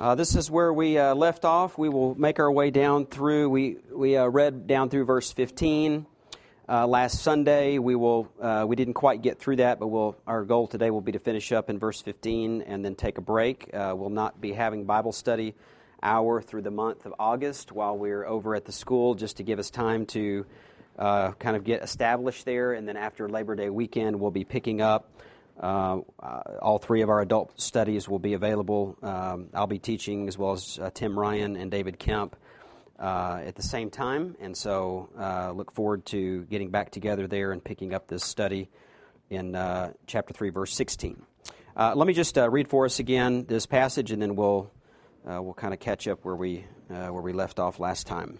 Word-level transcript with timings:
Uh, 0.00 0.14
this 0.14 0.34
is 0.34 0.50
where 0.50 0.72
we 0.72 0.96
uh, 0.96 1.14
left 1.14 1.44
off. 1.44 1.76
We 1.76 1.90
will 1.90 2.14
make 2.14 2.38
our 2.38 2.50
way 2.50 2.70
down 2.70 3.04
through. 3.04 3.50
We 3.50 3.76
we 3.92 4.16
uh, 4.16 4.28
read 4.28 4.66
down 4.66 4.88
through 4.88 5.04
verse 5.04 5.30
15 5.30 6.06
uh, 6.70 6.86
last 6.86 7.20
Sunday. 7.20 7.76
We 7.76 7.96
will 7.96 8.32
uh, 8.40 8.64
we 8.66 8.76
didn't 8.76 8.94
quite 8.94 9.20
get 9.20 9.38
through 9.38 9.56
that, 9.56 9.78
but 9.78 9.88
we'll, 9.88 10.16
our 10.26 10.46
goal 10.46 10.68
today 10.68 10.88
will 10.90 11.02
be 11.02 11.12
to 11.12 11.18
finish 11.18 11.52
up 11.52 11.68
in 11.68 11.78
verse 11.78 12.00
15 12.00 12.62
and 12.62 12.82
then 12.82 12.94
take 12.94 13.18
a 13.18 13.20
break. 13.20 13.68
Uh, 13.74 13.92
we'll 13.94 14.08
not 14.08 14.40
be 14.40 14.54
having 14.54 14.86
Bible 14.86 15.12
study 15.12 15.54
hour 16.02 16.40
through 16.40 16.62
the 16.62 16.70
month 16.70 17.04
of 17.04 17.12
August 17.18 17.70
while 17.70 17.98
we're 17.98 18.24
over 18.24 18.54
at 18.54 18.64
the 18.64 18.72
school, 18.72 19.14
just 19.14 19.36
to 19.36 19.42
give 19.42 19.58
us 19.58 19.68
time 19.68 20.06
to 20.06 20.46
kind 20.96 21.56
of 21.56 21.62
get 21.62 21.82
established 21.82 22.46
there. 22.46 22.72
And 22.72 22.88
then 22.88 22.96
after 22.96 23.28
Labor 23.28 23.54
Day 23.54 23.68
weekend, 23.68 24.18
we'll 24.18 24.30
be 24.30 24.44
picking 24.44 24.80
up. 24.80 25.12
Uh, 25.60 26.00
uh, 26.22 26.40
all 26.62 26.78
three 26.78 27.02
of 27.02 27.10
our 27.10 27.20
adult 27.20 27.60
studies 27.60 28.08
will 28.08 28.18
be 28.18 28.32
available. 28.32 28.96
Um, 29.02 29.48
I'll 29.52 29.66
be 29.66 29.78
teaching 29.78 30.26
as 30.26 30.38
well 30.38 30.52
as 30.52 30.78
uh, 30.80 30.90
Tim 30.92 31.18
Ryan 31.18 31.56
and 31.56 31.70
David 31.70 31.98
Kemp 31.98 32.34
uh, 32.98 33.40
at 33.44 33.56
the 33.56 33.62
same 33.62 33.90
time, 33.90 34.36
and 34.40 34.56
so 34.56 35.10
uh, 35.18 35.52
look 35.52 35.72
forward 35.72 36.06
to 36.06 36.44
getting 36.44 36.70
back 36.70 36.90
together 36.90 37.26
there 37.26 37.52
and 37.52 37.62
picking 37.62 37.92
up 37.92 38.08
this 38.08 38.24
study 38.24 38.70
in 39.28 39.54
uh, 39.54 39.92
chapter 40.06 40.32
3, 40.32 40.48
verse 40.48 40.74
16. 40.74 41.22
let 41.76 42.06
me 42.06 42.14
just 42.14 42.36
read 42.36 42.68
for 42.68 42.86
us 42.86 42.98
again 42.98 43.44
this 43.46 43.66
passage, 43.66 44.12
and 44.12 44.20
then 44.22 44.36
we'll, 44.36 44.70
we'll 45.24 45.54
kind 45.54 45.74
of 45.74 45.80
catch 45.80 46.08
up 46.08 46.24
where 46.24 46.34
we, 46.34 46.64
where 46.88 47.12
we 47.12 47.32
left 47.32 47.58
off 47.58 47.78
last 47.78 48.06
time. 48.06 48.38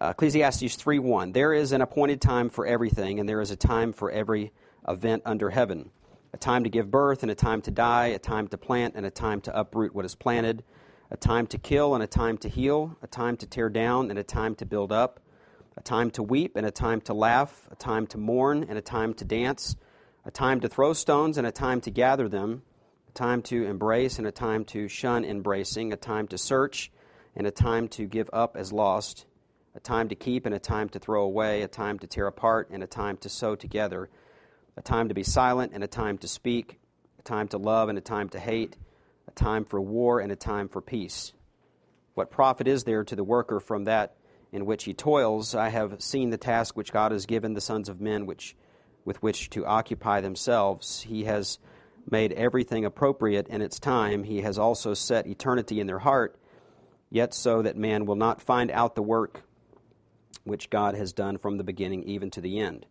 Ecclesiastes 0.00 0.76
3:1 0.76 1.32
There 1.32 1.54
is 1.54 1.72
an 1.72 1.80
appointed 1.80 2.20
time 2.20 2.50
for 2.50 2.66
everything, 2.66 3.20
and 3.20 3.28
there 3.28 3.40
is 3.40 3.50
a 3.50 3.56
time 3.56 3.92
for 3.92 4.10
every 4.10 4.52
event 4.86 5.22
under 5.24 5.48
heaven 5.48 5.90
a 6.36 6.38
time 6.38 6.64
to 6.64 6.68
give 6.68 6.90
birth 6.90 7.22
and 7.22 7.32
a 7.32 7.34
time 7.34 7.62
to 7.62 7.70
die, 7.70 8.08
a 8.08 8.18
time 8.18 8.46
to 8.46 8.58
plant 8.58 8.92
and 8.94 9.06
a 9.06 9.10
time 9.10 9.40
to 9.40 9.58
uproot 9.58 9.94
what 9.94 10.04
is 10.04 10.14
planted, 10.14 10.62
a 11.10 11.16
time 11.16 11.46
to 11.46 11.56
kill 11.56 11.94
and 11.94 12.04
a 12.04 12.06
time 12.06 12.36
to 12.36 12.46
heal, 12.46 12.94
a 13.00 13.06
time 13.06 13.38
to 13.38 13.46
tear 13.46 13.70
down 13.70 14.10
and 14.10 14.18
a 14.18 14.22
time 14.22 14.54
to 14.54 14.66
build 14.66 14.92
up, 14.92 15.18
a 15.78 15.80
time 15.80 16.10
to 16.10 16.22
weep 16.22 16.54
and 16.54 16.66
a 16.66 16.70
time 16.70 17.00
to 17.00 17.14
laugh, 17.14 17.66
a 17.70 17.74
time 17.74 18.06
to 18.06 18.18
mourn 18.18 18.66
and 18.68 18.76
a 18.76 18.82
time 18.82 19.14
to 19.14 19.24
dance, 19.24 19.76
a 20.26 20.30
time 20.30 20.60
to 20.60 20.68
throw 20.68 20.92
stones 20.92 21.38
and 21.38 21.46
a 21.46 21.50
time 21.50 21.80
to 21.80 21.90
gather 21.90 22.28
them, 22.28 22.62
a 23.08 23.12
time 23.12 23.40
to 23.40 23.64
embrace 23.64 24.18
and 24.18 24.26
a 24.26 24.30
time 24.30 24.62
to 24.62 24.88
shun 24.88 25.24
embracing, 25.24 25.90
a 25.90 25.96
time 25.96 26.28
to 26.28 26.36
search 26.36 26.92
and 27.34 27.46
a 27.46 27.50
time 27.50 27.88
to 27.88 28.04
give 28.04 28.28
up 28.34 28.58
as 28.58 28.74
lost, 28.74 29.24
a 29.74 29.80
time 29.80 30.10
to 30.10 30.14
keep 30.14 30.44
and 30.44 30.54
a 30.54 30.58
time 30.58 30.90
to 30.90 30.98
throw 30.98 31.22
away, 31.22 31.62
a 31.62 31.68
time 31.68 31.98
to 31.98 32.06
tear 32.06 32.26
apart 32.26 32.68
and 32.70 32.82
a 32.82 32.86
time 32.86 33.16
to 33.16 33.30
sew 33.30 33.56
together 33.56 34.10
a 34.76 34.82
time 34.82 35.08
to 35.08 35.14
be 35.14 35.22
silent 35.22 35.72
and 35.74 35.82
a 35.82 35.88
time 35.88 36.18
to 36.18 36.28
speak, 36.28 36.78
a 37.18 37.22
time 37.22 37.48
to 37.48 37.58
love 37.58 37.88
and 37.88 37.98
a 37.98 38.02
time 38.02 38.28
to 38.30 38.38
hate, 38.38 38.76
a 39.26 39.30
time 39.30 39.64
for 39.64 39.80
war 39.80 40.20
and 40.20 40.30
a 40.30 40.36
time 40.36 40.68
for 40.68 40.80
peace. 40.80 41.32
What 42.14 42.30
profit 42.30 42.68
is 42.68 42.84
there 42.84 43.04
to 43.04 43.16
the 43.16 43.24
worker 43.24 43.60
from 43.60 43.84
that 43.84 44.16
in 44.52 44.66
which 44.66 44.84
he 44.84 44.94
toils? 44.94 45.54
I 45.54 45.68
have 45.68 46.00
seen 46.02 46.30
the 46.30 46.38
task 46.38 46.76
which 46.76 46.92
God 46.92 47.12
has 47.12 47.26
given 47.26 47.54
the 47.54 47.60
sons 47.60 47.88
of 47.88 48.00
men 48.00 48.26
which, 48.26 48.56
with 49.04 49.22
which 49.22 49.50
to 49.50 49.66
occupy 49.66 50.20
themselves. 50.20 51.02
He 51.02 51.24
has 51.24 51.58
made 52.10 52.32
everything 52.32 52.84
appropriate 52.84 53.48
in 53.48 53.62
its 53.62 53.78
time. 53.78 54.24
He 54.24 54.42
has 54.42 54.58
also 54.58 54.94
set 54.94 55.26
eternity 55.26 55.80
in 55.80 55.86
their 55.86 55.98
heart, 55.98 56.38
yet 57.10 57.34
so 57.34 57.62
that 57.62 57.76
man 57.76 58.06
will 58.06 58.16
not 58.16 58.40
find 58.40 58.70
out 58.70 58.94
the 58.94 59.02
work 59.02 59.42
which 60.44 60.70
God 60.70 60.94
has 60.94 61.12
done 61.12 61.38
from 61.38 61.58
the 61.58 61.64
beginning 61.64 62.04
even 62.04 62.30
to 62.30 62.40
the 62.40 62.60
end. 62.60 62.86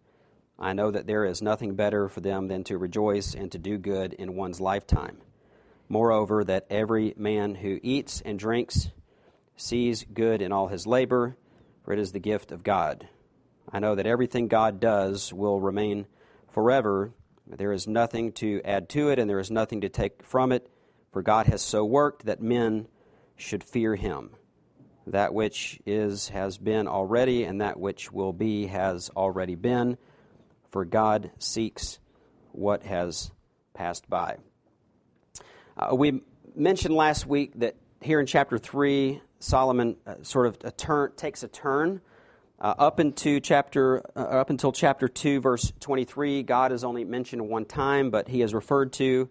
I 0.57 0.73
know 0.73 0.89
that 0.89 1.05
there 1.05 1.25
is 1.25 1.41
nothing 1.41 1.75
better 1.75 2.07
for 2.07 2.21
them 2.21 2.47
than 2.47 2.63
to 2.65 2.77
rejoice 2.77 3.33
and 3.33 3.51
to 3.51 3.57
do 3.57 3.77
good 3.77 4.13
in 4.13 4.35
one's 4.35 4.61
lifetime. 4.61 5.17
Moreover, 5.89 6.43
that 6.45 6.65
every 6.69 7.13
man 7.17 7.55
who 7.55 7.79
eats 7.83 8.21
and 8.21 8.39
drinks 8.39 8.89
sees 9.57 10.05
good 10.05 10.41
in 10.41 10.51
all 10.51 10.67
his 10.67 10.87
labor, 10.87 11.35
for 11.83 11.93
it 11.93 11.99
is 11.99 12.11
the 12.11 12.19
gift 12.19 12.51
of 12.51 12.63
God. 12.63 13.07
I 13.71 13.79
know 13.79 13.95
that 13.95 14.07
everything 14.07 14.47
God 14.47 14.79
does 14.79 15.33
will 15.33 15.59
remain 15.59 16.07
forever. 16.49 17.11
There 17.45 17.73
is 17.73 17.87
nothing 17.87 18.31
to 18.33 18.61
add 18.63 18.89
to 18.89 19.09
it, 19.09 19.19
and 19.19 19.29
there 19.29 19.39
is 19.39 19.51
nothing 19.51 19.81
to 19.81 19.89
take 19.89 20.23
from 20.23 20.51
it, 20.51 20.69
for 21.11 21.21
God 21.21 21.47
has 21.47 21.61
so 21.61 21.83
worked 21.83 22.25
that 22.25 22.41
men 22.41 22.87
should 23.35 23.63
fear 23.63 23.95
him. 23.95 24.31
That 25.05 25.33
which 25.33 25.79
is 25.85 26.29
has 26.29 26.57
been 26.57 26.87
already, 26.87 27.43
and 27.43 27.61
that 27.61 27.79
which 27.79 28.11
will 28.11 28.33
be 28.33 28.67
has 28.67 29.09
already 29.15 29.55
been 29.55 29.97
for 30.75 30.83
God 30.83 31.31
seeks 31.39 31.99
what 32.51 32.83
has 32.83 33.31
passed 33.73 34.09
by. 34.09 34.35
Uh, 35.77 35.95
we 35.95 36.19
mentioned 36.53 36.93
last 36.93 37.25
week 37.25 37.53
that 37.59 37.77
here 38.01 38.19
in 38.19 38.25
chapter 38.25 38.57
3, 38.57 39.21
Solomon 39.39 39.95
uh, 40.05 40.15
sort 40.21 40.47
of 40.47 40.57
a 40.65 40.71
turn, 40.71 41.13
takes 41.15 41.43
a 41.43 41.47
turn. 41.47 42.01
Uh, 42.59 42.75
up 42.77 42.99
into 42.99 43.39
chapter 43.39 44.03
uh, 44.17 44.19
up 44.19 44.49
until 44.49 44.73
chapter 44.73 45.07
2 45.07 45.41
verse 45.41 45.71
23 45.81 46.41
god 46.43 46.71
is 46.71 46.85
only 46.85 47.03
mentioned 47.03 47.49
one 47.49 47.65
time 47.65 48.09
but 48.09 48.29
he 48.29 48.41
is 48.41 48.53
referred 48.53 48.93
to 48.93 49.29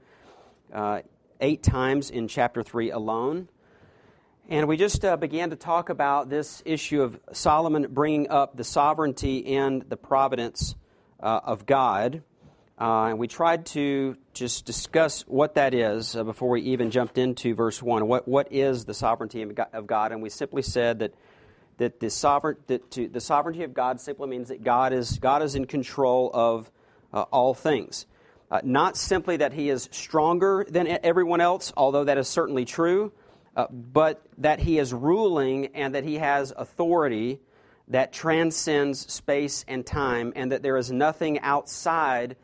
uh, 0.74 1.00
eight 1.40 1.62
times 1.62 2.10
in 2.10 2.28
chapter 2.28 2.62
3 2.62 2.90
alone 2.90 3.48
and 4.50 4.68
we 4.68 4.76
just 4.76 5.06
uh, 5.06 5.16
began 5.16 5.48
to 5.50 5.56
talk 5.56 5.88
about 5.88 6.28
this 6.28 6.62
issue 6.66 7.00
of 7.00 7.18
solomon 7.32 7.86
bringing 7.88 8.28
up 8.28 8.58
the 8.58 8.64
sovereignty 8.64 9.56
and 9.56 9.82
the 9.88 9.96
providence 9.96 10.74
uh, 11.24 11.40
of 11.42 11.66
God. 11.66 12.22
Uh, 12.78 13.06
and 13.06 13.18
we 13.18 13.26
tried 13.26 13.66
to 13.66 14.16
just 14.34 14.66
discuss 14.66 15.22
what 15.22 15.54
that 15.54 15.74
is 15.74 16.14
uh, 16.16 16.24
before 16.24 16.50
we 16.50 16.60
even 16.60 16.90
jumped 16.90 17.18
into 17.18 17.54
verse 17.54 17.82
1. 17.82 18.06
What, 18.06 18.28
what 18.28 18.52
is 18.52 18.84
the 18.84 18.94
sovereignty 18.94 19.42
of 19.42 19.86
God? 19.86 20.12
And 20.12 20.22
we 20.22 20.28
simply 20.28 20.62
said 20.62 20.98
that, 20.98 21.14
that, 21.78 22.00
the, 22.00 22.10
sovereign, 22.10 22.56
that 22.66 22.90
to, 22.92 23.08
the 23.08 23.20
sovereignty 23.20 23.62
of 23.62 23.74
God 23.74 24.00
simply 24.00 24.28
means 24.28 24.48
that 24.48 24.62
God 24.62 24.92
is, 24.92 25.18
God 25.18 25.42
is 25.42 25.54
in 25.54 25.66
control 25.66 26.30
of 26.34 26.70
uh, 27.12 27.22
all 27.30 27.54
things. 27.54 28.06
Uh, 28.50 28.60
not 28.62 28.96
simply 28.96 29.38
that 29.38 29.52
He 29.52 29.70
is 29.70 29.88
stronger 29.90 30.66
than 30.68 30.98
everyone 31.02 31.40
else, 31.40 31.72
although 31.76 32.04
that 32.04 32.18
is 32.18 32.28
certainly 32.28 32.64
true, 32.64 33.12
uh, 33.56 33.66
but 33.70 34.20
that 34.38 34.58
He 34.58 34.78
is 34.78 34.92
ruling 34.92 35.66
and 35.74 35.94
that 35.94 36.04
He 36.04 36.16
has 36.16 36.52
authority 36.56 37.40
that 37.88 38.12
transcends 38.12 39.12
space 39.12 39.64
and 39.68 39.84
time, 39.84 40.32
and 40.36 40.52
that 40.52 40.62
there 40.62 40.76
is 40.76 40.90
nothing 40.90 41.38
outside 41.40 42.36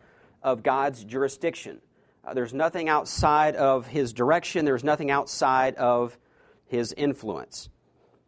of 0.42 0.62
God's 0.62 1.04
jurisdiction. 1.04 1.80
Uh, 2.24 2.34
there's 2.34 2.52
nothing 2.52 2.88
outside 2.88 3.56
of 3.56 3.86
His 3.86 4.12
direction, 4.12 4.64
there's 4.64 4.84
nothing 4.84 5.10
outside 5.10 5.74
of 5.76 6.18
His 6.66 6.92
influence. 6.92 7.68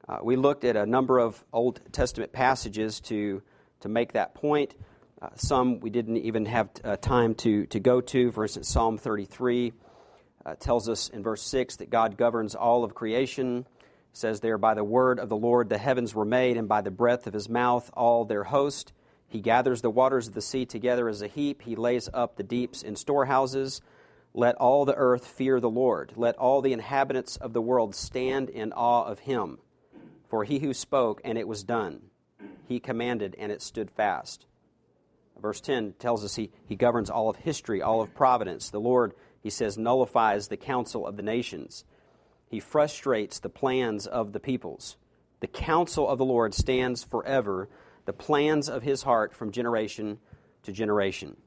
Uh, 0.09 0.19
we 0.23 0.37
looked 0.37 0.65
at 0.65 0.77
a 0.77 0.87
number 0.87 1.19
of 1.19 1.45
Old 1.53 1.81
Testament 1.93 2.33
passages 2.33 3.01
to, 3.03 3.43
to 3.81 3.89
make 3.89 4.13
that 4.13 4.35
point. 4.35 4.75
Uh, 5.21 5.29
some 5.37 5.79
we 5.81 5.91
didn't 5.91 6.17
even 6.17 6.47
have 6.47 6.71
uh, 6.83 6.97
time 6.97 7.35
to, 7.37 7.67
to 7.67 7.79
go 7.79 8.01
to. 8.01 8.33
For 8.33 8.43
instance, 8.43 8.69
Psalm 8.69 8.99
33 8.99 9.73
uh, 10.45 10.55
tells 10.57 10.89
us 10.89 11.09
in 11.09 11.23
verse 11.23 11.43
6 11.43 11.77
that 11.77 11.91
God 11.91 12.17
governs 12.17 12.55
all 12.55 12.83
of 12.83 12.95
creation 12.95 13.67
says 14.13 14.41
there, 14.41 14.59
By 14.59 14.75
the 14.75 14.85
word 14.85 15.19
of 15.19 15.29
the 15.29 15.37
Lord 15.37 15.69
the 15.69 15.79
heavens 15.79 16.15
were 16.15 16.25
made, 16.25 16.57
and 16.57 16.69
by 16.69 16.81
the 16.81 16.91
breath 16.91 17.27
of 17.27 17.35
his 17.35 17.49
mouth 17.49 17.91
all 17.95 18.25
their 18.25 18.45
host. 18.45 18.93
He 19.29 19.41
gathers 19.41 19.81
the 19.81 19.91
waters 19.91 20.29
of 20.29 20.35
the 20.35 20.43
sea 20.43 20.67
together 20.67 21.09
as 21.09 21.23
a 21.23 21.29
heap. 21.29 21.63
He 21.63 21.75
lays 21.75 22.09
up 22.13 22.37
the 22.37 22.43
deeps 22.43 22.83
in 22.83 22.97
storehouses. 22.97 23.81
Let 24.35 24.57
all 24.57 24.85
the 24.85 24.95
earth 24.95 25.27
fear 25.27 25.59
the 25.61 25.71
Lord. 25.71 26.13
Let 26.17 26.37
all 26.37 26.61
the 26.61 26.73
inhabitants 26.73 27.37
of 27.37 27.53
the 27.53 27.63
world 27.63 27.95
stand 27.95 28.51
in 28.51 28.73
awe 28.73 29.05
of 29.05 29.21
him. 29.21 29.59
For 30.29 30.45
he 30.45 30.59
who 30.59 30.75
spoke, 30.75 31.21
and 31.25 31.39
it 31.39 31.49
was 31.49 31.65
done. 31.65 32.03
He 32.67 32.81
commanded, 32.81 33.35
and 33.39 33.51
it 33.51 33.63
stood 33.63 33.91
fast. 33.91 34.47
Verse 35.41 35.61
10 35.61 35.95
tells 35.99 36.25
us 36.25 36.37
he, 36.37 36.51
he 36.67 36.77
governs 36.77 37.11
all 37.11 37.29
of 37.29 37.37
history, 37.37 37.83
all 37.83 38.01
of 38.01 38.15
providence. 38.15 38.71
The 38.71 38.81
Lord, 38.81 39.13
he 39.41 39.51
says, 39.51 39.77
nullifies 39.77 40.49
the 40.49 40.57
counsel 40.57 41.07
of 41.07 41.17
the 41.17 41.23
nations. 41.23 41.85
He 42.53 42.61
frustrates 42.61 43.41
the 43.41 43.49
plans 43.49 44.07
of 44.07 44.35
the 44.35 44.39
peoples. 44.39 44.99
The 45.41 45.47
counsel 45.47 46.07
of 46.07 46.19
the 46.19 46.25
Lord 46.27 46.53
stands 46.53 47.03
forever, 47.03 47.71
the 48.05 48.13
plans 48.13 48.69
of 48.69 48.83
his 48.83 49.05
heart 49.05 49.33
from 49.33 49.53
generation 49.53 50.19
to 50.65 50.71
generation. 50.71 51.39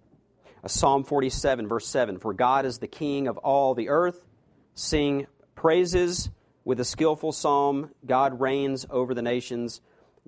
A 0.63 0.68
Psalm 0.68 1.03
47, 1.03 1.68
verse 1.68 1.85
7 1.85 2.18
For 2.18 2.33
God 2.33 2.65
is 2.65 2.80
the 2.80 2.88
king 2.88 3.27
of 3.27 3.38
all 3.38 3.75
the 3.75 3.89
earth. 3.89 4.25
Sing 4.74 5.27
praises 5.53 6.31
with 6.63 6.80
a 6.80 6.85
skillful 6.85 7.31
psalm. 7.31 7.91
God 8.03 8.41
reigns 8.41 8.88
over 8.89 9.13
the 9.13 9.21
nations. 9.21 9.81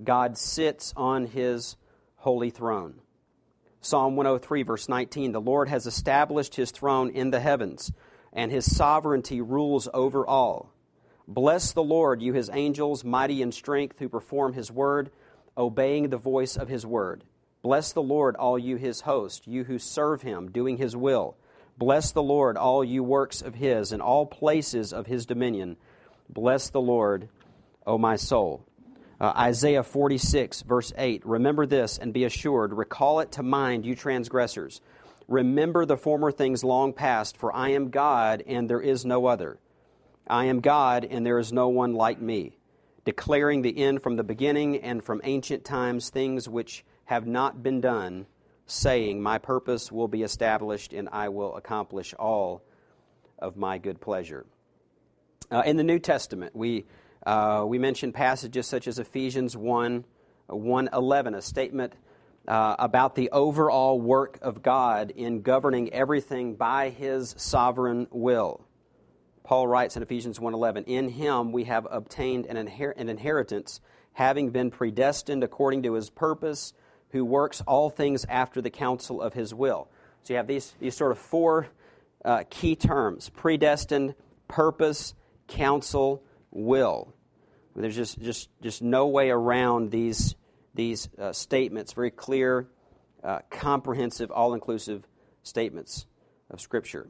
God 0.03 0.37
sits 0.37 0.93
on 0.95 1.25
his 1.25 1.75
holy 2.17 2.51
throne. 2.51 3.01
Psalm 3.81 4.15
103, 4.15 4.61
verse 4.61 4.87
19 4.87 5.31
The 5.31 5.41
Lord 5.41 5.69
has 5.69 5.87
established 5.87 6.53
his 6.53 6.69
throne 6.69 7.09
in 7.09 7.31
the 7.31 7.39
heavens 7.39 7.91
and 8.37 8.51
his 8.51 8.73
sovereignty 8.73 9.41
rules 9.41 9.89
over 9.95 10.25
all. 10.25 10.71
Bless 11.27 11.73
the 11.73 11.83
Lord, 11.83 12.21
you 12.21 12.33
his 12.33 12.51
angels, 12.53 13.03
mighty 13.03 13.41
in 13.41 13.51
strength, 13.51 13.97
who 13.99 14.07
perform 14.07 14.53
his 14.53 14.71
word, 14.71 15.09
obeying 15.57 16.09
the 16.09 16.17
voice 16.17 16.55
of 16.55 16.69
his 16.69 16.85
word. 16.85 17.23
Bless 17.63 17.91
the 17.91 18.01
Lord, 18.01 18.35
all 18.35 18.59
you 18.59 18.77
his 18.77 19.01
host, 19.01 19.47
you 19.47 19.63
who 19.63 19.79
serve 19.79 20.21
him, 20.21 20.51
doing 20.51 20.77
his 20.77 20.95
will. 20.95 21.35
Bless 21.79 22.11
the 22.11 22.21
Lord, 22.21 22.57
all 22.57 22.83
you 22.83 23.03
works 23.03 23.41
of 23.41 23.55
his, 23.55 23.91
and 23.91 24.03
all 24.03 24.27
places 24.27 24.93
of 24.93 25.07
his 25.07 25.25
dominion. 25.25 25.75
Bless 26.29 26.69
the 26.69 26.79
Lord, 26.79 27.29
O 27.87 27.97
my 27.97 28.15
soul. 28.15 28.63
Uh, 29.19 29.33
Isaiah 29.35 29.81
46, 29.81 30.61
verse 30.61 30.93
8 30.95 31.25
Remember 31.25 31.65
this 31.65 31.97
and 31.97 32.13
be 32.13 32.23
assured, 32.23 32.71
recall 32.71 33.19
it 33.19 33.31
to 33.33 33.43
mind, 33.43 33.83
you 33.83 33.95
transgressors. 33.95 34.79
Remember 35.27 35.85
the 35.85 35.97
former 35.97 36.31
things 36.31 36.63
long 36.63 36.93
past, 36.93 37.37
for 37.37 37.53
I 37.53 37.69
am 37.69 37.89
God 37.89 38.43
and 38.47 38.69
there 38.69 38.81
is 38.81 39.05
no 39.05 39.25
other. 39.25 39.59
I 40.27 40.45
am 40.45 40.61
God 40.61 41.05
and 41.05 41.25
there 41.25 41.39
is 41.39 41.51
no 41.51 41.67
one 41.67 41.93
like 41.93 42.21
me, 42.21 42.57
declaring 43.03 43.61
the 43.61 43.77
end 43.77 44.03
from 44.03 44.15
the 44.15 44.23
beginning 44.23 44.77
and 44.77 45.03
from 45.03 45.21
ancient 45.23 45.65
times 45.65 46.09
things 46.09 46.47
which 46.47 46.85
have 47.05 47.25
not 47.25 47.61
been 47.61 47.81
done, 47.81 48.25
saying, 48.65 49.21
My 49.21 49.37
purpose 49.37 49.91
will 49.91 50.07
be 50.07 50.23
established 50.23 50.93
and 50.93 51.09
I 51.11 51.29
will 51.29 51.55
accomplish 51.55 52.13
all 52.13 52.63
of 53.39 53.57
my 53.57 53.77
good 53.77 53.99
pleasure. 53.99 54.45
Uh, 55.51 55.63
in 55.65 55.77
the 55.77 55.83
New 55.83 55.99
Testament, 55.99 56.55
we 56.55 56.85
uh, 57.25 57.65
we 57.67 57.77
mentioned 57.77 58.13
passages 58.13 58.67
such 58.67 58.87
as 58.87 58.99
Ephesians 58.99 59.57
1 59.57 60.05
111, 60.47 61.35
a 61.35 61.41
statement 61.41 61.93
uh, 62.47 62.75
about 62.79 63.15
the 63.15 63.29
overall 63.31 63.99
work 63.99 64.39
of 64.41 64.61
God 64.61 65.11
in 65.11 65.41
governing 65.41 65.93
everything 65.93 66.55
by 66.55 66.89
his 66.89 67.35
sovereign 67.37 68.07
will. 68.11 68.65
Paul 69.43 69.67
writes 69.67 69.95
in 69.95 70.03
Ephesians 70.03 70.39
1:11, 70.39 70.83
"In 70.85 71.09
him 71.09 71.51
we 71.51 71.65
have 71.65 71.87
obtained 71.89 72.45
an, 72.47 72.67
inher- 72.67 72.93
an, 72.97 73.09
inheritance, 73.09 73.79
having 74.13 74.49
been 74.49 74.71
predestined 74.71 75.43
according 75.43 75.83
to 75.83 75.93
his 75.93 76.09
purpose, 76.09 76.73
who 77.11 77.23
works 77.23 77.63
all 77.65 77.89
things 77.89 78.25
after 78.25 78.61
the 78.61 78.69
counsel 78.69 79.21
of 79.21 79.33
his 79.33 79.53
will." 79.53 79.87
So 80.23 80.33
you 80.33 80.37
have 80.37 80.47
these, 80.47 80.73
these 80.79 80.95
sort 80.95 81.11
of 81.11 81.17
four 81.17 81.67
uh, 82.25 82.43
key 82.49 82.75
terms: 82.75 83.29
predestined, 83.29 84.15
purpose, 84.47 85.13
counsel, 85.47 86.23
will. 86.51 87.13
There's 87.75 87.95
just, 87.95 88.19
just, 88.19 88.49
just 88.61 88.81
no 88.81 89.07
way 89.07 89.29
around 89.29 89.91
these, 89.91 90.35
these 90.77 91.09
uh, 91.19 91.33
statements, 91.33 91.91
very 91.91 92.11
clear, 92.11 92.67
uh, 93.23 93.39
comprehensive, 93.49 94.31
all 94.31 94.53
inclusive 94.53 95.05
statements 95.43 96.05
of 96.49 96.61
Scripture. 96.61 97.09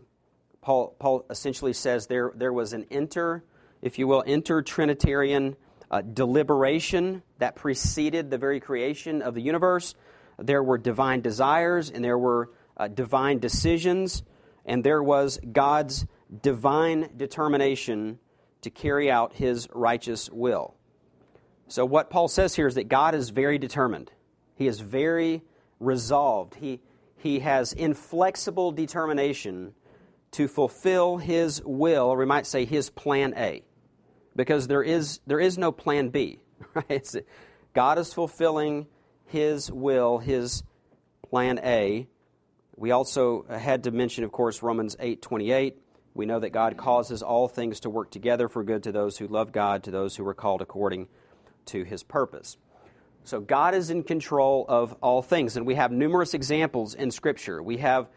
Paul, 0.62 0.96
Paul 0.98 1.26
essentially 1.30 1.74
says 1.74 2.08
there, 2.08 2.32
there 2.34 2.54
was 2.54 2.74
an 2.74 2.88
inter, 2.90 3.44
if 3.82 4.00
you 4.00 4.08
will, 4.08 4.22
inter 4.22 4.62
Trinitarian 4.62 5.56
uh, 5.92 6.02
deliberation 6.02 7.22
that 7.40 7.56
preceded 7.56 8.32
the 8.32 8.38
very 8.38 8.60
creation 8.60 9.22
of 9.22 9.36
the 9.36 9.42
universe. 9.42 9.96
There 10.40 10.64
were 10.64 10.78
divine 10.78 11.22
desires 11.22 11.92
and 11.92 12.04
there 12.04 12.18
were 12.18 12.52
uh, 12.78 12.88
divine 12.88 13.40
decisions, 13.40 14.24
and 14.66 14.84
there 14.84 15.04
was 15.04 15.40
God's 15.52 16.06
divine 16.42 17.10
determination 17.18 18.20
to 18.62 18.70
carry 18.70 19.12
out 19.12 19.34
his 19.34 19.68
righteous 19.74 20.30
will. 20.30 20.77
So, 21.68 21.86
what 21.86 22.10
Paul 22.10 22.28
says 22.28 22.56
here 22.56 22.68
is 22.68 22.76
that 22.76 22.88
God 22.88 23.14
is 23.14 23.30
very 23.30 23.58
determined. 23.58 24.12
He 24.56 24.68
is 24.68 24.80
very 24.80 25.44
resolved. 25.80 26.56
He, 26.56 26.80
he 27.18 27.40
has 27.40 27.74
inflexible 27.74 28.72
determination 28.72 29.74
to 30.32 30.48
fulfill 30.48 31.18
his 31.18 31.62
will, 31.64 32.06
or 32.06 32.18
we 32.18 32.26
might 32.26 32.46
say 32.46 32.66
his 32.66 32.90
plan 32.90 33.34
A, 33.38 33.64
because 34.36 34.68
there 34.68 34.84
is, 34.84 35.20
there 35.28 35.40
is 35.40 35.58
no 35.58 35.72
plan 35.72 36.10
B. 36.10 36.40
Right? 36.74 37.08
God 37.74 38.00
is 38.00 38.14
fulfilling 38.14 38.88
his 39.26 39.72
will, 39.72 40.18
his 40.18 40.64
plan 41.30 41.60
A. 41.64 42.08
We 42.76 42.92
also 42.92 43.46
had 43.50 43.84
to 43.84 43.92
mention, 43.92 44.24
of 44.24 44.32
course, 44.32 44.64
Romans 44.64 44.96
8 45.00 45.22
28 45.22 45.78
we 46.18 46.26
know 46.26 46.40
that 46.40 46.50
God 46.50 46.78
causes 46.78 47.22
all 47.22 47.48
things 47.48 47.82
to 47.82 47.92
work 47.92 48.10
together 48.10 48.50
for 48.50 48.64
good 48.64 48.84
to 48.84 48.92
those 48.92 49.20
who 49.20 49.28
love 49.28 49.52
God, 49.52 49.84
to 49.84 49.92
those 49.92 50.16
who 50.16 50.28
are 50.28 50.34
called 50.34 50.64
according 50.64 51.08
to 51.68 51.84
his 51.84 52.04
purpose. 52.04 52.58
So 53.24 53.40
God 53.42 53.76
is 53.76 53.90
in 53.90 54.04
control 54.04 54.66
of 54.68 54.96
all 55.02 55.22
things, 55.22 55.58
and 55.58 55.66
we 55.66 55.76
have 55.76 55.92
numerous 55.92 56.34
examples 56.34 56.94
in 56.96 57.12
Scripture. 57.12 57.62
We 57.62 57.78
have 57.78 58.08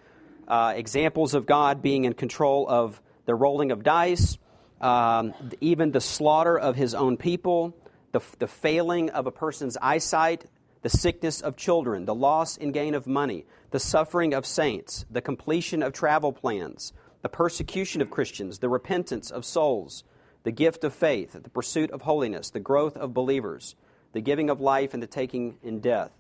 uh, 0.46 0.74
examples 0.76 1.34
of 1.34 1.46
God 1.46 1.82
being 1.82 2.04
in 2.04 2.14
control 2.14 2.68
of 2.68 3.00
the 3.26 3.34
rolling 3.34 3.72
of 3.72 3.82
dice, 3.82 4.38
um, 4.80 5.34
even 5.60 5.90
the 5.90 6.00
slaughter 6.00 6.58
of 6.58 6.76
his 6.76 6.94
own 6.94 7.16
people, 7.16 7.76
the, 8.12 8.20
the 8.38 8.46
failing 8.46 9.10
of 9.10 9.26
a 9.26 9.30
person's 9.30 9.76
eyesight, 9.82 10.46
the 10.82 10.88
sickness 10.88 11.40
of 11.40 11.56
children, 11.56 12.04
the 12.04 12.14
loss 12.14 12.56
and 12.56 12.72
gain 12.72 12.94
of 12.94 13.06
money, 13.06 13.44
the 13.70 13.80
suffering 13.80 14.32
of 14.32 14.46
saints, 14.46 15.04
the 15.10 15.20
completion 15.20 15.82
of 15.82 15.92
travel 15.92 16.32
plans, 16.32 16.92
the 17.22 17.28
persecution 17.28 18.00
of 18.00 18.10
Christians, 18.10 18.60
the 18.60 18.68
repentance 18.68 19.30
of 19.30 19.44
souls, 19.44 20.04
the 20.42 20.52
gift 20.52 20.84
of 20.84 20.94
faith, 20.94 21.32
the 21.32 21.50
pursuit 21.50 21.90
of 21.90 22.02
holiness, 22.02 22.50
the 22.50 22.60
growth 22.60 22.96
of 22.96 23.12
believers, 23.12 23.74
the 24.12 24.20
giving 24.20 24.50
of 24.50 24.60
life 24.60 24.94
and 24.94 25.02
the 25.02 25.06
taking 25.06 25.58
in 25.62 25.80
death. 25.80 26.12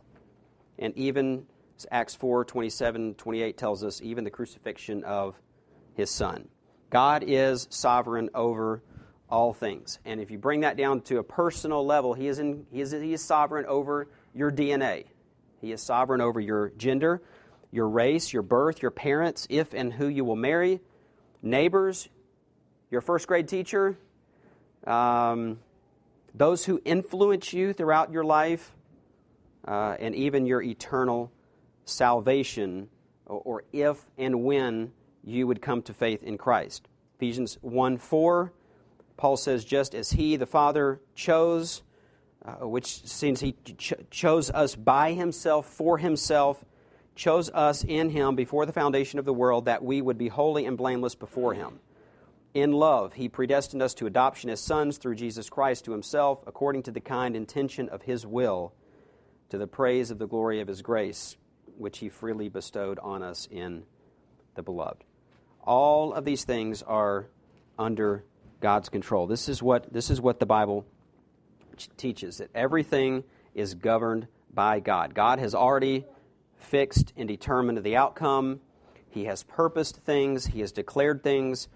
And 0.78 0.96
even 0.96 1.46
Acts 1.90 2.14
4 2.14 2.44
27, 2.44 3.14
28 3.14 3.56
tells 3.56 3.84
us, 3.84 4.00
even 4.02 4.24
the 4.24 4.30
crucifixion 4.30 5.04
of 5.04 5.40
his 5.94 6.10
son. 6.10 6.48
God 6.90 7.24
is 7.26 7.68
sovereign 7.70 8.30
over 8.34 8.82
all 9.28 9.52
things. 9.52 9.98
And 10.04 10.20
if 10.20 10.30
you 10.30 10.38
bring 10.38 10.60
that 10.60 10.76
down 10.76 11.02
to 11.02 11.18
a 11.18 11.22
personal 11.22 11.86
level, 11.86 12.14
he 12.14 12.26
is, 12.26 12.38
in, 12.38 12.66
he 12.72 12.80
is, 12.80 12.90
he 12.90 13.12
is 13.12 13.22
sovereign 13.22 13.64
over 13.66 14.08
your 14.34 14.50
DNA. 14.50 15.04
He 15.60 15.72
is 15.72 15.82
sovereign 15.82 16.20
over 16.20 16.40
your 16.40 16.70
gender, 16.70 17.22
your 17.70 17.88
race, 17.88 18.32
your 18.32 18.42
birth, 18.42 18.82
your 18.82 18.90
parents, 18.90 19.46
if 19.50 19.72
and 19.72 19.92
who 19.92 20.08
you 20.08 20.24
will 20.24 20.36
marry, 20.36 20.80
neighbors, 21.42 22.08
your 22.90 23.00
first 23.00 23.28
grade 23.28 23.46
teacher, 23.46 23.96
um, 24.86 25.58
those 26.34 26.64
who 26.64 26.80
influence 26.84 27.52
you 27.52 27.72
throughout 27.72 28.12
your 28.12 28.24
life, 28.24 28.72
uh, 29.66 29.96
and 29.98 30.14
even 30.14 30.46
your 30.46 30.62
eternal 30.62 31.30
salvation, 31.84 32.88
or, 33.26 33.42
or, 33.44 33.64
if 33.72 34.06
and 34.16 34.44
when 34.44 34.92
you 35.24 35.46
would 35.46 35.60
come 35.60 35.82
to 35.82 35.92
faith 35.92 36.22
in 36.22 36.38
Christ. 36.38 36.88
Ephesians 37.16 37.58
1 37.60 37.98
4, 37.98 38.52
Paul 39.16 39.36
says, 39.36 39.64
just 39.64 39.94
as 39.94 40.12
he, 40.12 40.36
the 40.36 40.46
Father, 40.46 41.00
chose, 41.14 41.82
uh, 42.44 42.66
which 42.66 43.06
since 43.06 43.40
he 43.40 43.52
ch- 43.76 43.92
chose 44.10 44.50
us 44.50 44.74
by 44.74 45.12
himself, 45.12 45.66
for 45.66 45.98
himself, 45.98 46.64
chose 47.14 47.50
us 47.50 47.84
in 47.84 48.08
him 48.08 48.34
before 48.34 48.64
the 48.64 48.72
foundation 48.72 49.18
of 49.18 49.26
the 49.26 49.34
world 49.34 49.66
that 49.66 49.84
we 49.84 50.00
would 50.00 50.16
be 50.16 50.28
holy 50.28 50.64
and 50.64 50.78
blameless 50.78 51.14
before 51.14 51.52
him. 51.52 51.80
In 52.52 52.72
love, 52.72 53.12
he 53.12 53.28
predestined 53.28 53.80
us 53.80 53.94
to 53.94 54.06
adoption 54.06 54.50
as 54.50 54.60
sons 54.60 54.98
through 54.98 55.14
Jesus 55.14 55.48
Christ 55.48 55.84
to 55.84 55.92
himself, 55.92 56.40
according 56.46 56.82
to 56.84 56.90
the 56.90 57.00
kind 57.00 57.36
intention 57.36 57.88
of 57.88 58.02
his 58.02 58.26
will, 58.26 58.72
to 59.50 59.58
the 59.58 59.68
praise 59.68 60.10
of 60.10 60.18
the 60.18 60.26
glory 60.26 60.60
of 60.60 60.66
his 60.66 60.82
grace, 60.82 61.36
which 61.78 61.98
he 61.98 62.08
freely 62.08 62.48
bestowed 62.48 62.98
on 62.98 63.22
us 63.22 63.46
in 63.50 63.84
the 64.56 64.62
beloved. 64.62 65.04
All 65.62 66.12
of 66.12 66.24
these 66.24 66.44
things 66.44 66.82
are 66.82 67.28
under 67.78 68.24
God's 68.60 68.88
control. 68.88 69.28
This 69.28 69.48
is 69.48 69.62
what, 69.62 69.92
this 69.92 70.10
is 70.10 70.20
what 70.20 70.40
the 70.40 70.46
Bible 70.46 70.84
teaches 71.96 72.38
that 72.38 72.50
everything 72.54 73.22
is 73.54 73.74
governed 73.74 74.26
by 74.52 74.80
God. 74.80 75.14
God 75.14 75.38
has 75.38 75.54
already 75.54 76.04
fixed 76.56 77.12
and 77.16 77.28
determined 77.28 77.82
the 77.82 77.96
outcome. 77.96 78.60
He 79.08 79.24
has 79.24 79.44
purposed 79.44 79.98
things, 79.98 80.46
He 80.46 80.60
has 80.60 80.72
declared 80.72 81.22
things, 81.22 81.68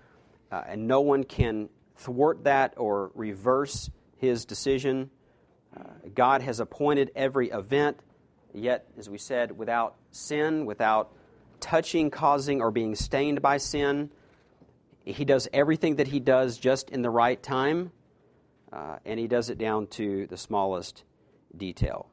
uh, 0.54 0.62
and 0.68 0.86
no 0.86 1.00
one 1.00 1.24
can 1.24 1.68
thwart 1.96 2.44
that 2.44 2.74
or 2.76 3.10
reverse 3.14 3.90
His 4.18 4.44
decision. 4.44 5.10
Uh, 5.76 5.82
God 6.14 6.42
has 6.42 6.60
appointed 6.60 7.10
every 7.16 7.50
event, 7.50 7.98
yet, 8.52 8.86
as 8.96 9.10
we 9.10 9.18
said, 9.18 9.58
without 9.58 9.96
sin, 10.12 10.64
without 10.64 11.10
touching, 11.58 12.08
causing, 12.08 12.60
or 12.60 12.70
being 12.70 12.94
stained 12.94 13.42
by 13.42 13.56
sin. 13.56 14.10
He 15.04 15.24
does 15.24 15.48
everything 15.52 15.96
that 15.96 16.06
He 16.06 16.20
does 16.20 16.56
just 16.56 16.90
in 16.90 17.02
the 17.02 17.10
right 17.10 17.42
time, 17.42 17.90
uh, 18.72 18.98
and 19.04 19.18
He 19.18 19.26
does 19.26 19.50
it 19.50 19.58
down 19.58 19.88
to 19.88 20.28
the 20.28 20.36
smallest 20.36 21.02
detail. 21.56 22.08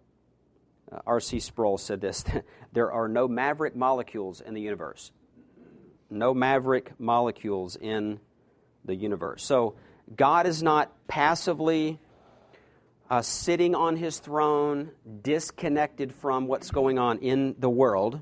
Uh, 0.91 0.97
R.C. 1.05 1.41
Sproul 1.41 1.77
said 1.77 2.01
this 2.01 2.25
there 2.73 2.91
are 2.91 3.07
no 3.07 3.27
maverick 3.27 3.75
molecules 3.75 4.41
in 4.41 4.55
the 4.55 4.61
universe. 4.61 5.11
No 6.09 6.33
maverick 6.33 6.99
molecules 6.99 7.75
in 7.75 8.19
the 8.85 8.95
universe. 8.95 9.43
So 9.43 9.75
God 10.15 10.45
is 10.45 10.61
not 10.61 10.91
passively 11.07 11.99
uh, 13.09 13.21
sitting 13.21 13.75
on 13.75 13.97
his 13.97 14.19
throne, 14.19 14.91
disconnected 15.21 16.13
from 16.13 16.47
what's 16.47 16.71
going 16.71 16.97
on 16.97 17.19
in 17.19 17.55
the 17.59 17.69
world. 17.69 18.21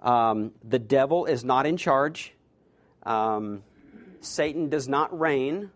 Um, 0.00 0.52
the 0.62 0.78
devil 0.78 1.26
is 1.26 1.44
not 1.44 1.66
in 1.66 1.76
charge. 1.76 2.34
Um, 3.02 3.62
Satan 4.20 4.68
does 4.70 4.88
not 4.88 5.18
reign. 5.18 5.70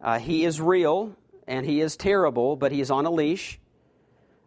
Uh, 0.00 0.18
he 0.18 0.44
is 0.44 0.60
real 0.60 1.14
and 1.46 1.64
he 1.64 1.80
is 1.80 1.96
terrible, 1.96 2.56
but 2.56 2.72
he 2.72 2.80
is 2.80 2.90
on 2.90 3.06
a 3.06 3.10
leash. 3.10 3.58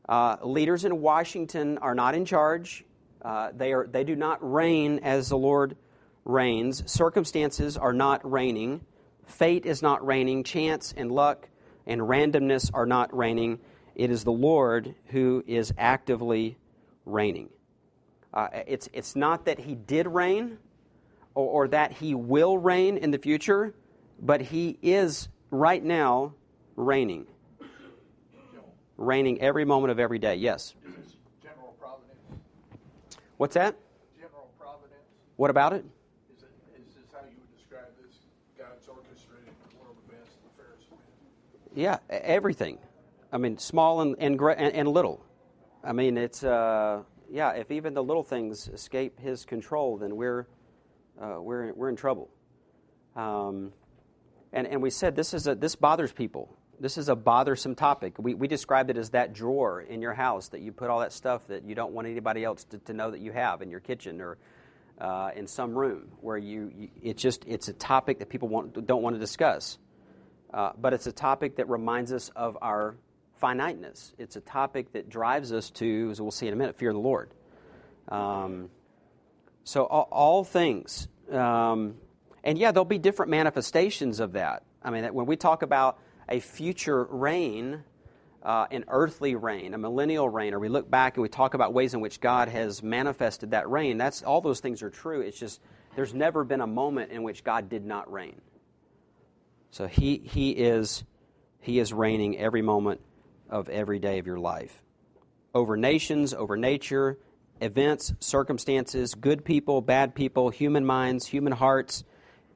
Uh, 0.08 0.38
leaders 0.42 0.86
in 0.86 1.02
Washington 1.02 1.78
are 1.78 1.94
not 1.94 2.16
in 2.16 2.26
charge. 2.26 2.84
Uh, 3.22 3.52
they, 3.56 3.74
are, 3.74 3.86
they 3.86 4.04
do 4.04 4.16
not 4.16 4.40
reign 4.42 5.00
as 5.04 5.30
the 5.30 5.38
Lord 5.38 5.78
reigns. 6.26 6.90
Circumstances 6.92 7.78
are 7.78 7.94
not 7.94 8.30
reigning. 8.30 8.82
Fate 9.30 9.66
is 9.66 9.82
not 9.82 10.06
reigning, 10.06 10.44
chance 10.44 10.94
and 10.98 11.12
luck 11.12 11.48
and 11.88 12.02
randomness 12.02 12.70
are 12.74 12.86
not 12.86 13.16
reigning. 13.16 13.60
It 13.96 14.12
is 14.12 14.24
the 14.24 14.32
Lord 14.32 14.96
who 15.08 15.44
is 15.48 15.74
actively 15.78 16.58
reigning. 17.06 17.50
Uh, 18.34 18.48
it's, 18.68 18.90
it's 18.94 19.16
not 19.16 19.46
that 19.46 19.60
he 19.60 19.76
did 19.76 20.08
reign 20.08 20.58
or, 21.34 21.64
or 21.64 21.68
that 21.70 21.94
he 21.94 22.14
will 22.14 22.58
reign 22.58 22.98
in 22.98 23.12
the 23.12 23.18
future, 23.18 23.74
but 24.22 24.42
he 24.42 24.78
is 24.82 25.30
right 25.52 25.84
now 25.84 26.34
reigning. 26.76 27.26
Reigning 28.98 29.42
every 29.42 29.64
moment 29.64 29.92
of 29.92 30.00
every 30.00 30.20
day. 30.20 30.36
Yes. 30.36 30.76
General 31.42 31.74
providence. 31.80 32.20
What's 33.38 33.54
that? 33.54 33.76
General 34.20 34.50
providence. 34.60 35.08
What 35.38 35.50
about 35.50 35.74
it, 35.74 35.86
is 36.76 36.96
this 36.96 37.08
how 37.14 37.20
you 37.24 37.38
would 37.40 37.56
describe 37.56 37.88
this? 38.04 38.28
God's 38.58 38.86
orchestrating 38.88 39.56
world 39.80 39.96
events 40.10 40.36
and 40.36 40.52
affairs 40.52 40.84
of 40.92 41.00
men? 41.00 41.59
Yeah, 41.76 41.98
everything. 42.10 42.80
I 43.32 43.38
mean, 43.38 43.58
small 43.58 44.02
and 44.02 44.16
and, 44.20 44.40
and, 44.42 44.76
and 44.76 44.88
little. 44.88 45.24
I 45.84 45.94
mean, 45.94 46.18
it's 46.18 46.44
uh, 46.44 47.04
yeah. 47.30 47.52
If 47.52 47.72
even 47.72 47.94
the 47.94 48.04
little 48.04 48.24
things 48.24 48.68
escape 48.68 49.20
His 49.20 49.46
control, 49.46 49.98
then 49.98 50.16
we're 50.16 50.48
uh, 51.22 51.38
we're 51.40 51.74
we're 51.74 51.90
in 51.90 51.96
trouble. 51.96 52.30
Um, 53.16 53.74
and 54.52 54.68
and 54.68 54.82
we 54.82 54.90
said 54.90 55.16
this 55.16 55.34
is 55.34 55.48
a 55.48 55.56
this 55.56 55.76
bothers 55.76 56.12
people. 56.12 56.56
This 56.80 56.98
is 56.98 57.10
a 57.10 57.16
bothersome 57.16 57.76
topic. 57.76 58.16
We 58.18 58.34
we 58.34 58.48
described 58.48 58.90
it 58.90 58.98
as 58.98 59.12
that 59.12 59.34
drawer 59.34 59.82
in 59.82 60.02
your 60.02 60.14
house 60.14 60.50
that 60.50 60.62
you 60.62 60.72
put 60.72 60.90
all 60.90 61.00
that 61.00 61.14
stuff 61.14 61.48
that 61.48 61.66
you 61.66 61.76
don't 61.76 61.94
want 61.94 62.08
anybody 62.08 62.44
else 62.44 62.64
to, 62.66 62.80
to 62.80 62.94
know 62.94 63.12
that 63.12 63.20
you 63.20 63.32
have 63.32 63.62
in 63.62 63.70
your 63.70 63.82
kitchen 63.82 64.22
or 64.22 64.38
uh, 65.00 65.32
in 65.36 65.48
some 65.48 65.74
room 65.74 66.10
where 66.22 66.38
you, 66.38 66.90
you 67.02 67.14
just 67.14 67.46
it's 67.48 67.68
a 67.68 67.74
topic 67.74 68.20
that 68.20 68.30
people 68.30 68.48
want, 68.48 68.86
don't 68.86 69.02
want 69.02 69.16
to 69.16 69.20
discuss. 69.20 69.78
Uh, 70.54 70.72
but 70.80 70.94
it's 70.94 71.08
a 71.08 71.12
topic 71.12 71.58
that 71.58 71.70
reminds 71.70 72.12
us 72.12 72.30
of 72.36 72.58
our 72.62 72.96
finiteness. 73.38 74.14
It's 74.18 74.36
a 74.36 74.42
topic 74.42 74.94
that 74.94 75.10
drives 75.10 75.54
us 75.54 75.70
to, 75.72 76.10
as 76.12 76.20
we'll 76.20 76.32
see 76.32 76.48
in 76.48 76.54
a 76.54 76.56
minute, 76.56 76.76
fear 76.76 76.92
the 76.92 77.00
Lord. 77.00 77.30
Um, 78.08 78.70
so, 79.64 79.86
all, 79.86 80.08
all 80.12 80.44
things. 80.44 81.08
Um, 81.32 81.96
and 82.44 82.58
yeah, 82.58 82.72
there'll 82.72 82.86
be 82.86 82.98
different 82.98 83.30
manifestations 83.30 84.20
of 84.20 84.34
that. 84.34 84.64
I 84.82 84.92
mean, 84.92 85.06
when 85.14 85.26
we 85.26 85.36
talk 85.36 85.62
about 85.62 86.00
a 86.28 86.40
future 86.40 87.04
reign, 87.04 87.84
uh, 88.42 88.68
an 88.72 88.86
earthly 88.88 89.36
reign, 89.36 89.74
a 89.74 89.78
millennial 89.78 90.30
reign, 90.30 90.54
or 90.54 90.60
we 90.60 90.70
look 90.70 90.90
back 90.90 91.18
and 91.18 91.22
we 91.22 91.30
talk 91.30 91.54
about 91.54 91.74
ways 91.74 91.94
in 91.94 92.00
which 92.00 92.20
God 92.20 92.48
has 92.48 92.82
manifested 92.82 93.52
that 93.52 93.70
reign, 93.70 93.98
that's, 93.98 94.24
all 94.24 94.42
those 94.42 94.60
things 94.60 94.82
are 94.82 94.90
true. 94.90 95.22
It's 95.22 95.38
just 95.38 95.60
there's 95.96 96.14
never 96.14 96.44
been 96.44 96.62
a 96.62 96.68
moment 96.68 97.12
in 97.12 97.24
which 97.24 97.44
God 97.44 97.70
did 97.70 97.86
not 97.86 98.12
reign. 98.12 98.40
So 99.72 99.88
he, 99.88 100.18
he, 100.18 100.52
is, 100.52 101.04
he 101.60 101.80
is 101.80 101.94
reigning 101.94 102.38
every 102.38 102.62
moment 102.62 103.02
of 103.50 103.70
every 103.70 104.00
day 104.00 104.20
of 104.20 104.28
your 104.28 104.40
life 104.40 104.84
over 105.54 105.76
nations, 105.76 106.34
over 106.34 106.56
nature, 106.56 107.18
events, 107.62 108.14
circumstances, 108.20 109.16
good 109.16 109.44
people, 109.44 109.82
bad 109.82 110.16
people, 110.16 110.50
human 110.50 110.86
minds, 110.86 111.26
human 111.26 111.54
hearts. 111.54 112.04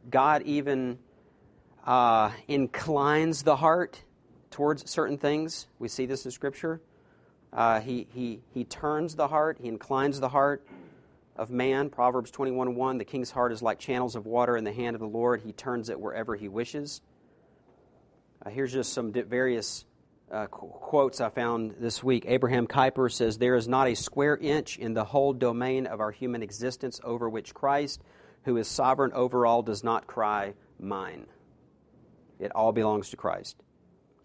God 0.09 0.43
even 0.43 0.99
uh, 1.85 2.31
inclines 2.47 3.43
the 3.43 3.55
heart 3.55 4.03
towards 4.51 4.89
certain 4.89 5.17
things. 5.17 5.67
We 5.79 5.87
see 5.87 6.05
this 6.05 6.25
in 6.25 6.31
Scripture. 6.31 6.81
Uh, 7.51 7.81
he, 7.81 8.07
he, 8.13 8.41
he 8.53 8.63
turns 8.63 9.15
the 9.15 9.27
heart, 9.27 9.57
he 9.61 9.67
inclines 9.67 10.19
the 10.19 10.29
heart 10.29 10.65
of 11.35 11.49
man. 11.49 11.89
Proverbs 11.89 12.31
21 12.31 12.75
1 12.75 12.97
The 12.97 13.05
king's 13.05 13.31
heart 13.31 13.51
is 13.51 13.61
like 13.61 13.79
channels 13.79 14.15
of 14.15 14.25
water 14.25 14.55
in 14.57 14.63
the 14.63 14.73
hand 14.73 14.95
of 14.95 14.99
the 14.99 15.07
Lord, 15.07 15.41
he 15.41 15.51
turns 15.51 15.89
it 15.89 15.99
wherever 15.99 16.35
he 16.35 16.47
wishes. 16.47 17.01
Uh, 18.45 18.49
here's 18.49 18.73
just 18.73 18.93
some 18.93 19.11
various 19.11 19.85
uh, 20.31 20.47
qu- 20.47 20.67
quotes 20.67 21.21
I 21.21 21.29
found 21.29 21.75
this 21.79 22.03
week. 22.03 22.25
Abraham 22.27 22.67
Kuyper 22.67 23.11
says, 23.11 23.37
There 23.37 23.55
is 23.55 23.67
not 23.67 23.87
a 23.87 23.95
square 23.95 24.35
inch 24.35 24.77
in 24.77 24.93
the 24.93 25.05
whole 25.05 25.33
domain 25.33 25.85
of 25.85 25.99
our 25.99 26.11
human 26.11 26.43
existence 26.43 26.99
over 27.03 27.29
which 27.29 27.53
Christ, 27.53 28.01
who 28.43 28.57
is 28.57 28.67
sovereign 28.67 29.13
over 29.13 29.45
all, 29.45 29.61
does 29.61 29.83
not 29.83 30.07
cry, 30.07 30.53
Mine. 30.79 31.27
It 32.39 32.51
all 32.53 32.73
belongs 32.73 33.11
to 33.11 33.17
Christ. 33.17 33.55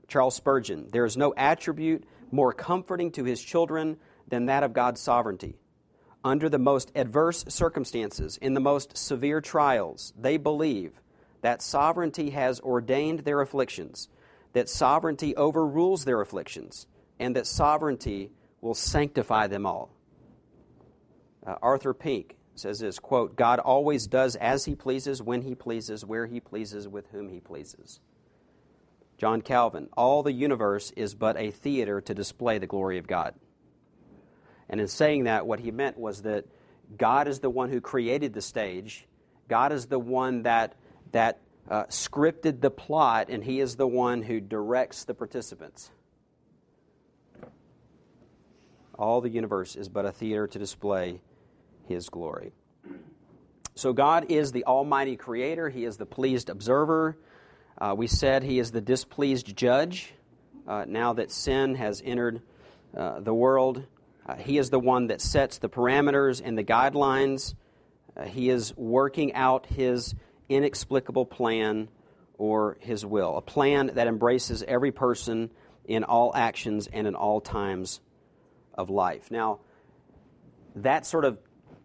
Charles 0.09 0.35
Spurgeon, 0.35 0.89
There 0.91 1.05
is 1.05 1.17
no 1.17 1.35
attribute 1.37 2.05
more 2.33 2.53
comforting 2.53 3.13
to 3.13 3.25
his 3.25 3.43
children 3.43 3.99
than 4.27 4.47
that 4.47 4.63
of 4.63 4.73
God's 4.73 5.01
sovereignty. 5.01 5.57
Under 6.25 6.49
the 6.49 6.59
most 6.59 6.91
adverse 6.95 7.45
circumstances, 7.49 8.37
in 8.39 8.55
the 8.55 8.61
most 8.61 8.97
severe 8.97 9.41
trials, 9.41 10.13
they 10.19 10.37
believe 10.37 11.01
that 11.43 11.63
sovereignty 11.63 12.31
has 12.31 12.61
ordained 12.61 13.21
their 13.21 13.41
afflictions 13.41 14.09
that 14.53 14.69
sovereignty 14.69 15.37
overrules 15.37 16.05
their 16.05 16.21
afflictions, 16.21 16.87
and 17.19 17.37
that 17.37 17.47
sovereignty 17.47 18.33
will 18.61 18.75
sanctify 18.75 19.47
them 19.47 19.67
all. 19.67 19.91
Uh, 21.47 21.55
Arthur 21.63 21.95
Pink 21.95 22.37
says 22.55 22.81
this 22.81 22.99
quote, 22.99 23.37
God 23.37 23.61
always 23.61 24.07
does 24.07 24.37
as 24.37 24.65
he 24.65 24.75
pleases, 24.75 25.23
when 25.23 25.43
he 25.43 25.55
pleases, 25.55 26.05
where 26.05 26.27
he 26.27 26.41
pleases, 26.41 26.89
with 26.89 27.09
whom 27.11 27.29
he 27.29 27.41
pleases. 27.41 28.01
John 29.17 29.43
Calvin, 29.43 29.89
all 29.97 30.23
the 30.23 30.33
universe 30.33 30.93
is 30.97 31.15
but 31.15 31.37
a 31.37 31.51
theater 31.51 32.01
to 32.01 32.15
display 32.15 32.59
the 32.59 32.67
glory 32.67 32.99
of 32.99 33.07
God. 33.07 33.35
And 34.69 34.81
in 34.81 34.89
saying 34.89 35.25
that, 35.25 35.47
what 35.47 35.61
he 35.61 35.71
meant 35.71 35.99
was 35.99 36.23
that 36.23 36.45
God 36.97 37.29
is 37.29 37.41
the 37.41 37.51
one 37.51 37.71
who 37.71 37.81
created 37.81 38.35
the 38.35 38.43
stage. 38.43 39.07
God 39.49 39.73
is 39.73 39.87
the 39.87 39.99
one 39.99 40.43
that, 40.43 40.75
that 41.13 41.41
uh, 41.71 41.85
scripted 41.85 42.61
the 42.61 42.71
plot, 42.71 43.29
and 43.31 43.45
he 43.45 43.61
is 43.61 43.77
the 43.77 43.87
one 43.87 44.23
who 44.23 44.41
directs 44.41 45.05
the 45.05 45.15
participants. 45.15 45.91
All 48.99 49.21
the 49.21 49.31
universe 49.31 49.77
is 49.77 49.89
but 49.89 50.05
a 50.05 50.13
theater 50.13 50.47
to 50.49 50.59
display 50.59 51.21
his 51.87 52.09
glory. 52.09 52.53
So, 53.75 53.93
God 53.93 54.27
is 54.31 54.51
the 54.51 54.65
Almighty 54.65 55.17
Creator, 55.17 55.69
He 55.69 55.85
is 55.85 55.99
the 55.99 56.05
pleased 56.05 56.51
observer. 56.51 57.17
Uh, 57.81 57.95
we 57.97 58.09
said 58.09 58.43
He 58.43 58.59
is 58.59 58.73
the 58.73 58.81
displeased 58.81 59.57
judge. 59.57 60.13
Uh, 60.67 60.85
now 60.89 61.13
that 61.13 61.31
sin 61.31 61.77
has 61.77 62.03
entered 62.05 62.43
uh, 62.97 63.21
the 63.21 63.33
world, 63.33 63.85
uh, 64.29 64.37
He 64.37 64.59
is 64.59 64.71
the 64.71 64.79
one 64.79 65.09
that 65.09 65.21
sets 65.21 65.59
the 65.59 65.69
parameters 65.69 66.43
and 66.45 66.57
the 66.57 66.65
guidelines. 66.65 67.55
Uh, 68.17 68.25
he 68.25 68.51
is 68.51 68.77
working 68.77 69.33
out 69.35 69.67
His 69.67 70.15
inexplicable 70.49 71.27
plan 71.27 71.89
or 72.37 72.77
His 72.81 73.05
will, 73.05 73.37
a 73.37 73.43
plan 73.43 73.93
that 73.95 74.07
embraces 74.07 74.63
every 74.63 74.93
person 74.93 75.51
in 75.85 76.05
all 76.05 76.33
actions 76.35 76.87
and 76.87 77.07
in 77.07 77.15
all 77.15 77.41
times 77.41 78.01
of 78.75 78.91
life. 78.91 79.31
Now, 79.31 79.61
that 80.77 81.07
sort 81.07 81.25
of 81.25 81.39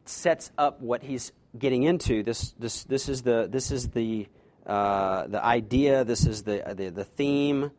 sets 0.05 0.51
up 0.57 0.81
what 0.81 1.01
he's 1.03 1.31
getting 1.57 1.83
into. 1.83 2.23
This, 2.23 2.53
this, 2.59 2.83
this 2.83 3.09
is 3.09 3.21
the, 3.23 3.47
this 3.49 3.71
is 3.71 3.89
the, 3.89 4.27
uh, 4.65 5.27
the 5.27 5.43
idea, 5.43 6.03
this 6.03 6.25
is 6.25 6.43
the, 6.43 6.73
the, 6.75 6.89
the 6.89 7.03
theme 7.03 7.71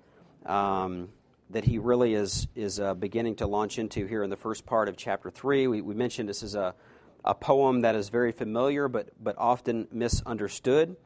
um, 0.47 1.09
that 1.51 1.65
he 1.65 1.79
really 1.79 2.15
is, 2.15 2.49
is 2.55 2.81
uh, 2.81 2.95
beginning 2.95 3.37
to 3.37 3.47
launch 3.47 3.79
into 3.79 4.07
here 4.07 4.23
in 4.23 4.31
the 4.31 4.37
first 4.37 4.65
part 4.65 4.89
of 4.89 4.97
chapter 4.97 5.31
3. 5.31 5.67
We, 5.67 5.81
we 5.83 5.95
mentioned 5.95 6.29
this 6.29 6.43
is 6.43 6.55
a, 6.55 6.75
a 7.25 7.35
poem 7.35 7.83
that 7.83 7.95
is 7.95 8.09
very 8.09 8.33
familiar 8.33 8.89
but, 8.89 9.11
but 9.23 9.37
often 9.39 9.87
misunderstood. 9.93 10.97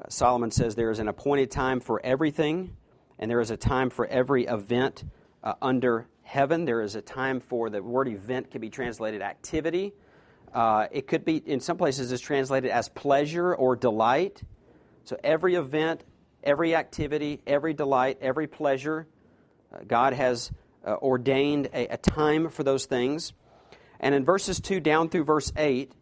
Uh, 0.00 0.08
Solomon 0.08 0.50
says 0.50 0.74
there 0.74 0.90
is 0.90 0.98
an 0.98 1.08
appointed 1.08 1.50
time 1.50 1.80
for 1.80 2.00
everything, 2.04 2.76
and 3.18 3.30
there 3.30 3.40
is 3.40 3.50
a 3.50 3.56
time 3.56 3.90
for 3.90 4.06
every 4.06 4.44
event 4.46 5.04
uh, 5.42 5.54
under 5.62 6.06
heaven. 6.22 6.64
There 6.64 6.82
is 6.82 6.94
a 6.94 7.02
time 7.02 7.40
for 7.40 7.70
the 7.70 7.82
word 7.82 8.08
event 8.08 8.50
can 8.50 8.60
be 8.60 8.70
translated 8.70 9.22
activity. 9.22 9.92
Uh, 10.52 10.88
it 10.90 11.06
could 11.06 11.24
be, 11.24 11.36
in 11.36 11.60
some 11.60 11.76
places, 11.76 12.12
is 12.12 12.20
translated 12.20 12.70
as 12.70 12.88
pleasure 12.88 13.54
or 13.54 13.76
delight. 13.76 14.42
So 15.04 15.16
every 15.22 15.54
event, 15.54 16.04
every 16.42 16.74
activity, 16.74 17.40
every 17.46 17.72
delight, 17.72 18.18
every 18.20 18.46
pleasure, 18.46 19.06
God 19.86 20.12
has 20.12 20.50
uh, 20.84 20.94
ordained 20.94 21.68
a, 21.72 21.94
a, 21.94 21.96
time 21.96 22.48
for 22.48 22.62
those 22.62 22.86
things. 22.86 23.32
And 24.00 24.14
in 24.14 24.24
verses 24.24 24.60
2 24.60 24.80
down 24.80 25.08
through 25.08 25.24
verse 25.24 25.52
8, 25.56 25.92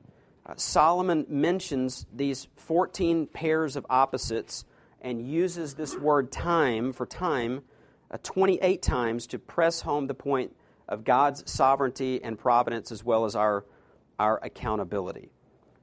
uh, 0.47 0.55
Solomon 0.57 1.27
mentions 1.29 2.07
these 2.13 2.47
14 2.57 3.27
pairs 3.27 3.77
of 3.77 3.85
opposites 3.91 4.65
and 5.01 5.27
uses 5.27 5.75
this 5.75 5.97
word 5.97 6.33
time 6.33 6.93
for 6.93 7.07
time 7.07 7.63
uh, 8.11 8.19
28 8.23 8.81
times 8.81 9.27
to 9.29 9.39
press 9.39 9.83
home 9.83 10.07
the 10.07 10.15
point 10.15 10.55
of 10.89 11.05
God's 11.05 11.51
sovereignty 11.51 12.23
and 12.23 12.39
providence 12.39 12.91
as 12.91 13.05
well 13.05 13.27
as 13.27 13.37
our 13.37 13.65
our 14.19 14.41
accountability. 14.43 15.31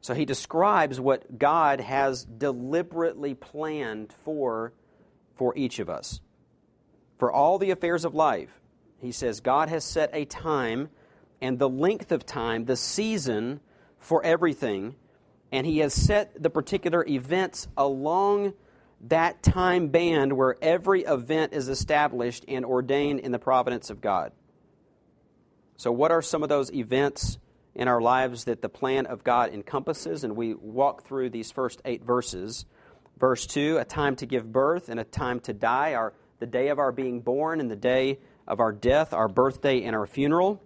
So 0.02 0.14
he 0.14 0.26
describes 0.26 1.00
what 1.00 1.40
God 1.40 1.80
has 1.80 2.26
deliberately 2.26 3.34
planned 3.34 4.14
for, 4.24 4.74
for 5.36 5.56
each 5.58 5.80
of 5.80 5.90
us. 5.90 6.20
For 7.18 7.32
all 7.32 7.58
the 7.58 7.72
affairs 7.72 8.06
of 8.06 8.14
life, 8.14 8.62
he 9.00 9.12
says, 9.12 9.40
God 9.40 9.70
has 9.70 9.84
set 9.84 10.10
a 10.14 10.26
time 10.26 10.90
and 11.42 11.60
the 11.60 11.70
length 11.70 12.12
of 12.12 12.26
time, 12.26 12.66
the 12.66 12.76
season 12.76 13.60
for 14.00 14.24
everything, 14.24 14.96
and 15.52 15.66
he 15.66 15.80
has 15.80 15.94
set 15.94 16.42
the 16.42 16.50
particular 16.50 17.06
events 17.08 17.68
along 17.78 18.54
that 19.02 19.44
time 19.44 19.90
band 19.90 20.34
where 20.34 20.56
every 20.62 21.04
event 21.04 21.54
is 21.54 21.70
established 21.70 22.46
and 22.48 22.66
ordained 22.66 23.20
in 23.20 23.32
the 23.32 23.40
providence 23.40 23.90
of 23.90 24.02
God. 24.02 24.32
So, 25.78 25.92
what 25.92 26.12
are 26.12 26.22
some 26.22 26.44
of 26.44 26.50
those 26.50 26.72
events 26.74 27.38
in 27.74 27.88
our 27.88 28.02
lives 28.02 28.46
that 28.46 28.62
the 28.62 28.70
plan 28.70 29.06
of 29.06 29.24
God 29.24 29.54
encompasses? 29.54 30.24
And 30.24 30.36
we 30.36 30.54
walk 30.54 31.06
through 31.06 31.30
these 31.30 31.52
first 31.52 31.82
eight 31.86 32.04
verses. 32.04 32.66
Verse 33.20 33.46
2 33.46 33.78
a 33.78 33.86
time 33.86 34.16
to 34.18 34.26
give 34.26 34.52
birth 34.52 34.90
and 34.90 35.00
a 35.00 35.04
time 35.04 35.40
to 35.42 35.54
die, 35.54 35.94
our, 35.94 36.14
the 36.40 36.46
day 36.46 36.70
of 36.70 36.80
our 36.80 36.92
being 36.92 37.22
born 37.22 37.60
and 37.60 37.70
the 37.70 37.76
day 37.76 38.20
of 38.48 38.60
our 38.60 38.72
death, 38.72 39.14
our 39.14 39.28
birthday 39.28 39.84
and 39.84 39.96
our 39.96 40.06
funeral. 40.06 40.62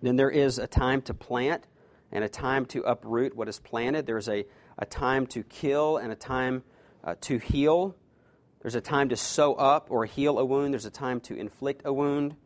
Then 0.00 0.16
there 0.16 0.30
is 0.30 0.58
a 0.58 0.66
time 0.66 1.02
to 1.02 1.14
plant 1.14 1.66
and 2.10 2.24
a 2.24 2.28
time 2.28 2.66
to 2.66 2.82
uproot 2.82 3.36
what 3.36 3.48
is 3.48 3.58
planted. 3.58 4.06
There's 4.06 4.28
a, 4.28 4.44
a 4.78 4.86
time 4.86 5.26
to 5.28 5.42
kill 5.42 5.96
and 5.96 6.12
a 6.12 6.16
time 6.16 6.64
uh, 7.04 7.14
to 7.22 7.38
heal. 7.38 7.96
There's 8.60 8.74
a 8.74 8.80
time 8.80 9.08
to 9.10 9.16
sew 9.16 9.54
up 9.54 9.90
or 9.90 10.04
heal 10.04 10.38
a 10.38 10.44
wound. 10.44 10.74
There's 10.74 10.86
a 10.86 10.90
time 10.90 11.20
to 11.22 11.34
inflict 11.34 11.82
a 11.84 11.92
wound. 11.92 12.36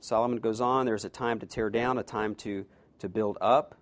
Solomon 0.00 0.38
goes 0.40 0.60
on, 0.60 0.84
there's 0.84 1.04
a 1.04 1.08
time 1.08 1.38
to 1.38 1.46
tear 1.46 1.70
down, 1.70 1.96
a 1.96 2.02
time 2.02 2.34
to, 2.34 2.66
to 2.98 3.08
build 3.08 3.38
up. 3.40 3.76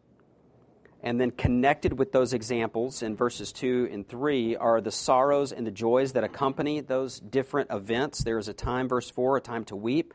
And 1.03 1.19
then 1.19 1.31
connected 1.31 1.99
with 1.99 2.13
those 2.13 2.35
examples 2.35 3.03
in 3.03 3.17
verses 3.17 3.53
2 3.53 3.89
and 3.91 4.07
3 4.07 4.57
are 4.57 4.83
the 4.83 4.91
sorrows 4.91 5.51
and 5.51 5.67
the 5.67 5.71
joys 5.71 6.13
that 6.13 6.25
accompany 6.25 6.81
those 6.81 7.19
different 7.19 7.71
events. 7.71 8.23
There 8.23 8.39
is 8.39 8.49
a 8.49 8.53
time, 8.53 8.89
verse 8.89 9.09
4, 9.09 9.39
a 9.39 9.41
time 9.41 9.65
to 9.67 9.77
weep 9.77 10.13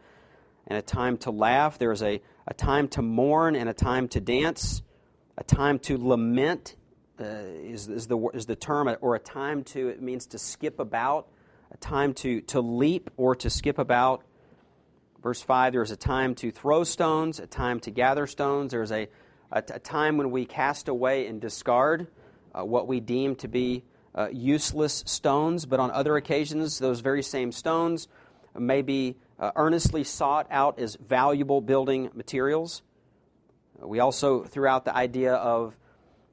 and 0.68 0.78
a 0.78 0.82
time 0.82 1.18
to 1.20 1.32
laugh. 1.32 1.80
There 1.80 1.92
is 1.92 2.04
a, 2.04 2.22
a 2.48 2.54
time 2.54 2.88
to 2.90 3.02
mourn 3.02 3.56
and 3.56 3.68
a 3.68 3.74
time 3.74 4.08
to 4.10 4.22
dance. 4.22 4.84
A 5.38 5.44
time 5.44 5.80
to 5.80 5.98
lament 5.98 6.76
uh, 7.20 7.24
is, 7.24 7.88
is, 7.88 8.08
the, 8.08 8.18
is 8.34 8.46
the 8.46 8.56
term, 8.56 8.94
or 9.02 9.16
a 9.16 9.20
time 9.20 9.64
to, 9.64 9.90
it 9.90 10.02
means 10.02 10.28
to 10.28 10.38
skip 10.38 10.80
about, 10.80 11.28
a 11.72 11.78
time 11.78 12.14
to, 12.14 12.42
to 12.42 12.62
leap 12.62 13.10
or 13.18 13.36
to 13.36 13.50
skip 13.50 13.80
about. 13.80 14.24
Verse 15.22 15.42
5 15.42 15.74
there 15.74 15.82
is 15.82 15.92
a 15.92 15.98
time 15.98 16.36
to 16.36 16.52
throw 16.52 16.84
stones, 16.84 17.40
a 17.40 17.48
time 17.48 17.80
to 17.82 17.92
gather 17.92 18.28
stones. 18.28 18.72
There 18.72 18.84
is 18.84 18.92
a, 18.92 19.08
a, 19.52 19.64
a 19.74 19.80
time 19.80 20.18
when 20.18 20.32
we 20.32 20.46
cast 20.46 20.88
away 20.88 21.28
and 21.28 21.42
discard 21.42 22.08
uh, 22.54 22.64
what 22.64 22.88
we 22.88 23.00
deem 23.00 23.36
to 23.36 23.48
be 23.48 23.84
uh, 24.14 24.30
useless 24.32 25.04
stones, 25.06 25.66
but 25.66 25.80
on 25.80 25.92
other 25.92 26.16
occasions, 26.16 26.80
those 26.80 27.02
very 27.02 27.22
same 27.22 27.52
stones 27.52 28.08
may 28.58 28.82
be 28.82 29.18
uh, 29.40 29.52
earnestly 29.56 30.04
sought 30.04 30.48
out 30.50 30.80
as 30.80 30.96
valuable 30.96 31.60
building 31.60 32.10
materials. 32.14 32.82
We 33.78 34.00
also 34.00 34.44
threw 34.44 34.68
out 34.68 34.86
the 34.86 34.96
idea 34.96 35.34
of 35.34 35.76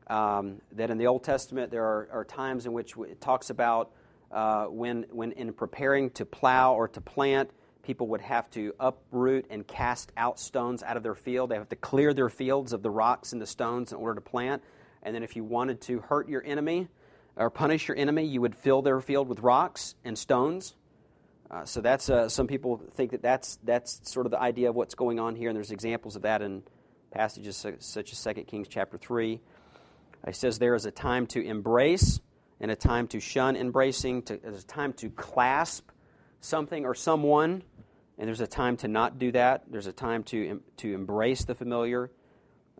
um, 0.06 0.60
that 0.72 0.90
in 0.90 0.98
the 0.98 1.06
Old 1.06 1.24
Testament 1.24 1.70
there 1.70 1.84
are, 1.84 2.08
are 2.12 2.24
times 2.24 2.66
in 2.66 2.72
which 2.72 2.94
it 2.96 3.20
talks 3.20 3.50
about 3.50 3.90
uh, 4.30 4.66
when, 4.66 5.06
when 5.10 5.32
in 5.32 5.52
preparing 5.52 6.10
to 6.10 6.24
plow 6.24 6.74
or 6.74 6.88
to 6.88 7.00
plant, 7.00 7.50
people 7.82 8.08
would 8.08 8.20
have 8.20 8.48
to 8.50 8.74
uproot 8.78 9.46
and 9.50 9.66
cast 9.66 10.12
out 10.16 10.38
stones 10.38 10.82
out 10.82 10.96
of 10.96 11.02
their 11.02 11.14
field. 11.14 11.50
They 11.50 11.56
have 11.56 11.68
to 11.70 11.76
clear 11.76 12.14
their 12.14 12.28
fields 12.28 12.72
of 12.72 12.82
the 12.82 12.90
rocks 12.90 13.32
and 13.32 13.42
the 13.42 13.46
stones 13.46 13.92
in 13.92 13.98
order 13.98 14.14
to 14.14 14.20
plant. 14.20 14.62
And 15.02 15.14
then, 15.14 15.22
if 15.22 15.34
you 15.34 15.44
wanted 15.44 15.80
to 15.82 16.00
hurt 16.00 16.28
your 16.28 16.42
enemy 16.44 16.88
or 17.36 17.50
punish 17.50 17.88
your 17.88 17.96
enemy, 17.96 18.24
you 18.24 18.40
would 18.40 18.54
fill 18.54 18.82
their 18.82 19.00
field 19.00 19.28
with 19.28 19.40
rocks 19.40 19.94
and 20.04 20.16
stones. 20.16 20.74
Uh, 21.50 21.64
so 21.64 21.80
that's 21.80 22.08
uh, 22.08 22.28
some 22.28 22.46
people 22.46 22.80
think 22.94 23.10
that 23.10 23.20
that's 23.20 23.58
that's 23.62 24.00
sort 24.10 24.26
of 24.26 24.32
the 24.32 24.40
idea 24.40 24.70
of 24.70 24.74
what's 24.74 24.94
going 24.94 25.20
on 25.20 25.36
here, 25.36 25.50
and 25.50 25.56
there's 25.56 25.70
examples 25.70 26.16
of 26.16 26.22
that 26.22 26.40
in 26.40 26.62
passages 27.10 27.66
such 27.80 28.12
as 28.12 28.24
2 28.24 28.44
Kings 28.44 28.68
chapter 28.68 28.96
three. 28.96 29.40
It 30.26 30.36
says 30.36 30.58
there 30.58 30.74
is 30.74 30.86
a 30.86 30.90
time 30.90 31.26
to 31.28 31.44
embrace 31.44 32.20
and 32.60 32.70
a 32.70 32.76
time 32.76 33.08
to 33.08 33.20
shun 33.20 33.56
embracing. 33.56 34.22
To, 34.22 34.36
there's 34.38 34.62
a 34.62 34.66
time 34.66 34.92
to 34.94 35.10
clasp 35.10 35.90
something 36.40 36.86
or 36.86 36.94
someone 36.94 37.62
and 38.18 38.28
there's 38.28 38.40
a 38.40 38.46
time 38.46 38.76
to 38.78 38.88
not 38.88 39.18
do 39.18 39.32
that. 39.32 39.64
There's 39.70 39.86
a 39.86 39.92
time 39.92 40.22
to, 40.24 40.60
to 40.78 40.94
embrace 40.94 41.44
the 41.44 41.54
familiar. 41.54 42.10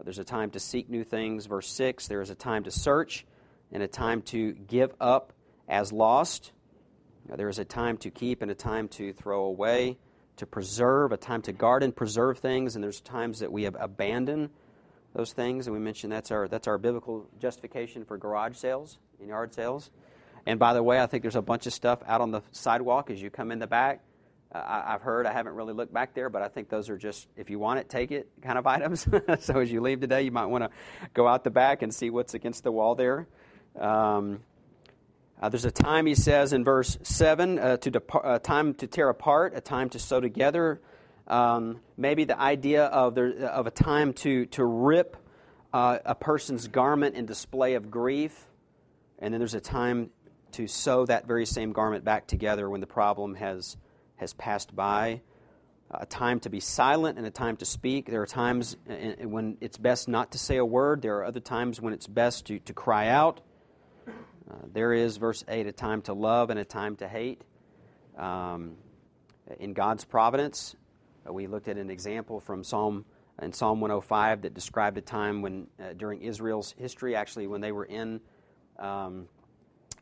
There's 0.03 0.19
a 0.19 0.25
time 0.25 0.51
to 0.51 0.61
seek 0.61 0.89
new 0.89 1.05
things. 1.05 1.47
Verse 1.47 1.69
6 1.69 2.09
there 2.09 2.21
is 2.21 2.31
a 2.31 2.35
time 2.35 2.65
to 2.65 2.71
search 2.71 3.25
and 3.71 3.83
a 3.83 3.89
time 3.89 4.23
to 4.23 4.53
give 4.53 4.95
up 5.01 5.33
as 5.69 5.93
lost. 5.93 6.53
There 7.27 7.49
is 7.49 7.59
a 7.59 7.65
time 7.65 7.97
to 7.99 8.11
keep 8.11 8.43
and 8.43 8.51
a 8.51 8.55
time 8.55 8.89
to 8.89 9.13
throw 9.13 9.45
away, 9.45 9.97
to 10.37 10.47
preserve, 10.47 11.13
a 11.13 11.17
time 11.17 11.41
to 11.43 11.53
guard 11.53 11.83
and 11.83 11.95
preserve 11.95 12.39
things, 12.39 12.75
and 12.75 12.83
there's 12.83 13.01
times 13.01 13.39
that 13.39 13.53
we 13.53 13.63
have 13.63 13.77
abandoned 13.79 14.51
those 15.15 15.33
things. 15.33 15.67
And 15.67 15.75
we 15.75 15.81
mentioned 15.81 16.13
that's 16.13 16.31
our, 16.31 16.49
that's 16.49 16.67
our 16.67 16.79
biblical 16.79 17.27
justification 17.41 18.05
for 18.05 18.19
garage 18.19 18.57
sales 18.57 18.99
and 19.21 19.29
yard 19.29 19.55
sales. 19.55 19.91
And 20.47 20.59
by 20.59 20.75
the 20.75 20.83
way, 20.83 21.01
I 21.01 21.07
think 21.07 21.23
there's 21.23 21.37
a 21.37 21.43
bunch 21.43 21.67
of 21.67 21.73
stuff 21.73 22.01
out 22.07 22.21
on 22.21 22.33
the 22.33 22.43
sidewalk 22.51 23.11
as 23.11 23.23
you 23.23 23.31
come 23.31 23.53
in 23.53 23.61
the 23.61 23.69
back 23.69 24.03
I, 24.55 24.93
have 24.93 25.03
heard, 25.03 25.27
I 25.27 25.33
haven't 25.33 25.55
really 25.55 25.73
looked 25.73 25.95
back 25.95 26.15
there, 26.15 26.29
but 26.29 26.43
I 26.43 26.49
think 26.49 26.69
those 26.69 26.91
are 26.91 26.99
just, 26.99 27.27
if 27.37 27.49
you 27.49 27.59
want 27.59 27.81
it, 27.81 27.89
take 27.89 28.11
it 28.11 28.29
kind 28.43 28.59
of 28.59 28.67
items. 28.77 29.07
so 29.41 29.61
as 29.61 29.73
you 29.73 29.81
leave 29.81 30.01
today, 30.01 30.23
you 30.23 30.31
might 30.31 30.47
want 30.47 30.65
to 30.65 30.71
go 31.15 31.27
out 31.27 31.45
the 31.45 31.51
back 31.51 31.83
and 31.83 31.95
see 31.95 32.11
what's 32.11 32.35
against 32.35 32.65
the 32.65 32.73
wall 32.73 32.95
there. 32.95 33.27
Um, 33.79 34.41
uh, 35.41 35.49
there's 35.49 35.65
a 35.65 35.71
time, 35.71 36.07
he 36.07 36.15
says 36.15 36.53
in 36.53 36.65
verse 36.65 36.99
7, 37.03 37.59
uh, 37.59 37.77
to 37.79 37.91
depart, 37.91 38.25
a 38.27 38.39
time 38.39 38.75
to 38.75 38.87
tear 38.87 39.09
apart, 39.09 39.55
a 39.57 39.61
time 39.61 39.89
to 39.91 39.99
sew 39.99 40.21
together. 40.21 40.81
Um, 41.27 41.81
maybe 41.97 42.25
the 42.25 42.39
idea 42.39 42.85
of, 42.85 43.15
there, 43.15 43.33
of 43.47 43.67
a 43.67 43.71
time 43.71 44.13
to, 44.15 44.47
to 44.47 44.65
rip 44.65 45.17
uh, 45.73 45.99
a 46.05 46.15
person's 46.15 46.69
garment 46.69 47.17
in 47.17 47.27
display 47.27 47.75
of 47.75 47.91
grief. 47.91 48.47
And 49.19 49.33
then 49.33 49.41
there's 49.41 49.55
a 49.55 49.61
time 49.61 50.11
to 50.53 50.69
sew 50.69 51.07
that 51.07 51.27
very 51.27 51.47
same 51.47 51.73
garment 51.73 52.05
back 52.05 52.27
together 52.27 52.69
when 52.69 52.81
the 52.81 52.87
problem 52.87 53.35
has 53.37 53.77
has 54.23 54.33
passed 54.33 54.75
by, 54.75 55.21
a 55.91 56.07
time 56.07 56.41
to 56.41 56.49
be 56.49 56.61
silent 56.61 57.19
and 57.19 57.27
a 57.27 57.31
time 57.31 57.57
to 57.59 57.65
speak. 57.65 58.07
There 58.07 58.23
are 58.23 58.27
times 58.27 58.77
when 58.87 59.59
it's 59.61 59.77
best 59.77 60.09
not 60.09 60.33
to 60.33 60.39
say 60.39 60.57
a 60.57 60.65
word, 60.65 61.03
there 61.03 61.19
are 61.19 61.25
other 61.25 61.41
times 61.41 61.81
when 61.81 61.93
it's 61.93 62.07
best 62.07 62.47
to, 62.47 62.59
to 62.61 62.73
cry 62.73 63.09
out. 63.09 63.41
Uh, 64.09 64.55
there 64.73 64.93
is, 64.93 65.17
verse 65.17 65.45
8, 65.49 65.67
a 65.67 65.73
time 65.73 66.03
to 66.03 66.15
love 66.15 66.51
and 66.51 66.59
a 66.59 66.65
time 66.65 66.97
to 66.97 67.09
hate. 67.09 67.43
Um, 68.17 68.77
in 69.59 69.73
God's 69.73 70.05
providence, 70.05 70.77
uh, 71.29 71.33
we 71.33 71.47
looked 71.47 71.69
at 71.69 71.77
an 71.77 71.91
example 71.91 72.41
from 72.41 72.65
Psalm 72.65 73.05
in 73.41 73.53
Psalm 73.53 73.81
105 73.81 74.43
that 74.43 74.55
described 74.55 74.99
a 74.99 75.01
time 75.01 75.43
when, 75.43 75.67
uh, 75.81 75.95
during 75.95 76.23
Israel's 76.23 76.75
history, 76.79 77.17
actually, 77.17 77.49
when 77.49 77.61
they 77.61 77.73
were 77.73 77.85
in 77.85 78.21
um, 78.79 79.29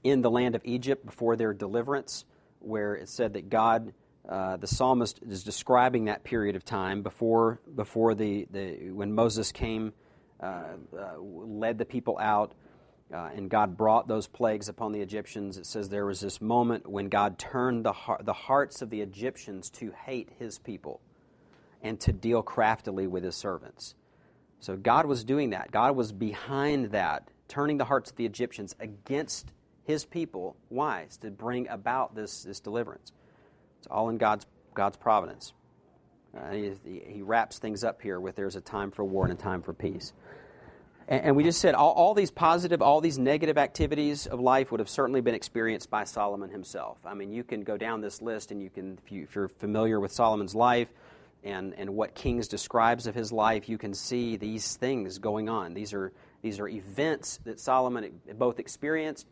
in 0.03 0.23
the 0.23 0.31
land 0.31 0.55
of 0.55 0.63
Egypt 0.65 1.05
before 1.05 1.37
their 1.37 1.53
deliverance, 1.53 2.25
where 2.59 2.95
it 2.95 3.09
said 3.09 3.35
that 3.35 3.49
God 3.49 3.93
uh, 4.29 4.57
the 4.57 4.67
psalmist 4.67 5.21
is 5.27 5.43
describing 5.43 6.05
that 6.05 6.25
period 6.25 6.57
of 6.57 6.65
time 6.65 7.03
before, 7.03 7.61
before 7.75 8.15
the, 8.15 8.47
the, 8.51 8.91
when 8.91 9.13
Moses 9.13 9.51
came, 9.53 9.93
uh, 10.41 10.65
uh, 10.97 11.19
led 11.19 11.79
the 11.79 11.85
people 11.85 12.19
out, 12.21 12.53
uh, 13.13 13.31
and 13.35 13.51
God 13.51 13.77
brought 13.77 14.07
those 14.07 14.27
plagues 14.27 14.69
upon 14.69 14.93
the 14.93 15.01
Egyptians. 15.01 15.57
It 15.57 15.67
says 15.67 15.89
there 15.89 16.07
was 16.07 16.21
this 16.21 16.41
moment 16.41 16.89
when 16.89 17.09
God 17.09 17.39
turned 17.39 17.85
the, 17.85 17.93
heart, 17.93 18.25
the 18.25 18.33
hearts 18.33 18.83
of 18.83 18.91
the 18.91 19.01
Egyptians 19.01 19.71
to 19.71 19.91
hate 19.91 20.31
his 20.39 20.59
people 20.59 21.01
and 21.83 21.99
to 22.01 22.13
deal 22.13 22.43
craftily 22.43 23.07
with 23.07 23.25
his 23.25 23.35
servants. 23.35 23.95
So 24.61 24.77
God 24.77 25.07
was 25.07 25.25
doing 25.25 25.51
that. 25.51 25.73
God 25.73 25.97
was 25.97 26.13
behind 26.13 26.93
that, 26.93 27.29
turning 27.49 27.79
the 27.79 27.87
hearts 27.87 28.11
of 28.11 28.17
the 28.17 28.27
Egyptians 28.27 28.77
against 28.79 29.51
his 29.85 30.05
people. 30.05 30.57
Why? 30.69 31.01
It's 31.01 31.17
to 31.19 31.31
bring 31.31 31.67
about 31.69 32.15
this, 32.15 32.45
this 32.45 32.61
deliverance. 32.61 33.13
It's 33.81 33.87
all 33.91 34.11
in 34.11 34.19
God's, 34.19 34.47
God's 34.75 34.99
providence. 34.99 35.55
Uh, 36.37 36.51
he, 36.51 37.03
he, 37.07 37.23
wraps 37.23 37.59
things 37.59 37.83
up 37.83 38.03
here 38.03 38.21
with 38.21 38.37
there's 38.37 38.55
a 38.55 38.61
time 38.61 38.91
for 38.91 39.05
war 39.05 39.25
and 39.25 39.33
a 39.33 39.43
time 39.43 39.63
for 39.63 39.73
peace. 39.73 40.13
And, 41.09 41.25
and 41.25 41.37
we 41.37 41.43
just 41.43 41.63
said 41.63 41.75
all, 41.75 41.93
all, 41.93 42.13
these 42.13 42.31
positive, 42.31 42.83
all 42.83 43.01
these 43.01 43.19
negative 43.19 43.57
activities 43.57 44.27
of 44.27 44.39
life 44.39 44.71
would 44.71 44.81
have 44.81 44.89
certainly 44.89 45.23
been 45.23 45.35
experienced 45.35 45.89
by 45.89 46.05
Solomon 46.05 46.51
himself. 46.51 46.99
I 47.07 47.15
mean, 47.15 47.33
you 47.33 47.43
can 47.43 47.63
go 47.63 47.79
down 47.79 48.03
this 48.03 48.21
list 48.21 48.53
and 48.53 48.63
you 48.63 48.69
can, 48.69 48.99
if, 49.03 49.11
you, 49.11 49.23
if 49.23 49.35
you're 49.35 49.49
familiar 49.49 49.99
with 49.99 50.13
Solomon's 50.13 50.55
life 50.55 50.89
and, 51.43 51.75
and 51.79 51.97
what 51.97 52.15
Kings 52.15 52.49
describes 52.49 53.07
of 53.07 53.15
his 53.15 53.33
life, 53.33 53.67
you 53.67 53.79
can 53.79 53.95
see 53.95 54.37
these 54.37 54.77
things 54.77 55.19
going 55.19 55.49
on. 55.49 55.73
These 55.73 55.95
are, 55.95 56.13
these 56.43 56.61
are 56.61 56.69
events 56.69 57.41
that 57.45 57.59
Solomon 57.59 58.21
both 58.35 58.59
experienced 58.59 59.27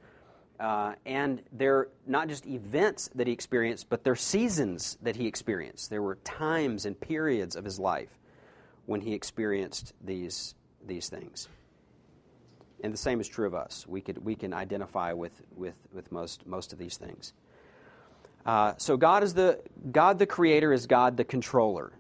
uh, 0.61 0.95
and 1.07 1.43
they're 1.53 1.89
not 2.07 2.29
just 2.29 2.47
events 2.47 3.11
that 3.15 3.27
he 3.27 3.33
experienced, 3.33 3.89
but 3.89 4.03
they're 4.03 4.17
seasons 4.17 4.99
that 5.03 5.17
he 5.17 5.27
experienced. 5.27 5.91
There 5.91 6.03
were 6.03 6.17
times 6.17 6.85
and 6.85 6.99
periods 6.99 7.55
of 7.57 7.65
his 7.65 7.79
life 7.79 8.19
when 8.87 9.01
he 9.01 9.15
experienced 9.15 9.93
these, 10.05 10.55
these 10.87 11.09
things. 11.09 11.49
And 12.83 12.93
the 12.93 12.99
same 12.99 13.21
is 13.21 13.29
true 13.29 13.47
of 13.47 13.55
us. 13.55 13.87
We, 13.87 14.01
could, 14.01 14.25
we 14.25 14.35
can 14.35 14.53
identify 14.53 15.13
with, 15.13 15.43
with, 15.55 15.75
with 15.93 16.11
most, 16.11 16.47
most 16.47 16.73
of 16.73 16.79
these 16.79 16.97
things. 16.97 17.33
Uh, 18.47 18.75
so 18.79 18.97
God 18.97 19.23
is 19.23 19.35
the 19.35 19.61
God 19.93 20.19
the 20.19 20.27
creator 20.27 20.73
is 20.73 20.87
God 20.87 21.19
the 21.19 21.25
controller. 21.25 21.93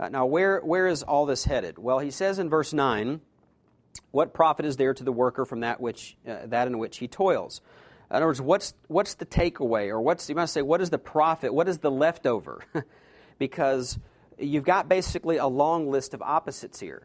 Uh, 0.00 0.08
now 0.08 0.24
where 0.24 0.60
where 0.60 0.86
is 0.86 1.02
all 1.02 1.26
this 1.26 1.44
headed? 1.44 1.76
Well, 1.76 1.98
he 1.98 2.10
says 2.10 2.38
in 2.38 2.48
verse 2.48 2.72
9, 2.72 3.20
what 4.10 4.32
profit 4.34 4.66
is 4.66 4.76
there 4.76 4.94
to 4.94 5.04
the 5.04 5.12
worker 5.12 5.44
from 5.44 5.60
that 5.60 5.80
which 5.80 6.16
uh, 6.26 6.46
that 6.46 6.66
in 6.66 6.78
which 6.78 6.98
he 6.98 7.08
toils? 7.08 7.60
In 8.10 8.16
other 8.16 8.26
words, 8.26 8.40
what's, 8.40 8.74
what's 8.86 9.14
the 9.14 9.26
takeaway? 9.26 9.88
Or 9.88 10.00
what's, 10.00 10.28
you 10.28 10.36
might 10.36 10.48
say, 10.48 10.62
what 10.62 10.80
is 10.80 10.90
the 10.90 10.98
profit? 10.98 11.52
What 11.52 11.68
is 11.68 11.78
the 11.78 11.90
leftover? 11.90 12.62
because 13.38 13.98
you've 14.38 14.64
got 14.64 14.88
basically 14.88 15.38
a 15.38 15.46
long 15.46 15.90
list 15.90 16.14
of 16.14 16.22
opposites 16.22 16.78
here. 16.78 17.02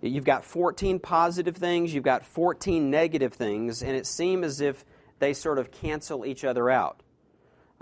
You've 0.00 0.24
got 0.24 0.44
14 0.44 0.98
positive 0.98 1.56
things, 1.56 1.92
you've 1.92 2.04
got 2.04 2.24
14 2.24 2.90
negative 2.90 3.34
things, 3.34 3.82
and 3.82 3.94
it 3.94 4.06
seems 4.06 4.46
as 4.46 4.60
if 4.62 4.82
they 5.18 5.34
sort 5.34 5.58
of 5.58 5.70
cancel 5.70 6.24
each 6.24 6.42
other 6.42 6.70
out. 6.70 7.02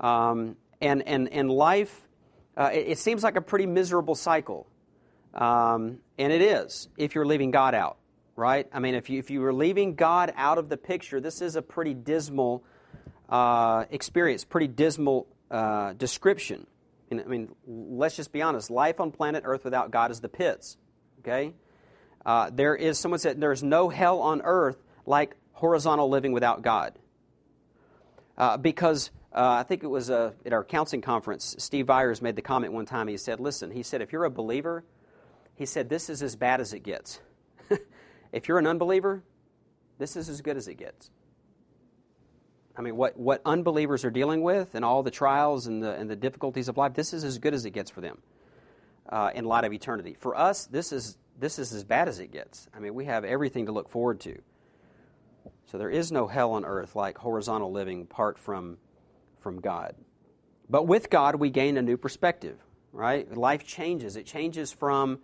Um, 0.00 0.56
and, 0.80 1.06
and, 1.06 1.32
and 1.32 1.48
life, 1.48 2.08
uh, 2.56 2.70
it, 2.72 2.88
it, 2.88 2.98
seems 2.98 3.22
like 3.22 3.36
a 3.36 3.40
pretty 3.40 3.66
miserable 3.66 4.16
cycle. 4.16 4.66
Um, 5.32 5.98
and 6.18 6.32
it 6.32 6.42
is 6.42 6.88
if 6.96 7.14
you're 7.14 7.26
leaving 7.26 7.52
God 7.52 7.74
out, 7.74 7.98
right? 8.38 8.68
I 8.72 8.78
mean, 8.78 8.94
if 8.94 9.10
you, 9.10 9.18
if 9.18 9.30
you 9.30 9.40
were 9.40 9.52
leaving 9.52 9.96
God 9.96 10.32
out 10.36 10.58
of 10.58 10.68
the 10.68 10.76
picture, 10.76 11.20
this 11.20 11.42
is 11.42 11.56
a 11.56 11.62
pretty 11.62 11.92
dismal 11.92 12.64
uh, 13.28 13.84
experience, 13.90 14.44
pretty 14.44 14.68
dismal 14.68 15.26
uh, 15.50 15.92
description. 15.94 16.66
I 17.10 17.16
mean, 17.16 17.48
let's 17.66 18.16
just 18.16 18.32
be 18.32 18.40
honest. 18.40 18.70
Life 18.70 19.00
on 19.00 19.10
planet 19.10 19.42
Earth 19.44 19.64
without 19.64 19.90
God 19.90 20.12
is 20.12 20.20
the 20.20 20.28
pits. 20.28 20.76
Okay? 21.20 21.52
Uh, 22.24 22.50
there 22.52 22.76
is, 22.76 22.98
someone 22.98 23.18
said, 23.18 23.40
there's 23.40 23.62
no 23.62 23.88
hell 23.88 24.20
on 24.20 24.42
earth 24.42 24.76
like 25.04 25.34
horizontal 25.52 26.08
living 26.08 26.32
without 26.32 26.62
God. 26.62 26.94
Uh, 28.36 28.56
because 28.56 29.10
uh, 29.32 29.50
I 29.50 29.62
think 29.64 29.82
it 29.82 29.88
was 29.88 30.10
uh, 30.10 30.32
at 30.46 30.52
our 30.52 30.62
counseling 30.62 31.02
conference, 31.02 31.56
Steve 31.58 31.86
Byers 31.86 32.22
made 32.22 32.36
the 32.36 32.42
comment 32.42 32.72
one 32.72 32.86
time. 32.86 33.08
He 33.08 33.16
said, 33.16 33.40
Listen, 33.40 33.70
he 33.70 33.82
said, 33.82 34.00
if 34.00 34.12
you're 34.12 34.24
a 34.24 34.30
believer, 34.30 34.84
he 35.56 35.66
said, 35.66 35.88
this 35.88 36.08
is 36.08 36.22
as 36.22 36.36
bad 36.36 36.60
as 36.60 36.72
it 36.72 36.80
gets. 36.80 37.20
If 38.32 38.48
you're 38.48 38.58
an 38.58 38.66
unbeliever, 38.66 39.22
this 39.98 40.16
is 40.16 40.28
as 40.28 40.40
good 40.40 40.56
as 40.56 40.68
it 40.68 40.74
gets. 40.74 41.10
I 42.76 42.80
mean, 42.80 42.96
what, 42.96 43.18
what 43.18 43.42
unbelievers 43.44 44.04
are 44.04 44.10
dealing 44.10 44.42
with 44.42 44.76
and 44.76 44.84
all 44.84 45.02
the 45.02 45.10
trials 45.10 45.66
and 45.66 45.82
the, 45.82 45.94
and 45.94 46.08
the 46.08 46.14
difficulties 46.14 46.68
of 46.68 46.76
life, 46.76 46.94
this 46.94 47.12
is 47.12 47.24
as 47.24 47.38
good 47.38 47.52
as 47.52 47.64
it 47.64 47.70
gets 47.70 47.90
for 47.90 48.00
them 48.00 48.18
uh, 49.08 49.30
in 49.34 49.44
light 49.44 49.64
of 49.64 49.72
eternity. 49.72 50.16
For 50.18 50.36
us, 50.36 50.66
this 50.66 50.92
is, 50.92 51.16
this 51.40 51.58
is 51.58 51.72
as 51.72 51.82
bad 51.82 52.06
as 52.08 52.20
it 52.20 52.30
gets. 52.30 52.68
I 52.72 52.78
mean, 52.78 52.94
we 52.94 53.06
have 53.06 53.24
everything 53.24 53.66
to 53.66 53.72
look 53.72 53.88
forward 53.88 54.20
to. 54.20 54.40
So 55.66 55.76
there 55.76 55.90
is 55.90 56.12
no 56.12 56.28
hell 56.28 56.52
on 56.52 56.64
earth 56.64 56.94
like 56.94 57.18
horizontal 57.18 57.72
living 57.72 58.02
apart 58.02 58.38
from, 58.38 58.78
from 59.40 59.60
God. 59.60 59.96
But 60.70 60.86
with 60.86 61.10
God, 61.10 61.34
we 61.36 61.50
gain 61.50 61.76
a 61.78 61.82
new 61.82 61.96
perspective, 61.96 62.58
right? 62.92 63.30
Life 63.36 63.66
changes. 63.66 64.16
It 64.16 64.24
changes 64.24 64.70
from 64.70 65.18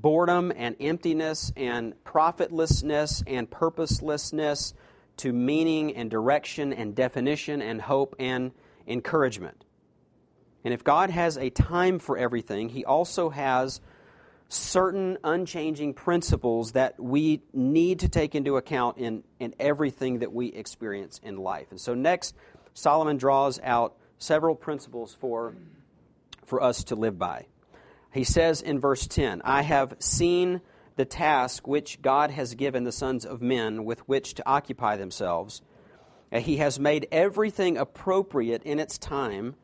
boredom 0.00 0.52
and 0.54 0.76
emptiness 0.80 1.52
and 1.56 1.94
profitlessness 2.04 3.22
and 3.26 3.50
purposelessness 3.50 4.74
to 5.18 5.32
meaning 5.32 5.94
and 5.94 6.10
direction 6.10 6.72
and 6.72 6.94
definition 6.94 7.62
and 7.62 7.80
hope 7.80 8.16
and 8.18 8.52
encouragement. 8.86 9.64
And 10.64 10.74
if 10.74 10.82
God 10.82 11.10
has 11.10 11.36
a 11.38 11.50
time 11.50 11.98
for 11.98 12.18
everything, 12.18 12.70
He 12.70 12.84
also 12.84 13.30
has 13.30 13.80
certain 14.48 15.18
unchanging 15.22 15.94
principles 15.94 16.72
that 16.72 16.98
we 16.98 17.42
need 17.52 18.00
to 18.00 18.08
take 18.08 18.34
into 18.34 18.56
account 18.56 18.98
in, 18.98 19.22
in 19.38 19.54
everything 19.60 20.20
that 20.20 20.32
we 20.32 20.48
experience 20.48 21.20
in 21.22 21.36
life. 21.36 21.68
And 21.70 21.80
so, 21.80 21.94
next, 21.94 22.34
Solomon 22.72 23.16
draws 23.16 23.60
out 23.62 23.96
several 24.18 24.54
principles 24.54 25.16
for, 25.20 25.54
for 26.46 26.62
us 26.62 26.84
to 26.84 26.96
live 26.96 27.18
by. 27.18 27.46
He 28.14 28.22
says 28.22 28.62
in 28.62 28.78
verse 28.78 29.08
10 29.08 29.42
I 29.44 29.62
have 29.62 29.96
seen 29.98 30.60
the 30.94 31.04
task 31.04 31.66
which 31.66 32.00
God 32.00 32.30
has 32.30 32.54
given 32.54 32.84
the 32.84 32.92
sons 32.92 33.26
of 33.26 33.42
men 33.42 33.84
with 33.84 34.08
which 34.08 34.34
to 34.34 34.48
occupy 34.48 34.96
themselves. 34.96 35.62
He 36.32 36.58
has 36.58 36.78
made 36.78 37.08
everything 37.10 37.76
appropriate 37.76 38.62
in 38.62 38.78
its 38.78 38.98
time. 38.98 39.56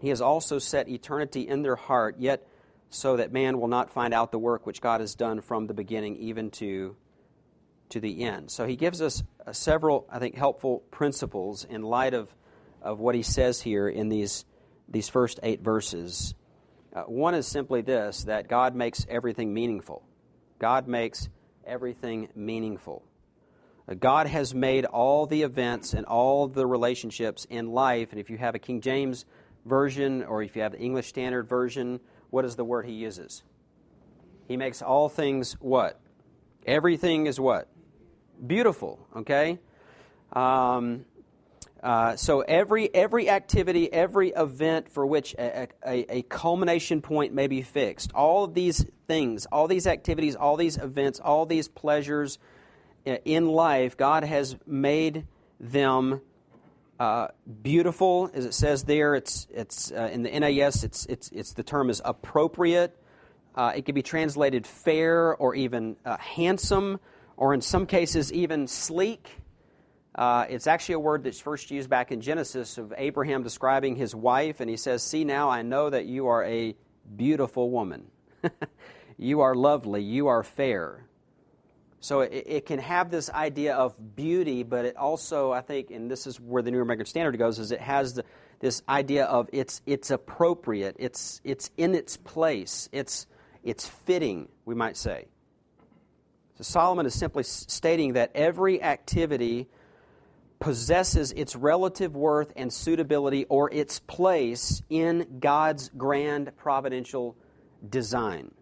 He 0.00 0.08
has 0.08 0.22
also 0.22 0.58
set 0.58 0.88
eternity 0.88 1.46
in 1.46 1.62
their 1.62 1.76
heart, 1.76 2.16
yet 2.18 2.46
so 2.88 3.16
that 3.16 3.30
man 3.30 3.60
will 3.60 3.68
not 3.68 3.90
find 3.90 4.12
out 4.14 4.32
the 4.32 4.38
work 4.38 4.66
which 4.66 4.80
God 4.80 5.00
has 5.00 5.14
done 5.14 5.42
from 5.42 5.66
the 5.66 5.74
beginning 5.74 6.16
even 6.16 6.50
to, 6.52 6.96
to 7.90 8.00
the 8.00 8.24
end. 8.24 8.50
So 8.50 8.66
he 8.66 8.76
gives 8.76 9.00
us 9.00 9.22
uh, 9.46 9.52
several, 9.52 10.06
I 10.10 10.18
think, 10.18 10.34
helpful 10.34 10.80
principles 10.90 11.64
in 11.64 11.82
light 11.82 12.14
of, 12.14 12.34
of 12.80 13.00
what 13.00 13.14
he 13.14 13.22
says 13.22 13.60
here 13.60 13.88
in 13.88 14.08
these, 14.08 14.44
these 14.88 15.08
first 15.08 15.40
eight 15.42 15.60
verses. 15.60 16.34
Uh, 16.94 17.02
one 17.02 17.34
is 17.34 17.46
simply 17.46 17.80
this 17.80 18.24
that 18.24 18.48
God 18.48 18.74
makes 18.74 19.06
everything 19.08 19.54
meaningful. 19.54 20.02
God 20.58 20.86
makes 20.86 21.28
everything 21.66 22.28
meaningful. 22.34 23.02
Uh, 23.88 23.94
God 23.94 24.26
has 24.26 24.54
made 24.54 24.84
all 24.84 25.26
the 25.26 25.42
events 25.42 25.94
and 25.94 26.04
all 26.06 26.48
the 26.48 26.66
relationships 26.66 27.46
in 27.48 27.70
life, 27.70 28.10
and 28.10 28.20
if 28.20 28.28
you 28.30 28.38
have 28.38 28.54
a 28.54 28.58
King 28.58 28.80
James 28.80 29.24
version 29.64 30.22
or 30.24 30.42
if 30.42 30.54
you 30.56 30.62
have 30.62 30.72
the 30.72 30.80
English 30.80 31.06
Standard 31.08 31.48
Version, 31.48 32.00
what 32.30 32.44
is 32.44 32.56
the 32.56 32.64
word 32.64 32.84
he 32.84 32.92
uses? 32.92 33.42
He 34.48 34.56
makes 34.56 34.82
all 34.82 35.08
things 35.08 35.54
what? 35.54 36.00
Everything 36.66 37.26
is 37.26 37.40
what? 37.40 37.68
Beautiful, 38.44 38.98
okay? 39.16 39.58
Um, 40.32 41.04
uh, 41.82 42.14
so 42.14 42.42
every 42.42 42.94
every 42.94 43.28
activity, 43.28 43.92
every 43.92 44.28
event 44.30 44.88
for 44.88 45.04
which 45.04 45.34
a, 45.34 45.66
a, 45.84 46.18
a, 46.18 46.22
culmination 46.22 47.02
point 47.02 47.34
may 47.34 47.48
be 47.48 47.60
fixed, 47.60 48.12
all 48.14 48.44
of 48.44 48.54
these 48.54 48.86
things, 49.08 49.46
all 49.46 49.66
these 49.66 49.88
activities, 49.88 50.36
all 50.36 50.56
these 50.56 50.76
events, 50.76 51.18
all 51.18 51.44
these 51.44 51.66
pleasures 51.66 52.38
uh, 53.04 53.16
in 53.24 53.48
life, 53.48 53.96
God 53.96 54.22
has 54.22 54.54
made 54.64 55.26
them 55.58 56.20
uh, 57.00 57.28
beautiful, 57.62 58.30
as 58.32 58.44
it 58.44 58.54
says 58.54 58.84
there. 58.84 59.16
It's 59.16 59.48
it's 59.50 59.90
uh, 59.90 60.08
in 60.12 60.22
the 60.22 60.30
NAS. 60.38 60.84
It's 60.84 61.04
it's 61.06 61.30
it's 61.32 61.52
the 61.54 61.64
term 61.64 61.90
is 61.90 62.00
appropriate. 62.04 62.96
Uh, 63.56 63.72
it 63.74 63.86
can 63.86 63.96
be 63.96 64.02
translated 64.02 64.68
fair 64.68 65.34
or 65.34 65.56
even 65.56 65.96
handsome, 66.04 67.00
or 67.36 67.54
in 67.54 67.60
some 67.60 67.86
cases 67.86 68.32
even 68.32 68.68
sleek. 68.68 69.41
Uh, 70.14 70.44
it's 70.48 70.66
actually 70.66 70.94
a 70.94 71.00
word 71.00 71.24
that's 71.24 71.40
first 71.40 71.70
used 71.70 71.88
back 71.88 72.12
in 72.12 72.20
Genesis 72.20 72.76
of 72.76 72.92
Abraham 72.96 73.42
describing 73.42 73.96
his 73.96 74.14
wife, 74.14 74.60
and 74.60 74.68
he 74.68 74.76
says, 74.76 75.02
See 75.02 75.24
now, 75.24 75.48
I 75.48 75.62
know 75.62 75.88
that 75.88 76.04
you 76.04 76.26
are 76.26 76.44
a 76.44 76.76
beautiful 77.16 77.70
woman. 77.70 78.10
you 79.16 79.40
are 79.40 79.54
lovely, 79.54 80.02
you 80.02 80.26
are 80.28 80.42
fair. 80.42 81.06
So 82.00 82.20
it, 82.20 82.44
it, 82.46 82.66
can 82.66 82.80
have 82.80 83.10
this 83.10 83.30
idea 83.30 83.74
of 83.76 83.94
beauty, 84.16 84.64
but 84.64 84.84
it 84.84 84.96
also, 84.96 85.52
I 85.52 85.60
think, 85.60 85.92
and 85.92 86.10
this 86.10 86.26
is 86.26 86.40
where 86.40 86.60
the 86.60 86.72
New 86.72 86.82
American 86.82 87.06
Standard 87.06 87.38
goes, 87.38 87.60
is 87.60 87.70
it 87.70 87.80
has 87.80 88.14
the, 88.14 88.24
this 88.58 88.82
idea 88.88 89.24
of 89.26 89.48
it's, 89.52 89.80
it's 89.86 90.10
appropriate, 90.10 90.96
it's, 90.98 91.40
it's 91.44 91.70
in 91.76 91.94
its 91.94 92.16
place, 92.16 92.88
it's, 92.90 93.28
it's 93.62 93.86
fitting, 93.86 94.48
we 94.64 94.74
might 94.74 94.96
say. 94.96 95.26
So 96.58 96.64
Solomon 96.64 97.06
is 97.06 97.14
simply 97.14 97.44
stating 97.44 98.14
that 98.14 98.32
every 98.34 98.82
activity 98.82 99.68
possesses 100.62 101.32
its 101.32 101.56
relative 101.56 102.14
worth 102.14 102.52
and 102.54 102.72
suitability 102.72 103.44
or 103.46 103.68
its 103.72 103.98
place 103.98 104.80
in 104.88 105.38
God's 105.40 105.90
grand 105.96 106.56
providential 106.56 107.36
design. 107.86 108.52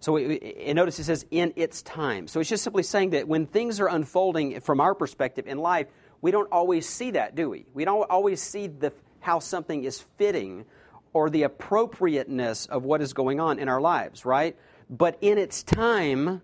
So 0.00 0.16
and 0.16 0.76
notice 0.76 0.98
it 0.98 1.04
says 1.04 1.26
in 1.30 1.52
its 1.56 1.82
time. 1.82 2.28
So 2.28 2.40
it's 2.40 2.48
just 2.48 2.64
simply 2.64 2.82
saying 2.82 3.10
that 3.10 3.28
when 3.28 3.44
things 3.44 3.78
are 3.78 3.88
unfolding 3.88 4.60
from 4.62 4.80
our 4.80 4.94
perspective 4.94 5.46
in 5.46 5.58
life, 5.58 5.88
we 6.22 6.30
don't 6.30 6.50
always 6.50 6.88
see 6.88 7.10
that, 7.10 7.34
do 7.34 7.50
we? 7.50 7.66
We 7.74 7.84
don't 7.84 8.10
always 8.10 8.40
see 8.40 8.68
the, 8.68 8.94
how 9.20 9.40
something 9.40 9.84
is 9.84 10.00
fitting 10.16 10.64
or 11.12 11.28
the 11.28 11.42
appropriateness 11.42 12.64
of 12.66 12.84
what 12.84 13.02
is 13.02 13.12
going 13.12 13.38
on 13.38 13.58
in 13.58 13.68
our 13.68 13.82
lives, 13.82 14.24
right? 14.24 14.56
But 14.88 15.18
in 15.20 15.36
its 15.36 15.62
time, 15.62 16.40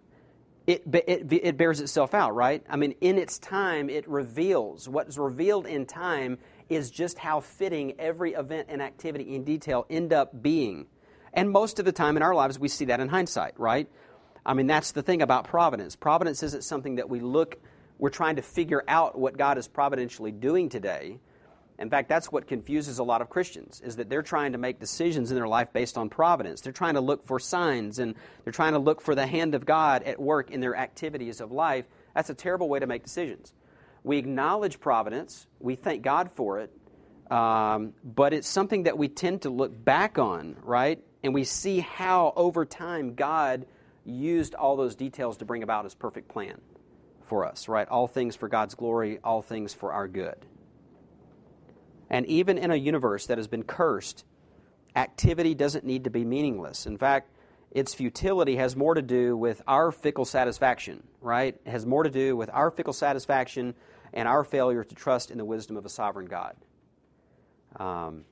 it, 0.66 0.82
it, 0.86 1.30
it 1.30 1.56
bears 1.56 1.80
itself 1.80 2.14
out, 2.14 2.34
right? 2.34 2.64
I 2.68 2.76
mean, 2.76 2.94
in 3.00 3.18
its 3.18 3.38
time, 3.38 3.90
it 3.90 4.08
reveals. 4.08 4.88
What 4.88 5.08
is 5.08 5.18
revealed 5.18 5.66
in 5.66 5.84
time 5.84 6.38
is 6.70 6.90
just 6.90 7.18
how 7.18 7.40
fitting 7.40 7.94
every 7.98 8.32
event 8.32 8.68
and 8.70 8.80
activity 8.80 9.34
in 9.34 9.44
detail 9.44 9.86
end 9.90 10.12
up 10.12 10.42
being. 10.42 10.86
And 11.34 11.50
most 11.50 11.78
of 11.78 11.84
the 11.84 11.92
time 11.92 12.16
in 12.16 12.22
our 12.22 12.34
lives, 12.34 12.58
we 12.58 12.68
see 12.68 12.86
that 12.86 13.00
in 13.00 13.08
hindsight, 13.08 13.58
right? 13.58 13.88
I 14.46 14.54
mean, 14.54 14.66
that's 14.66 14.92
the 14.92 15.02
thing 15.02 15.20
about 15.20 15.48
providence. 15.48 15.96
Providence 15.96 16.42
isn't 16.42 16.64
something 16.64 16.96
that 16.96 17.10
we 17.10 17.20
look, 17.20 17.58
we're 17.98 18.10
trying 18.10 18.36
to 18.36 18.42
figure 18.42 18.82
out 18.88 19.18
what 19.18 19.36
God 19.36 19.58
is 19.58 19.68
providentially 19.68 20.32
doing 20.32 20.68
today. 20.68 21.18
In 21.78 21.90
fact, 21.90 22.08
that's 22.08 22.30
what 22.30 22.46
confuses 22.46 22.98
a 22.98 23.04
lot 23.04 23.20
of 23.20 23.28
Christians, 23.28 23.80
is 23.84 23.96
that 23.96 24.08
they're 24.08 24.22
trying 24.22 24.52
to 24.52 24.58
make 24.58 24.78
decisions 24.78 25.30
in 25.30 25.36
their 25.36 25.48
life 25.48 25.72
based 25.72 25.98
on 25.98 26.08
providence. 26.08 26.60
They're 26.60 26.72
trying 26.72 26.94
to 26.94 27.00
look 27.00 27.26
for 27.26 27.40
signs 27.40 27.98
and 27.98 28.14
they're 28.44 28.52
trying 28.52 28.74
to 28.74 28.78
look 28.78 29.00
for 29.00 29.14
the 29.14 29.26
hand 29.26 29.54
of 29.54 29.66
God 29.66 30.04
at 30.04 30.20
work 30.20 30.50
in 30.50 30.60
their 30.60 30.76
activities 30.76 31.40
of 31.40 31.50
life. 31.50 31.84
That's 32.14 32.30
a 32.30 32.34
terrible 32.34 32.68
way 32.68 32.78
to 32.78 32.86
make 32.86 33.02
decisions. 33.02 33.52
We 34.04 34.18
acknowledge 34.18 34.80
providence, 34.80 35.46
we 35.58 35.74
thank 35.74 36.02
God 36.02 36.30
for 36.34 36.60
it, 36.60 36.70
um, 37.32 37.94
but 38.04 38.32
it's 38.32 38.46
something 38.46 38.84
that 38.84 38.98
we 38.98 39.08
tend 39.08 39.42
to 39.42 39.50
look 39.50 39.84
back 39.84 40.18
on, 40.18 40.56
right? 40.62 41.02
And 41.24 41.34
we 41.34 41.44
see 41.44 41.80
how 41.80 42.32
over 42.36 42.64
time 42.66 43.14
God 43.14 43.66
used 44.04 44.54
all 44.54 44.76
those 44.76 44.94
details 44.94 45.38
to 45.38 45.44
bring 45.44 45.62
about 45.62 45.84
his 45.84 45.94
perfect 45.94 46.28
plan 46.28 46.60
for 47.26 47.46
us, 47.46 47.66
right? 47.66 47.88
All 47.88 48.06
things 48.06 48.36
for 48.36 48.48
God's 48.48 48.74
glory, 48.74 49.18
all 49.24 49.40
things 49.40 49.72
for 49.72 49.92
our 49.92 50.06
good. 50.06 50.36
And 52.10 52.26
even 52.26 52.58
in 52.58 52.70
a 52.70 52.76
universe 52.76 53.26
that 53.26 53.38
has 53.38 53.48
been 53.48 53.64
cursed, 53.64 54.24
activity 54.94 55.54
doesn't 55.54 55.84
need 55.84 56.04
to 56.04 56.10
be 56.10 56.24
meaningless. 56.24 56.86
In 56.86 56.96
fact, 56.96 57.30
its 57.70 57.92
futility 57.92 58.56
has 58.56 58.76
more 58.76 58.94
to 58.94 59.02
do 59.02 59.36
with 59.36 59.60
our 59.66 59.90
fickle 59.90 60.24
satisfaction, 60.24 61.02
right? 61.20 61.56
It 61.64 61.70
has 61.70 61.84
more 61.84 62.04
to 62.04 62.10
do 62.10 62.36
with 62.36 62.48
our 62.52 62.70
fickle 62.70 62.92
satisfaction 62.92 63.74
and 64.12 64.28
our 64.28 64.44
failure 64.44 64.84
to 64.84 64.94
trust 64.94 65.32
in 65.32 65.38
the 65.38 65.44
wisdom 65.44 65.76
of 65.76 65.84
a 65.84 65.88
sovereign 65.88 66.26
God. 66.26 66.56
Um, 67.76 68.24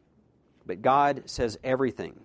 but 0.64 0.80
God 0.80 1.24
says 1.26 1.58
everything. 1.64 2.20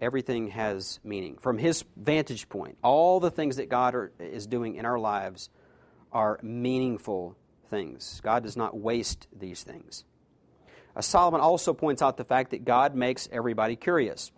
Everything 0.00 0.48
has 0.48 0.98
meaning. 1.04 1.38
From 1.38 1.56
His 1.56 1.84
vantage 1.96 2.48
point, 2.48 2.78
all 2.82 3.20
the 3.20 3.30
things 3.30 3.56
that 3.56 3.68
God 3.68 3.94
are, 3.94 4.12
is 4.18 4.48
doing 4.48 4.74
in 4.74 4.84
our 4.84 4.98
lives 4.98 5.50
are 6.12 6.40
meaningful 6.42 7.36
things. 7.70 8.20
God 8.24 8.42
does 8.42 8.56
not 8.56 8.76
waste 8.76 9.28
these 9.32 9.62
things. 9.62 10.04
Uh, 10.96 11.00
Solomon 11.00 11.40
also 11.40 11.74
points 11.74 12.02
out 12.02 12.16
the 12.16 12.24
fact 12.24 12.50
that 12.50 12.64
God 12.64 12.94
makes 12.94 13.28
everybody 13.32 13.76
curious. 13.76 14.32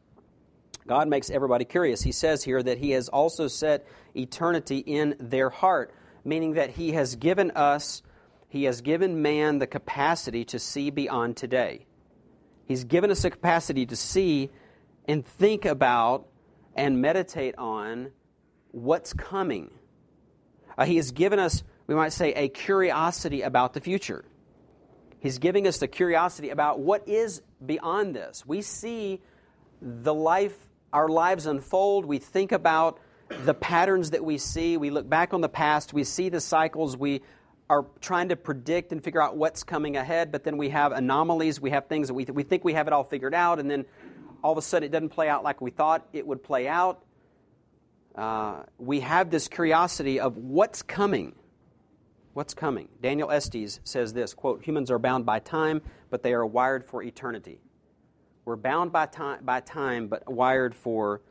God 0.87 1.09
makes 1.09 1.31
everybody 1.31 1.65
curious. 1.65 2.03
He 2.03 2.13
says 2.13 2.45
here 2.45 2.63
that 2.63 2.79
He 2.79 2.91
has 2.93 3.09
also 3.09 3.49
set 3.49 3.87
eternity 4.15 4.79
in 4.79 5.17
their 5.19 5.51
heart, 5.51 5.93
meaning 6.25 6.55
that 6.55 6.71
He 6.71 6.93
has 6.93 7.17
given 7.17 7.51
us, 7.53 8.03
He 8.49 8.65
has 8.65 8.81
given 8.81 9.23
man 9.23 9.59
the 9.59 9.67
capacity 9.67 10.45
to 10.47 10.59
see 10.59 10.91
beyond 10.91 11.37
today. 11.37 11.87
He's 12.67 12.85
given 12.85 13.11
us 13.11 13.25
a 13.25 13.31
capacity 13.31 13.87
to 13.87 13.97
see 13.97 14.51
and 15.07 15.25
think 15.25 15.65
about 15.65 16.29
and 16.75 17.01
meditate 17.01 17.57
on 17.57 18.11
what's 18.73 19.13
coming. 19.13 19.71
Uh, 20.77 20.85
he 20.85 20.97
has 20.97 21.13
given 21.13 21.39
us, 21.39 21.63
we 21.87 21.95
might 21.95 22.13
say, 22.13 22.33
a 22.33 22.49
curiosity 22.49 23.43
about 23.43 23.73
the 23.73 23.81
future. 23.81 24.25
He's 25.27 25.41
giving 25.41 25.67
us 25.67 25.79
the 25.79 25.89
curiosity 25.89 26.51
about 26.51 26.79
what 26.79 27.09
is 27.09 27.43
beyond 27.65 28.15
this. 28.15 28.47
We 28.47 28.63
see 28.63 29.21
the 29.83 30.15
life, 30.15 30.57
our 30.93 31.09
lives 31.09 31.47
unfold. 31.47 32.05
We 32.05 32.19
think 32.19 32.53
about 32.53 33.01
the 33.45 33.53
patterns 33.53 34.11
that 34.11 34.25
we 34.25 34.39
see. 34.39 34.77
We 34.77 34.91
look 34.91 35.09
back 35.09 35.35
on 35.35 35.41
the 35.41 35.49
past. 35.49 35.93
We 35.93 36.05
see 36.05 36.29
the 36.29 36.41
cycles. 36.41 36.97
We 36.97 37.23
are 37.69 37.87
trying 38.01 38.29
to 38.29 38.37
predict 38.37 38.93
and 38.93 39.03
figure 39.03 39.21
out 39.21 39.37
what's 39.37 39.65
coming 39.65 39.97
ahead, 39.97 40.31
but 40.31 40.45
then 40.45 40.59
we 40.59 40.69
have 40.69 40.93
anomalies. 40.93 41.61
We 41.61 41.71
have 41.71 41.89
things 41.89 42.07
that 42.07 42.15
we, 42.15 42.25
th- 42.25 42.37
we 42.37 42.45
think 42.45 42.65
we 42.65 42.75
have 42.75 42.87
it 42.87 42.93
all 42.93 43.03
figured 43.03 43.35
out, 43.35 43.59
and 43.59 43.69
then 43.69 43.85
all 44.45 44.53
of 44.53 44.59
a 44.59 44.63
sudden 44.63 44.87
it 44.87 44.93
doesn't 44.93 45.09
play 45.09 45.29
out 45.29 45.43
like 45.43 45.61
we 45.61 45.73
thought 45.73 46.07
it 46.13 46.25
would 46.25 46.45
play 46.45 46.69
out. 46.69 47.03
Uh, 48.15 48.63
we 48.79 49.01
have 49.01 49.31
this 49.31 49.49
curiosity 49.49 50.21
of 50.21 50.37
what's 50.37 50.83
coming. 50.83 51.35
What's 52.37 52.53
coming? 52.53 52.91
Daniel 53.01 53.31
Estes 53.31 53.81
says 53.83 54.13
this 54.13 54.35
quote, 54.35 54.63
Humans 54.63 54.91
are 54.91 54.99
bound 54.99 55.25
by 55.25 55.39
time, 55.39 55.81
but 56.11 56.23
they 56.23 56.35
are 56.35 56.45
wired 56.45 56.85
for 56.85 57.03
eternity. 57.03 57.63
We're 58.45 58.57
bound 58.57 58.93
by 58.93 59.07
time, 59.07 59.43
by 59.43 59.61
time, 59.61 60.09
but 60.09 60.31
wired 60.31 60.75
for 60.75 61.23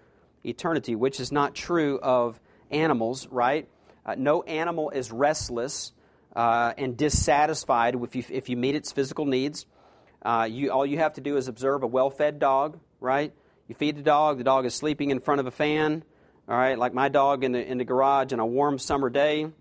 eternity, 0.44 0.96
which 0.96 1.20
is 1.20 1.32
not 1.32 1.54
true 1.54 2.00
of 2.00 2.40
animals, 2.72 3.28
right? 3.28 3.70
Uh, 4.04 4.16
no 4.18 4.42
animal 4.42 4.90
is 4.90 5.12
restless 5.12 5.94
uh, 6.36 6.74
and 6.76 6.98
dissatisfied 6.98 7.94
if 8.02 8.16
you, 8.16 8.24
if 8.32 8.50
you 8.50 8.58
meet 8.58 8.74
its 8.74 8.92
physical 8.92 9.26
needs. 9.26 9.68
Uh, 10.24 10.48
you, 10.50 10.72
all 10.72 10.88
you 10.88 10.98
have 10.98 11.14
to 11.14 11.22
do 11.22 11.38
is 11.38 11.48
observe 11.48 11.84
a 11.84 11.88
well 11.88 12.10
fed 12.10 12.40
dog, 12.40 12.80
right? 13.00 13.32
You 13.68 13.76
feed 13.76 13.96
the 13.96 14.02
dog, 14.02 14.40
the 14.40 14.44
dog 14.44 14.66
is 14.66 14.74
sleeping 14.74 15.12
in 15.12 15.20
front 15.20 15.40
of 15.40 15.46
a 15.46 15.52
fan, 15.52 16.04
all 16.50 16.58
right, 16.58 16.80
like 16.80 16.96
my 16.96 17.10
dog 17.10 17.44
in 17.44 17.52
the, 17.52 17.64
in 17.64 17.78
the 17.78 17.86
garage 17.86 18.34
on 18.34 18.40
a 18.40 18.46
warm 18.46 18.80
summer 18.80 19.12
day 19.12 19.52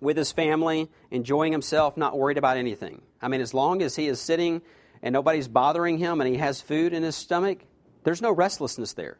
with 0.00 0.16
his 0.16 0.32
family, 0.32 0.90
enjoying 1.10 1.52
himself, 1.52 1.96
not 1.96 2.16
worried 2.16 2.38
about 2.38 2.56
anything. 2.56 3.02
I 3.20 3.28
mean, 3.28 3.40
as 3.40 3.54
long 3.54 3.82
as 3.82 3.96
he 3.96 4.06
is 4.06 4.20
sitting 4.20 4.62
and 5.02 5.12
nobody's 5.12 5.48
bothering 5.48 5.98
him 5.98 6.20
and 6.20 6.28
he 6.28 6.36
has 6.38 6.60
food 6.60 6.92
in 6.92 7.02
his 7.02 7.16
stomach, 7.16 7.60
there's 8.04 8.22
no 8.22 8.30
restlessness 8.30 8.92
there. 8.92 9.18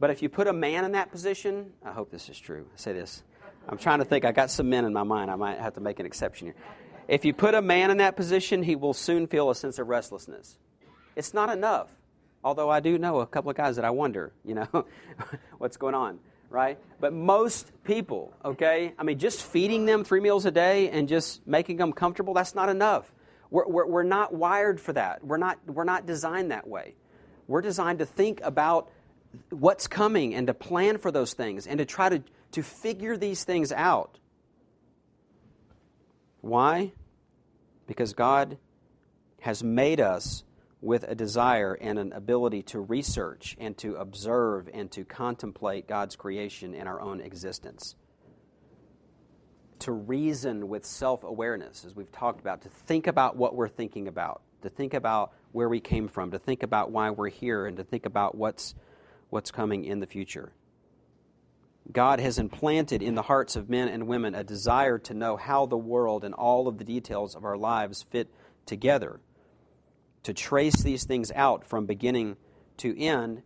But 0.00 0.10
if 0.10 0.22
you 0.22 0.28
put 0.28 0.46
a 0.46 0.52
man 0.52 0.84
in 0.84 0.92
that 0.92 1.10
position, 1.10 1.72
I 1.84 1.92
hope 1.92 2.10
this 2.10 2.28
is 2.28 2.38
true. 2.38 2.66
I 2.74 2.76
say 2.76 2.92
this. 2.92 3.22
I'm 3.68 3.78
trying 3.78 4.00
to 4.00 4.04
think. 4.04 4.24
I 4.24 4.32
got 4.32 4.50
some 4.50 4.68
men 4.68 4.84
in 4.84 4.92
my 4.92 5.04
mind. 5.04 5.30
I 5.30 5.36
might 5.36 5.58
have 5.58 5.74
to 5.74 5.80
make 5.80 6.00
an 6.00 6.06
exception 6.06 6.48
here. 6.48 6.56
If 7.08 7.24
you 7.24 7.32
put 7.32 7.54
a 7.54 7.62
man 7.62 7.90
in 7.90 7.98
that 7.98 8.16
position, 8.16 8.62
he 8.62 8.76
will 8.76 8.94
soon 8.94 9.26
feel 9.26 9.50
a 9.50 9.54
sense 9.54 9.78
of 9.78 9.88
restlessness. 9.88 10.58
It's 11.16 11.34
not 11.34 11.50
enough. 11.50 11.90
Although 12.42 12.68
I 12.68 12.80
do 12.80 12.98
know 12.98 13.20
a 13.20 13.26
couple 13.26 13.50
of 13.50 13.56
guys 13.56 13.76
that 13.76 13.84
I 13.84 13.90
wonder, 13.90 14.32
you 14.44 14.54
know, 14.54 14.86
what's 15.58 15.76
going 15.76 15.94
on, 15.94 16.18
right? 16.50 16.78
But 17.00 17.12
most 17.12 17.70
people, 17.84 18.32
okay, 18.44 18.94
I 18.98 19.02
mean, 19.02 19.18
just 19.18 19.42
feeding 19.42 19.86
them 19.86 20.04
three 20.04 20.20
meals 20.20 20.46
a 20.46 20.50
day 20.50 20.90
and 20.90 21.08
just 21.08 21.46
making 21.46 21.76
them 21.76 21.92
comfortable, 21.92 22.34
that's 22.34 22.54
not 22.54 22.68
enough. 22.68 23.10
We're, 23.50 23.66
we're, 23.66 23.86
we're 23.86 24.02
not 24.02 24.34
wired 24.34 24.80
for 24.80 24.92
that. 24.92 25.24
We're 25.24 25.36
not, 25.36 25.58
we're 25.66 25.84
not 25.84 26.06
designed 26.06 26.50
that 26.50 26.66
way. 26.66 26.94
We're 27.46 27.60
designed 27.60 27.98
to 27.98 28.06
think 28.06 28.40
about 28.42 28.90
what's 29.50 29.86
coming 29.86 30.34
and 30.34 30.46
to 30.46 30.54
plan 30.54 30.98
for 30.98 31.10
those 31.10 31.34
things 31.34 31.66
and 31.66 31.78
to 31.78 31.84
try 31.84 32.08
to, 32.08 32.22
to 32.52 32.62
figure 32.62 33.16
these 33.16 33.44
things 33.44 33.72
out. 33.72 34.18
Why? 36.40 36.92
Because 37.86 38.12
God 38.12 38.58
has 39.40 39.62
made 39.62 40.00
us 40.00 40.44
with 40.84 41.02
a 41.04 41.14
desire 41.14 41.72
and 41.80 41.98
an 41.98 42.12
ability 42.12 42.62
to 42.62 42.78
research 42.78 43.56
and 43.58 43.76
to 43.78 43.96
observe 43.96 44.68
and 44.72 44.90
to 44.92 45.02
contemplate 45.04 45.88
God's 45.88 46.14
creation 46.14 46.74
in 46.74 46.86
our 46.86 47.00
own 47.00 47.20
existence. 47.22 47.96
To 49.80 49.92
reason 49.92 50.68
with 50.68 50.84
self 50.84 51.24
awareness, 51.24 51.84
as 51.84 51.96
we've 51.96 52.12
talked 52.12 52.40
about, 52.40 52.62
to 52.62 52.68
think 52.68 53.06
about 53.06 53.36
what 53.36 53.54
we're 53.54 53.68
thinking 53.68 54.08
about, 54.08 54.42
to 54.62 54.68
think 54.68 54.92
about 54.92 55.32
where 55.52 55.68
we 55.68 55.80
came 55.80 56.06
from, 56.06 56.30
to 56.32 56.38
think 56.38 56.62
about 56.62 56.92
why 56.92 57.10
we're 57.10 57.30
here, 57.30 57.66
and 57.66 57.78
to 57.78 57.84
think 57.84 58.04
about 58.04 58.34
what's, 58.34 58.74
what's 59.30 59.50
coming 59.50 59.84
in 59.84 60.00
the 60.00 60.06
future. 60.06 60.52
God 61.90 62.20
has 62.20 62.38
implanted 62.38 63.02
in 63.02 63.14
the 63.14 63.22
hearts 63.22 63.56
of 63.56 63.70
men 63.70 63.88
and 63.88 64.06
women 64.06 64.34
a 64.34 64.44
desire 64.44 64.98
to 65.00 65.14
know 65.14 65.36
how 65.36 65.66
the 65.66 65.76
world 65.76 66.24
and 66.24 66.34
all 66.34 66.68
of 66.68 66.78
the 66.78 66.84
details 66.84 67.34
of 67.34 67.44
our 67.44 67.56
lives 67.56 68.02
fit 68.02 68.28
together 68.64 69.20
to 70.24 70.34
trace 70.34 70.82
these 70.82 71.04
things 71.04 71.30
out 71.32 71.64
from 71.64 71.86
beginning 71.86 72.36
to 72.78 72.98
end. 72.98 73.42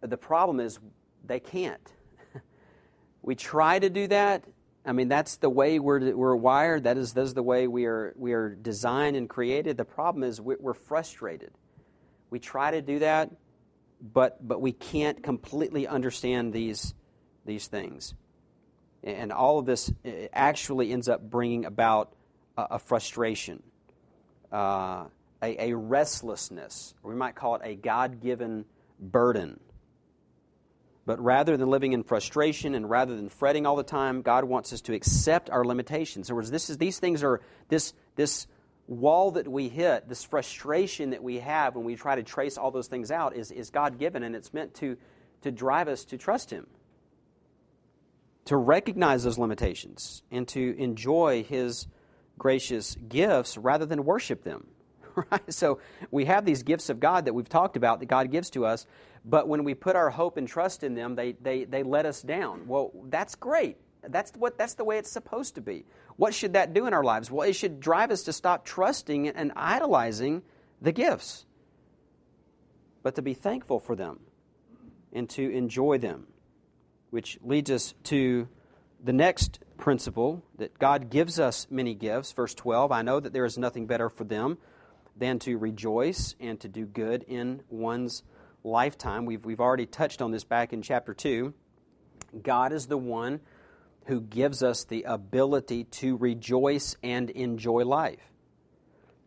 The 0.00 0.16
problem 0.16 0.60
is 0.60 0.78
they 1.24 1.40
can't. 1.40 1.92
we 3.22 3.34
try 3.34 3.78
to 3.78 3.90
do 3.90 4.06
that. 4.08 4.44
I 4.84 4.92
mean, 4.92 5.08
that's 5.08 5.36
the 5.36 5.50
way 5.50 5.78
we're, 5.78 6.14
we're 6.14 6.36
wired. 6.36 6.84
That 6.84 6.96
is, 6.96 7.12
that 7.14 7.22
is 7.22 7.34
the 7.34 7.42
way 7.42 7.66
we 7.66 7.86
are, 7.86 8.14
we 8.16 8.32
are 8.32 8.54
designed 8.54 9.16
and 9.16 9.28
created. 9.28 9.76
The 9.76 9.84
problem 9.84 10.22
is 10.22 10.40
we're 10.40 10.74
frustrated. 10.74 11.50
We 12.30 12.38
try 12.38 12.70
to 12.70 12.80
do 12.80 13.00
that, 13.00 13.30
but, 14.00 14.46
but 14.46 14.60
we 14.60 14.72
can't 14.72 15.22
completely 15.22 15.86
understand 15.86 16.52
these, 16.52 16.94
these 17.44 17.66
things. 17.66 18.14
And 19.02 19.32
all 19.32 19.58
of 19.58 19.66
this 19.66 19.92
actually 20.32 20.92
ends 20.92 21.08
up 21.08 21.22
bringing 21.22 21.64
about 21.64 22.12
a, 22.56 22.66
a 22.72 22.78
frustration. 22.78 23.62
Uh, 24.50 25.04
a, 25.42 25.70
a 25.70 25.76
restlessness, 25.76 26.94
we 27.02 27.14
might 27.14 27.34
call 27.34 27.56
it 27.56 27.62
a 27.64 27.74
God 27.74 28.20
given 28.20 28.64
burden. 28.98 29.60
But 31.06 31.20
rather 31.20 31.56
than 31.56 31.70
living 31.70 31.94
in 31.94 32.02
frustration 32.02 32.74
and 32.74 32.88
rather 32.90 33.16
than 33.16 33.30
fretting 33.30 33.64
all 33.64 33.76
the 33.76 33.82
time, 33.82 34.20
God 34.20 34.44
wants 34.44 34.72
us 34.74 34.82
to 34.82 34.94
accept 34.94 35.48
our 35.48 35.64
limitations. 35.64 36.28
In 36.28 36.32
other 36.32 36.36
words, 36.36 36.50
this 36.50 36.68
is, 36.68 36.76
these 36.76 36.98
things 36.98 37.22
are 37.22 37.40
this, 37.68 37.94
this 38.16 38.46
wall 38.86 39.30
that 39.32 39.48
we 39.48 39.68
hit, 39.68 40.08
this 40.08 40.24
frustration 40.24 41.10
that 41.10 41.22
we 41.22 41.38
have 41.38 41.76
when 41.76 41.84
we 41.84 41.96
try 41.96 42.16
to 42.16 42.22
trace 42.22 42.58
all 42.58 42.70
those 42.70 42.88
things 42.88 43.10
out, 43.10 43.34
is, 43.36 43.50
is 43.50 43.70
God 43.70 43.98
given, 43.98 44.22
and 44.22 44.36
it's 44.36 44.52
meant 44.52 44.74
to, 44.74 44.98
to 45.42 45.50
drive 45.50 45.88
us 45.88 46.04
to 46.06 46.18
trust 46.18 46.50
Him, 46.50 46.66
to 48.46 48.56
recognize 48.56 49.24
those 49.24 49.38
limitations, 49.38 50.22
and 50.30 50.46
to 50.48 50.76
enjoy 50.78 51.42
His 51.42 51.86
gracious 52.36 52.96
gifts 53.08 53.56
rather 53.56 53.86
than 53.86 54.04
worship 54.04 54.44
them. 54.44 54.66
right? 55.30 55.52
So 55.52 55.80
we 56.10 56.24
have 56.26 56.44
these 56.44 56.62
gifts 56.62 56.88
of 56.88 57.00
God 57.00 57.24
that 57.24 57.34
we've 57.34 57.48
talked 57.48 57.76
about 57.76 58.00
that 58.00 58.06
God 58.06 58.30
gives 58.30 58.50
to 58.50 58.66
us, 58.66 58.86
but 59.24 59.48
when 59.48 59.64
we 59.64 59.74
put 59.74 59.96
our 59.96 60.10
hope 60.10 60.36
and 60.36 60.46
trust 60.46 60.82
in 60.82 60.94
them, 60.94 61.14
they, 61.14 61.32
they, 61.32 61.64
they 61.64 61.82
let 61.82 62.06
us 62.06 62.22
down. 62.22 62.66
Well, 62.66 62.92
that's 63.04 63.34
great. 63.34 63.76
That's, 64.02 64.32
what, 64.32 64.56
that's 64.56 64.74
the 64.74 64.84
way 64.84 64.98
it's 64.98 65.10
supposed 65.10 65.56
to 65.56 65.60
be. 65.60 65.84
What 66.16 66.34
should 66.34 66.52
that 66.54 66.72
do 66.72 66.86
in 66.86 66.94
our 66.94 67.04
lives? 67.04 67.30
Well, 67.30 67.48
it 67.48 67.54
should 67.54 67.80
drive 67.80 68.10
us 68.10 68.24
to 68.24 68.32
stop 68.32 68.64
trusting 68.64 69.28
and 69.28 69.52
idolizing 69.56 70.42
the 70.80 70.92
gifts, 70.92 71.46
but 73.02 73.16
to 73.16 73.22
be 73.22 73.34
thankful 73.34 73.80
for 73.80 73.96
them 73.96 74.20
and 75.12 75.28
to 75.30 75.50
enjoy 75.50 75.98
them, 75.98 76.26
which 77.10 77.38
leads 77.42 77.70
us 77.70 77.94
to 78.04 78.48
the 79.02 79.12
next 79.12 79.60
principle 79.76 80.42
that 80.56 80.78
God 80.78 81.10
gives 81.10 81.38
us 81.38 81.66
many 81.70 81.94
gifts. 81.94 82.32
Verse 82.32 82.54
12 82.54 82.92
I 82.92 83.02
know 83.02 83.20
that 83.20 83.32
there 83.32 83.44
is 83.44 83.58
nothing 83.58 83.86
better 83.86 84.08
for 84.08 84.24
them 84.24 84.58
than 85.18 85.38
to 85.40 85.58
rejoice 85.58 86.34
and 86.40 86.60
to 86.60 86.68
do 86.68 86.86
good 86.86 87.24
in 87.24 87.62
one's 87.68 88.22
lifetime. 88.64 89.24
We've, 89.24 89.44
we've 89.44 89.60
already 89.60 89.86
touched 89.86 90.22
on 90.22 90.30
this 90.30 90.44
back 90.44 90.72
in 90.72 90.82
chapter 90.82 91.14
2. 91.14 91.52
God 92.42 92.72
is 92.72 92.86
the 92.86 92.98
one 92.98 93.40
who 94.06 94.20
gives 94.20 94.62
us 94.62 94.84
the 94.84 95.02
ability 95.04 95.84
to 95.84 96.16
rejoice 96.16 96.96
and 97.02 97.30
enjoy 97.30 97.84
life. 97.84 98.32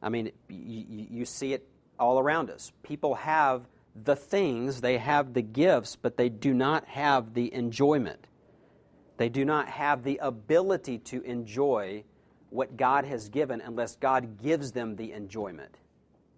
I 0.01 0.09
mean, 0.09 0.31
you, 0.49 1.07
you 1.09 1.25
see 1.25 1.53
it 1.53 1.67
all 1.99 2.19
around 2.19 2.49
us. 2.49 2.71
People 2.81 3.15
have 3.15 3.67
the 3.95 4.15
things, 4.15 4.81
they 4.81 4.97
have 4.97 5.33
the 5.33 5.41
gifts, 5.41 5.95
but 5.95 6.17
they 6.17 6.29
do 6.29 6.53
not 6.53 6.87
have 6.87 7.33
the 7.33 7.53
enjoyment. 7.53 8.27
They 9.17 9.29
do 9.29 9.45
not 9.45 9.67
have 9.67 10.03
the 10.03 10.19
ability 10.21 10.97
to 10.99 11.21
enjoy 11.21 12.03
what 12.49 12.75
God 12.75 13.05
has 13.05 13.29
given 13.29 13.61
unless 13.61 13.95
God 13.95 14.41
gives 14.41 14.71
them 14.71 14.95
the 14.95 15.11
enjoyment 15.11 15.77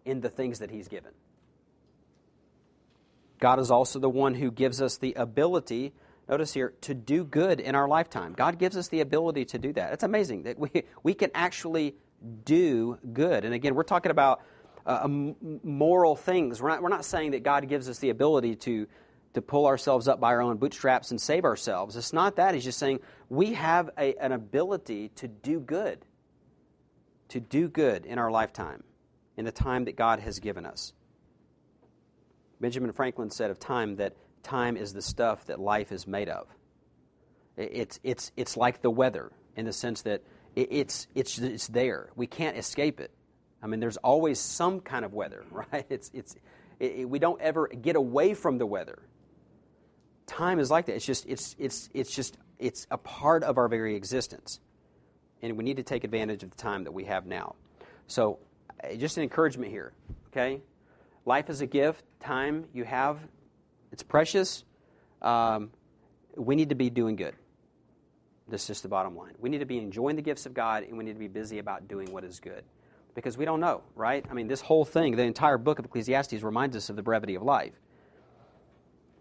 in 0.05 0.21
the 0.21 0.29
things 0.29 0.59
that 0.59 0.71
He's 0.71 0.87
given. 0.87 1.11
God 3.39 3.59
is 3.59 3.71
also 3.71 3.99
the 3.99 4.09
one 4.09 4.35
who 4.35 4.51
gives 4.51 4.81
us 4.81 4.97
the 4.97 5.13
ability, 5.15 5.93
notice 6.29 6.53
here, 6.53 6.73
to 6.81 6.93
do 6.93 7.25
good 7.25 7.59
in 7.59 7.75
our 7.75 7.87
lifetime. 7.87 8.33
God 8.33 8.57
gives 8.57 8.77
us 8.77 8.87
the 8.87 9.01
ability 9.01 9.45
to 9.45 9.57
do 9.57 9.73
that. 9.73 9.93
It's 9.93 10.03
amazing 10.03 10.43
that 10.43 10.57
we, 10.57 10.83
we 11.03 11.13
can 11.13 11.29
actually 11.35 11.95
do 12.45 12.97
good. 13.11 13.43
And 13.43 13.53
again, 13.53 13.75
we're 13.75 13.83
talking 13.83 14.11
about 14.11 14.41
uh, 14.85 15.07
moral 15.07 16.15
things. 16.15 16.61
We're 16.61 16.69
not, 16.69 16.81
we're 16.81 16.89
not 16.89 17.05
saying 17.05 17.31
that 17.31 17.43
God 17.43 17.67
gives 17.67 17.89
us 17.89 17.99
the 17.99 18.09
ability 18.09 18.55
to, 18.55 18.87
to 19.33 19.41
pull 19.41 19.65
ourselves 19.65 20.07
up 20.07 20.19
by 20.19 20.29
our 20.29 20.41
own 20.41 20.57
bootstraps 20.57 21.11
and 21.11 21.19
save 21.19 21.43
ourselves. 21.43 21.95
It's 21.95 22.13
not 22.13 22.37
that. 22.37 22.53
He's 22.53 22.63
just 22.63 22.79
saying 22.79 22.99
we 23.29 23.53
have 23.53 23.89
a, 23.97 24.15
an 24.15 24.31
ability 24.31 25.09
to 25.15 25.27
do 25.27 25.59
good, 25.59 26.05
to 27.29 27.39
do 27.39 27.67
good 27.67 28.05
in 28.05 28.19
our 28.19 28.31
lifetime, 28.31 28.83
in 29.37 29.45
the 29.45 29.51
time 29.51 29.85
that 29.85 29.95
God 29.95 30.19
has 30.19 30.39
given 30.39 30.65
us. 30.65 30.93
Benjamin 32.59 32.91
Franklin 32.93 33.29
said 33.29 33.51
of 33.51 33.59
time 33.59 33.97
that 33.97 34.15
time 34.43 34.77
is 34.77 34.93
the 34.93 35.01
stuff 35.01 35.45
that 35.45 35.59
life 35.59 35.91
is 35.91 36.07
made 36.07 36.29
of. 36.29 36.47
It's, 37.57 37.99
it's, 38.03 38.31
it's 38.35 38.57
like 38.57 38.81
the 38.81 38.89
weather 38.89 39.31
in 39.55 39.65
the 39.65 39.73
sense 39.73 40.03
that 40.03 40.23
it's, 40.55 41.07
it's, 41.15 41.37
it's 41.39 41.67
there. 41.67 42.09
We 42.15 42.27
can't 42.27 42.57
escape 42.57 42.99
it. 42.99 43.11
I 43.61 43.67
mean, 43.67 43.79
there's 43.79 43.97
always 43.97 44.39
some 44.39 44.81
kind 44.81 45.05
of 45.05 45.13
weather, 45.13 45.43
right? 45.51 45.85
It's, 45.89 46.11
it's, 46.13 46.35
it, 46.79 47.09
we 47.09 47.19
don't 47.19 47.41
ever 47.41 47.67
get 47.67 47.95
away 47.95 48.33
from 48.33 48.57
the 48.57 48.65
weather. 48.65 48.99
Time 50.25 50.59
is 50.59 50.71
like 50.71 50.85
that. 50.87 50.95
It's 50.95 51.05
just, 51.05 51.25
it's, 51.27 51.55
it's, 51.59 51.89
it's 51.93 52.13
just, 52.13 52.37
it's 52.59 52.87
a 52.91 52.97
part 52.97 53.43
of 53.43 53.57
our 53.57 53.67
very 53.67 53.95
existence. 53.95 54.59
And 55.41 55.57
we 55.57 55.63
need 55.63 55.77
to 55.77 55.83
take 55.83 56.03
advantage 56.03 56.43
of 56.43 56.51
the 56.51 56.57
time 56.57 56.85
that 56.85 56.93
we 56.93 57.05
have 57.05 57.25
now. 57.25 57.55
So, 58.07 58.39
just 58.97 59.17
an 59.17 59.23
encouragement 59.23 59.71
here, 59.71 59.93
okay? 60.27 60.61
Life 61.25 61.49
is 61.49 61.61
a 61.61 61.67
gift. 61.67 62.03
Time 62.19 62.65
you 62.73 62.83
have, 62.83 63.19
it's 63.91 64.03
precious. 64.03 64.63
Um, 65.21 65.71
we 66.35 66.55
need 66.55 66.69
to 66.69 66.75
be 66.75 66.89
doing 66.89 67.15
good. 67.15 67.35
That's 68.47 68.67
just 68.67 68.83
the 68.83 68.89
bottom 68.89 69.15
line. 69.15 69.33
We 69.39 69.49
need 69.49 69.59
to 69.59 69.65
be 69.65 69.77
enjoying 69.77 70.15
the 70.15 70.21
gifts 70.21 70.45
of 70.45 70.53
God, 70.53 70.83
and 70.83 70.97
we 70.97 71.03
need 71.03 71.13
to 71.13 71.19
be 71.19 71.27
busy 71.27 71.59
about 71.59 71.87
doing 71.87 72.11
what 72.11 72.23
is 72.23 72.39
good 72.39 72.63
because 73.15 73.37
we 73.37 73.45
don't 73.45 73.59
know, 73.59 73.83
right? 73.95 74.25
I 74.29 74.33
mean, 74.33 74.47
this 74.47 74.61
whole 74.61 74.85
thing, 74.85 75.15
the 75.15 75.23
entire 75.23 75.57
book 75.57 75.79
of 75.79 75.85
Ecclesiastes 75.85 76.41
reminds 76.41 76.75
us 76.75 76.89
of 76.89 76.95
the 76.95 77.03
brevity 77.03 77.35
of 77.35 77.43
life. 77.43 77.73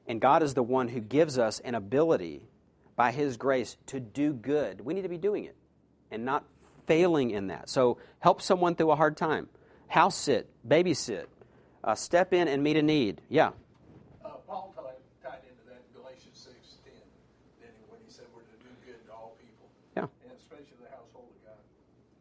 And 0.07 0.20
God 0.20 0.42
is 0.42 0.55
the 0.55 0.62
one 0.62 0.88
who 0.88 1.01
gives 1.01 1.38
us 1.38 1.61
an 1.61 1.75
ability 1.75 2.48
by 2.96 3.12
His 3.12 3.37
grace 3.37 3.77
to 3.87 4.01
do 4.01 4.33
good. 4.33 4.81
We 4.81 4.94
need 4.94 5.03
to 5.03 5.09
be 5.09 5.18
doing 5.18 5.44
it 5.44 5.57
and 6.11 6.25
not 6.25 6.44
failing 6.87 7.31
in 7.31 7.49
that. 7.49 7.68
So 7.68 7.99
help 8.21 8.42
someone 8.42 8.75
through 8.75 8.90
a 8.90 8.97
hard 8.97 9.16
time. 9.16 9.49
House 9.88 10.16
sit, 10.16 10.49
babysit, 10.66 11.27
uh, 11.85 11.95
step 11.95 12.33
in 12.33 12.49
and 12.49 12.62
meet 12.62 12.77
a 12.77 12.83
need. 12.83 13.21
Yeah. 13.29 13.51
Uh, 14.25 14.31
Paul 14.47 14.75
tied, 14.75 14.95
tied 15.23 15.40
into 15.49 15.68
that 15.68 15.83
in 15.87 16.01
Galatians 16.01 16.38
6 16.38 16.55
10, 17.61 17.68
when 17.88 18.01
he 18.07 18.12
said 18.12 18.25
we're 18.35 18.42
to 18.42 18.62
do 18.62 18.71
good 18.87 19.05
to 19.07 19.12
all 19.12 19.37
people. 19.40 19.68
Yeah. 19.97 20.07
And 20.25 20.38
especially 20.38 20.77
the 20.83 20.90
household 20.90 21.27
of 21.37 21.47
God. 21.47 21.59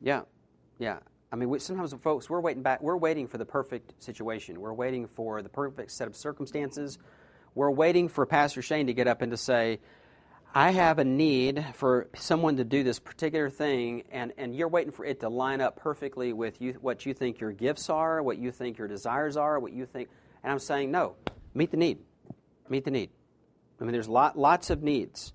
Yeah. 0.01 0.21
Yeah. 0.79 0.99
I 1.31 1.37
mean, 1.37 1.49
we, 1.49 1.59
sometimes, 1.59 1.93
folks, 1.93 2.29
we're 2.29 2.41
waiting 2.41 2.61
back. 2.61 2.81
We're 2.81 2.97
waiting 2.97 3.27
for 3.27 3.37
the 3.37 3.45
perfect 3.45 4.03
situation. 4.03 4.59
We're 4.59 4.73
waiting 4.73 5.07
for 5.07 5.41
the 5.41 5.49
perfect 5.49 5.91
set 5.91 6.07
of 6.07 6.15
circumstances. 6.15 6.97
We're 7.55 7.71
waiting 7.71 8.09
for 8.09 8.25
Pastor 8.25 8.61
Shane 8.61 8.87
to 8.87 8.93
get 8.93 9.07
up 9.07 9.21
and 9.21 9.31
to 9.31 9.37
say, 9.37 9.79
"I 10.53 10.71
have 10.71 10.99
a 10.99 11.03
need 11.03 11.65
for 11.75 12.07
someone 12.15 12.57
to 12.57 12.63
do 12.63 12.83
this 12.83 12.99
particular 12.99 13.49
thing," 13.49 14.03
and, 14.11 14.33
and 14.37 14.55
you're 14.55 14.67
waiting 14.67 14.91
for 14.91 15.05
it 15.05 15.19
to 15.21 15.29
line 15.29 15.61
up 15.61 15.77
perfectly 15.77 16.33
with 16.33 16.61
you, 16.61 16.73
what 16.81 17.05
you 17.05 17.13
think 17.13 17.39
your 17.39 17.51
gifts 17.51 17.89
are, 17.89 18.21
what 18.21 18.37
you 18.37 18.51
think 18.51 18.77
your 18.77 18.87
desires 18.87 19.37
are, 19.37 19.59
what 19.59 19.73
you 19.73 19.85
think. 19.85 20.09
And 20.43 20.51
I'm 20.51 20.59
saying, 20.59 20.91
no, 20.91 21.15
meet 21.53 21.71
the 21.71 21.77
need. 21.77 21.99
Meet 22.69 22.85
the 22.85 22.91
need. 22.91 23.09
I 23.79 23.83
mean, 23.83 23.93
there's 23.93 24.07
lot, 24.07 24.37
lots 24.37 24.69
of 24.69 24.83
needs. 24.83 25.33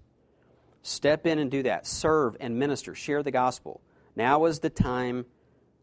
Step 0.83 1.27
in 1.27 1.39
and 1.39 1.51
do 1.51 1.65
that. 1.65 1.87
Serve 1.87 2.37
and 2.39 2.59
minister. 2.59 2.95
Share 2.95 3.23
the 3.23 3.33
gospel. 3.33 3.81
Now 4.15 4.45
is 4.45 4.61
the 4.61 4.71
time 4.71 5.27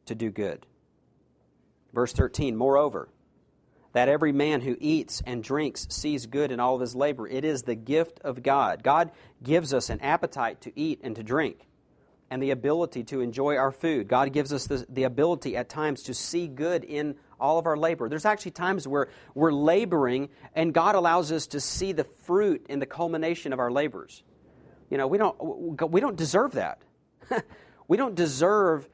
to 0.06 0.16
do 0.16 0.32
good. 0.32 0.66
Verse 1.94 2.14
13, 2.14 2.56
moreover, 2.56 3.10
that 3.94 4.10
every 4.10 4.32
man 4.32 4.62
who 4.62 4.76
eats 4.80 5.22
and 5.26 5.44
drinks 5.44 5.88
sees 5.90 6.26
good 6.26 6.52
in 6.52 6.60
all 6.60 6.76
of 6.76 6.82
his 6.82 6.96
labor. 6.96 7.28
It 7.28 7.46
is 7.46 7.64
the 7.64 7.76
gift 7.76 8.20
of 8.24 8.44
God. 8.44 8.84
God 8.84 9.12
gives 9.42 9.74
us 9.74 9.90
an 9.90 10.02
appetite 10.02 10.62
to 10.62 10.78
eat 10.78 11.00
and 11.04 11.16
to 11.16 11.24
drink 11.24 11.68
and 12.30 12.42
the 12.42 12.50
ability 12.50 13.04
to 13.04 13.22
enjoy 13.22 13.56
our 13.58 13.72
food. 13.72 14.08
God 14.08 14.34
gives 14.34 14.52
us 14.52 14.66
the, 14.66 14.86
the 14.90 15.04
ability 15.04 15.56
at 15.56 15.70
times 15.70 16.02
to 16.04 16.16
see 16.16 16.48
good 16.48 16.84
in 16.84 17.16
all 17.40 17.60
of 17.60 17.68
our 17.68 17.78
labor. 17.78 18.10
There's 18.10 18.26
actually 18.26 18.52
times 18.52 18.88
where 18.88 19.10
we're 19.36 19.52
laboring 19.52 20.30
and 20.56 20.74
God 20.74 20.96
allows 20.96 21.32
us 21.32 21.46
to 21.48 21.60
see 21.60 21.92
the 21.92 22.04
fruit 22.04 22.66
in 22.70 22.80
the 22.80 22.88
culmination 22.88 23.54
of 23.54 23.60
our 23.60 23.70
labors. 23.70 24.24
You 24.90 24.98
know, 24.98 25.06
we 25.06 25.20
don't, 25.20 25.92
we 25.92 26.02
don't 26.02 26.16
deserve 26.16 26.54
that. 26.54 26.82
we 27.88 27.98
don't 27.98 28.16
deserve 28.16 28.90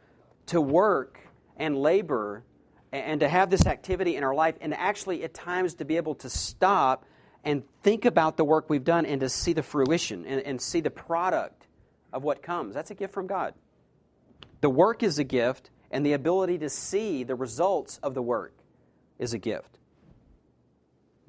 to 0.48 0.60
work 0.60 1.22
and 1.56 1.78
labor 1.78 2.44
and 2.92 3.20
to 3.20 3.30
have 3.30 3.50
this 3.50 3.66
activity 3.66 4.16
in 4.16 4.24
our 4.24 4.34
life 4.34 4.56
and 4.62 4.74
actually 4.74 5.24
at 5.24 5.34
times 5.34 5.76
to 5.76 5.86
be 5.86 5.98
able 5.98 6.16
to 6.16 6.30
stop 6.30 7.06
and 7.44 7.64
think 7.84 8.06
about 8.06 8.38
the 8.38 8.44
work 8.44 8.70
we've 8.70 8.84
done 8.84 9.06
and 9.06 9.22
to 9.22 9.30
see 9.30 9.54
the 9.54 9.64
fruition 9.64 10.26
and, 10.26 10.42
and 10.42 10.62
see 10.62 10.82
the 10.82 10.90
product 10.90 11.68
of 12.12 12.24
what 12.24 12.42
comes. 12.42 12.74
That's 12.74 12.92
a 12.92 12.96
gift 12.96 13.14
from 13.14 13.28
God. 13.28 13.54
The 14.62 14.70
work 14.70 15.04
is 15.04 15.20
a 15.20 15.24
gift, 15.24 15.70
and 15.90 16.06
the 16.06 16.14
ability 16.14 16.58
to 16.60 16.70
see 16.70 17.24
the 17.24 17.36
results 17.36 18.00
of 18.04 18.14
the 18.14 18.22
work 18.22 18.54
is 19.18 19.34
a 19.34 19.38
gift. 19.38 19.78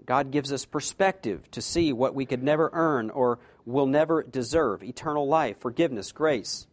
God 0.05 0.33
gives 0.33 0.53
us 0.53 0.65
perspective 0.65 1.49
to 1.53 1.63
see 1.63 1.93
what 1.93 2.15
we 2.15 2.27
could 2.27 2.43
never 2.43 2.71
earn 2.73 3.11
or 3.11 3.39
will 3.65 3.87
never 3.87 4.23
deserve 4.23 4.83
eternal 4.83 5.29
life, 5.29 5.61
forgiveness, 5.61 6.11
grace, 6.11 6.67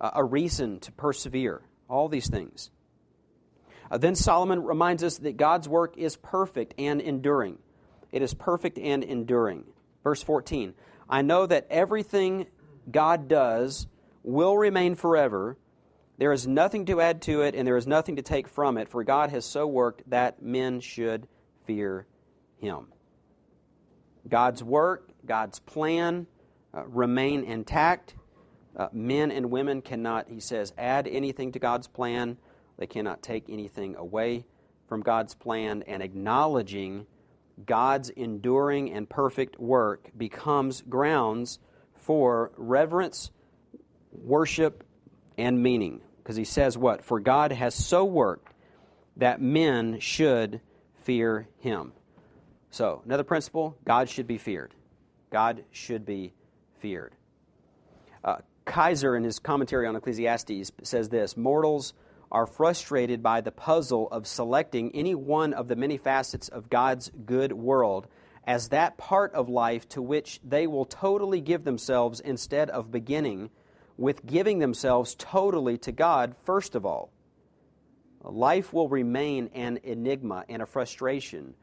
a 0.00 0.22
reason 0.22 0.78
to 0.80 0.92
persevere 0.92 1.62
all 1.88 2.08
these 2.08 2.28
things. 2.28 2.70
Uh, 3.90 3.98
then 3.98 4.14
Solomon 4.14 4.62
reminds 4.62 5.02
us 5.02 5.18
that 5.18 5.36
God's 5.36 5.68
work 5.68 5.96
is 5.96 6.16
perfect 6.16 6.74
and 6.78 7.00
enduring. 7.00 7.58
It 8.12 8.22
is 8.22 8.34
perfect 8.34 8.78
and 8.78 9.02
enduring. 9.02 9.64
Verse 10.04 10.22
14 10.22 10.74
I 11.08 11.22
know 11.22 11.46
that 11.46 11.66
everything 11.70 12.46
God 12.90 13.28
does 13.28 13.86
will 14.22 14.56
remain 14.56 14.94
forever. 14.94 15.56
There 16.18 16.32
is 16.32 16.46
nothing 16.46 16.86
to 16.86 17.00
add 17.00 17.22
to 17.22 17.42
it, 17.42 17.54
and 17.54 17.66
there 17.66 17.78
is 17.78 17.86
nothing 17.86 18.16
to 18.16 18.22
take 18.22 18.46
from 18.46 18.76
it, 18.76 18.88
for 18.88 19.02
God 19.04 19.30
has 19.30 19.44
so 19.44 19.66
worked 19.66 20.08
that 20.10 20.42
men 20.42 20.80
should 20.80 21.26
fear 21.64 22.06
Him. 22.58 22.88
God's 24.28 24.62
work, 24.62 25.08
God's 25.24 25.60
plan 25.60 26.26
uh, 26.74 26.84
remain 26.86 27.44
intact. 27.44 28.14
Uh, 28.76 28.88
men 28.92 29.30
and 29.30 29.50
women 29.50 29.82
cannot, 29.82 30.28
he 30.28 30.40
says, 30.40 30.72
add 30.78 31.08
anything 31.08 31.52
to 31.52 31.58
God's 31.58 31.88
plan. 31.88 32.36
They 32.80 32.86
cannot 32.86 33.22
take 33.22 33.44
anything 33.50 33.94
away 33.94 34.46
from 34.88 35.02
God's 35.02 35.34
plan. 35.34 35.84
And 35.86 36.02
acknowledging 36.02 37.06
God's 37.66 38.08
enduring 38.08 38.90
and 38.90 39.08
perfect 39.08 39.60
work 39.60 40.10
becomes 40.16 40.80
grounds 40.80 41.58
for 41.94 42.52
reverence, 42.56 43.30
worship, 44.12 44.82
and 45.36 45.62
meaning. 45.62 46.00
Because 46.22 46.36
he 46.36 46.44
says 46.44 46.78
what? 46.78 47.04
For 47.04 47.20
God 47.20 47.52
has 47.52 47.74
so 47.74 48.02
worked 48.02 48.54
that 49.18 49.42
men 49.42 50.00
should 50.00 50.62
fear 51.02 51.48
him. 51.58 51.92
So, 52.70 53.02
another 53.04 53.24
principle 53.24 53.76
God 53.84 54.08
should 54.08 54.26
be 54.26 54.38
feared. 54.38 54.74
God 55.30 55.64
should 55.70 56.06
be 56.06 56.32
feared. 56.78 57.14
Uh, 58.24 58.36
Kaiser, 58.64 59.16
in 59.16 59.24
his 59.24 59.38
commentary 59.38 59.86
on 59.86 59.96
Ecclesiastes, 59.96 60.72
says 60.82 61.10
this 61.10 61.36
Mortals 61.36 61.92
are 62.30 62.46
frustrated 62.46 63.22
by 63.22 63.40
the 63.40 63.52
puzzle 63.52 64.08
of 64.10 64.26
selecting 64.26 64.94
any 64.94 65.14
one 65.14 65.52
of 65.52 65.68
the 65.68 65.76
many 65.76 65.96
facets 65.96 66.48
of 66.48 66.70
God's 66.70 67.10
good 67.24 67.52
world 67.52 68.06
as 68.46 68.68
that 68.68 68.96
part 68.96 69.34
of 69.34 69.48
life 69.48 69.88
to 69.88 70.00
which 70.00 70.40
they 70.44 70.66
will 70.66 70.84
totally 70.84 71.40
give 71.40 71.64
themselves 71.64 72.20
instead 72.20 72.70
of 72.70 72.90
beginning 72.90 73.50
with 73.96 74.24
giving 74.24 74.60
themselves 74.60 75.14
totally 75.14 75.76
to 75.78 75.92
God 75.92 76.34
first 76.44 76.74
of 76.74 76.86
all. 76.86 77.12
Life 78.22 78.72
will 78.72 78.88
remain 78.88 79.50
an 79.54 79.80
enigma 79.82 80.44
and 80.48 80.62
a 80.62 80.66
frustration 80.66 81.54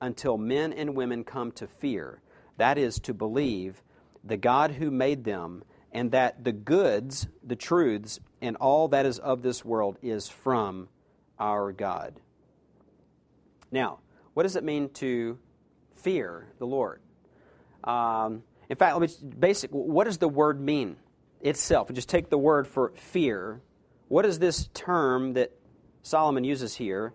until 0.00 0.36
men 0.36 0.72
and 0.72 0.94
women 0.94 1.24
come 1.24 1.52
to 1.52 1.66
fear, 1.66 2.20
that 2.58 2.78
is, 2.78 2.98
to 3.00 3.14
believe 3.14 3.82
the 4.24 4.36
God 4.36 4.72
who 4.72 4.90
made 4.90 5.24
them 5.24 5.62
and 5.92 6.10
that 6.10 6.44
the 6.44 6.52
goods, 6.52 7.28
the 7.42 7.56
truths, 7.56 8.20
and 8.40 8.56
all 8.56 8.88
that 8.88 9.06
is 9.06 9.18
of 9.18 9.42
this 9.42 9.64
world 9.64 9.98
is 10.02 10.28
from 10.28 10.88
our 11.38 11.72
God. 11.72 12.20
Now, 13.70 14.00
what 14.34 14.42
does 14.44 14.56
it 14.56 14.64
mean 14.64 14.90
to 14.94 15.38
fear 15.94 16.46
the 16.58 16.66
Lord? 16.66 17.00
Um, 17.84 18.42
in 18.68 18.76
fact, 18.76 18.98
let 18.98 19.10
me 19.10 19.30
basic. 19.38 19.70
What 19.70 20.04
does 20.04 20.18
the 20.18 20.28
word 20.28 20.60
mean 20.60 20.96
itself? 21.40 21.92
Just 21.92 22.08
take 22.08 22.30
the 22.30 22.38
word 22.38 22.66
for 22.66 22.92
fear. 22.96 23.60
What 24.08 24.26
is 24.26 24.38
this 24.38 24.68
term 24.74 25.34
that 25.34 25.52
Solomon 26.02 26.44
uses 26.44 26.74
here? 26.76 27.12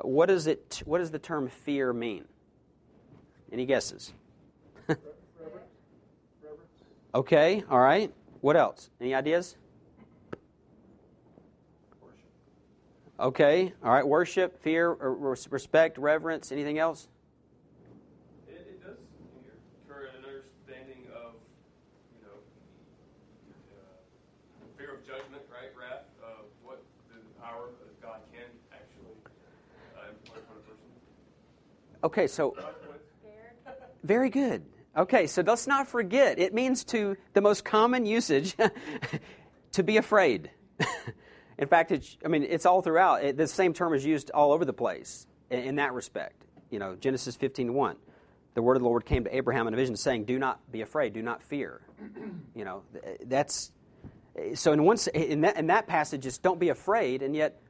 What 0.00 0.26
does 0.26 0.46
it? 0.46 0.82
What 0.84 0.98
does 0.98 1.10
the 1.10 1.18
term 1.18 1.48
fear 1.48 1.92
mean? 1.92 2.24
Any 3.52 3.66
guesses? 3.66 4.12
okay. 7.14 7.64
All 7.68 7.78
right. 7.80 8.12
What 8.40 8.56
else? 8.56 8.90
Any 9.00 9.14
ideas? 9.14 9.56
Okay. 13.18 13.72
All 13.82 13.92
right. 13.92 14.06
Worship, 14.06 14.60
fear, 14.62 14.92
respect, 14.92 15.98
reverence. 15.98 16.50
Anything 16.50 16.78
else? 16.78 17.06
It, 18.48 18.54
it 18.54 18.82
does 18.82 18.96
occur 19.88 20.06
an 20.06 20.24
understanding 20.24 21.06
of, 21.14 21.34
you 22.12 22.26
know, 22.26 22.38
uh, 23.78 24.66
fear 24.76 24.94
of 24.94 25.06
judgment, 25.06 25.42
right? 25.52 25.70
Wrath, 25.78 26.06
uh, 26.24 26.42
what 26.64 26.82
the 27.08 27.20
power 27.40 27.68
of 27.68 28.02
God 28.02 28.18
can 28.32 28.42
actually 28.72 29.14
uh, 29.96 30.10
impart 30.10 30.44
on 30.50 30.56
a 30.56 30.66
person. 30.66 30.76
Okay, 32.02 32.26
so 32.26 32.56
very 34.02 34.28
good. 34.28 34.64
Okay, 34.96 35.28
so 35.28 35.42
let's 35.46 35.68
not 35.68 35.86
forget 35.88 36.38
it 36.38 36.52
means 36.52 36.84
to 36.84 37.16
the 37.32 37.40
most 37.40 37.64
common 37.64 38.06
usage 38.06 38.56
to 39.72 39.82
be 39.84 39.98
afraid. 39.98 40.50
in 41.58 41.68
fact, 41.68 41.92
it's, 41.92 42.16
I 42.24 42.28
mean, 42.28 42.42
it's 42.42 42.66
all 42.66 42.82
throughout. 42.82 43.24
It, 43.24 43.36
the 43.36 43.46
same 43.46 43.72
term 43.72 43.94
is 43.94 44.04
used 44.04 44.30
all 44.30 44.52
over 44.52 44.64
the 44.64 44.72
place 44.72 45.26
in, 45.50 45.60
in 45.60 45.76
that 45.76 45.92
respect. 45.92 46.44
You 46.70 46.78
know, 46.78 46.96
Genesis 46.96 47.36
15 47.36 47.74
1. 47.74 47.96
The 48.54 48.62
word 48.62 48.76
of 48.76 48.82
the 48.82 48.88
Lord 48.88 49.04
came 49.04 49.24
to 49.24 49.36
Abraham 49.36 49.66
in 49.66 49.74
a 49.74 49.76
vision 49.76 49.96
saying, 49.96 50.24
Do 50.24 50.38
not 50.38 50.60
be 50.70 50.80
afraid, 50.80 51.12
do 51.12 51.22
not 51.22 51.42
fear. 51.42 51.80
You 52.54 52.64
know, 52.64 52.82
that's 53.26 53.72
so 54.54 54.72
in 54.72 54.84
one 54.84 54.96
in 55.12 55.42
that, 55.42 55.56
in 55.56 55.68
that 55.68 55.86
passage, 55.86 56.26
it's 56.26 56.38
don't 56.38 56.58
be 56.58 56.68
afraid, 56.68 57.22
and 57.22 57.34
yet 57.34 57.60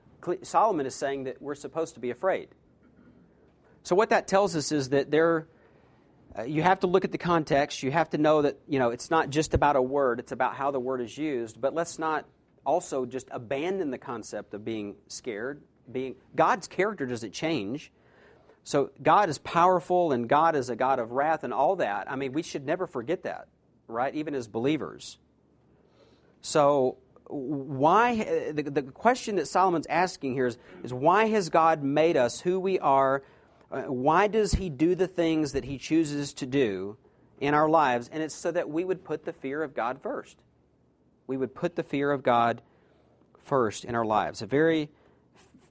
Solomon 0.43 0.87
is 0.87 0.95
saying 0.95 1.25
that 1.25 1.41
we're 1.43 1.55
supposed 1.55 1.95
to 1.95 2.01
be 2.01 2.11
afraid. 2.11 2.49
So 3.83 3.95
what 3.95 4.11
that 4.11 4.27
tells 4.27 4.57
us 4.57 4.73
is 4.73 4.91
that 4.91 5.11
there, 5.11 5.47
uh, 6.39 6.45
you 6.45 6.63
have 6.63 6.81
to 6.81 6.87
look 6.87 7.05
at 7.05 7.13
the 7.13 7.19
context. 7.19 7.83
You 7.83 7.91
have 7.91 8.11
to 8.11 8.19
know 8.19 8.43
that 8.43 8.59
you 8.67 8.79
know 8.79 8.91
it's 8.91 9.11
not 9.11 9.31
just 9.31 9.53
about 9.53 9.77
a 9.77 9.83
word; 9.83 10.21
it's 10.21 10.33
about 10.33 10.55
how 10.55 10.71
the 10.71 10.81
word 10.81 11.01
is 11.01 11.17
used. 11.17 11.61
But 11.61 11.75
let's 11.75 11.99
not 11.99 12.25
also 12.65 13.07
just 13.07 13.29
abandon 13.31 13.91
the 13.91 13.99
concept 13.99 14.55
of 14.55 14.65
being 14.65 14.97
scared. 15.09 15.63
Being 15.91 16.17
God's 16.35 16.67
character 16.67 17.07
doesn't 17.07 17.33
change. 17.33 17.93
So 18.65 18.91
God 19.03 19.29
is 19.29 19.39
powerful, 19.39 20.13
and 20.13 20.29
God 20.29 20.57
is 20.57 20.71
a 20.71 20.77
God 20.77 20.99
of 20.99 21.13
wrath, 21.13 21.45
and 21.45 21.53
all 21.53 21.77
that. 21.77 22.11
I 22.11 22.17
mean, 22.17 22.33
we 22.33 22.43
should 22.43 22.65
never 22.65 22.87
forget 22.87 23.25
that, 23.25 23.49
right? 23.89 24.15
Even 24.15 24.35
as 24.35 24.49
believers. 24.49 25.19
So 26.41 26.97
why 27.29 28.53
the, 28.53 28.63
the 28.63 28.83
question 28.83 29.37
that 29.37 29.49
Solomon's 29.49 29.87
asking 29.89 30.35
here 30.35 30.47
is, 30.47 30.57
is 30.83 30.95
why 30.95 31.27
has 31.27 31.51
God 31.51 31.83
made 31.83 32.17
us 32.17 32.41
who 32.41 32.59
we 32.59 32.79
are 32.79 33.23
uh, 33.75 33.83
why 33.83 34.29
does 34.29 34.53
He 34.53 34.69
do 34.71 34.95
the 34.95 35.09
things 35.09 35.53
that 35.53 35.65
He 35.65 35.79
chooses 35.79 36.33
to 36.35 36.47
do 36.47 36.97
in 37.41 37.55
our 37.55 37.69
lives? 37.69 38.09
And 38.13 38.23
it's 38.23 38.35
so 38.35 38.53
that 38.53 38.71
we 38.71 38.85
would 38.85 39.05
put 39.05 39.25
the 39.25 39.33
fear 39.33 39.63
of 39.63 39.75
God 39.75 40.01
first. 40.01 40.39
We 41.27 41.37
would 41.37 41.55
put 41.55 41.77
the 41.77 41.83
fear 41.83 42.11
of 42.11 42.23
God 42.23 42.63
first 43.45 43.85
in 43.85 43.95
our 43.95 44.05
lives. 44.05 44.43
A 44.43 44.47
very, 44.47 44.89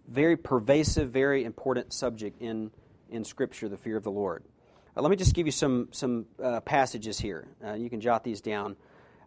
very 0.08 0.38
pervasive, 0.38 1.10
very 1.10 1.44
important 1.44 1.94
subject 1.94 2.42
in, 2.42 2.72
in 3.10 3.24
Scripture, 3.24 3.70
the 3.70 3.78
fear 3.78 3.98
of 3.98 4.04
the 4.04 4.12
Lord. 4.12 4.44
Uh, 4.96 5.02
let 5.02 5.10
me 5.10 5.16
just 5.16 5.34
give 5.34 5.46
you 5.46 5.52
some, 5.52 5.90
some 5.92 6.26
uh, 6.42 6.60
passages 6.62 7.20
here. 7.20 7.48
Uh, 7.66 7.74
you 7.74 7.90
can 7.90 8.02
jot 8.02 8.24
these 8.24 8.42
down. 8.42 8.76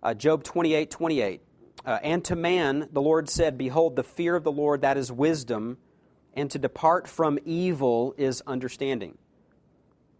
Uh, 0.02 0.14
Job 0.14 0.44
28 0.44 0.90
28. 0.90 1.40
Uh, 1.84 1.98
and 2.02 2.24
to 2.24 2.34
man 2.34 2.88
the 2.92 3.02
Lord 3.02 3.28
said, 3.28 3.58
Behold, 3.58 3.96
the 3.96 4.02
fear 4.02 4.34
of 4.34 4.44
the 4.44 4.52
Lord, 4.52 4.82
that 4.82 4.96
is 4.96 5.12
wisdom 5.12 5.78
and 6.36 6.50
to 6.50 6.58
depart 6.58 7.08
from 7.08 7.38
evil 7.44 8.14
is 8.18 8.42
understanding. 8.46 9.16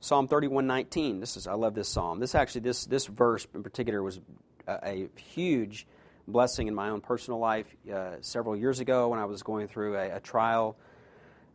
Psalm 0.00 0.26
31:19. 0.26 1.20
This 1.20 1.36
is 1.36 1.46
I 1.46 1.52
love 1.52 1.74
this 1.74 1.88
psalm. 1.88 2.18
This 2.18 2.34
actually 2.34 2.62
this 2.62 2.86
this 2.86 3.06
verse 3.06 3.46
in 3.54 3.62
particular 3.62 4.02
was 4.02 4.20
a, 4.66 4.78
a 4.82 5.08
huge 5.20 5.86
blessing 6.28 6.68
in 6.68 6.74
my 6.74 6.90
own 6.90 7.00
personal 7.00 7.38
life 7.38 7.66
uh, 7.92 8.16
several 8.20 8.56
years 8.56 8.80
ago 8.80 9.08
when 9.08 9.18
I 9.18 9.24
was 9.24 9.42
going 9.42 9.68
through 9.68 9.96
a, 9.96 10.16
a 10.16 10.20
trial. 10.20 10.76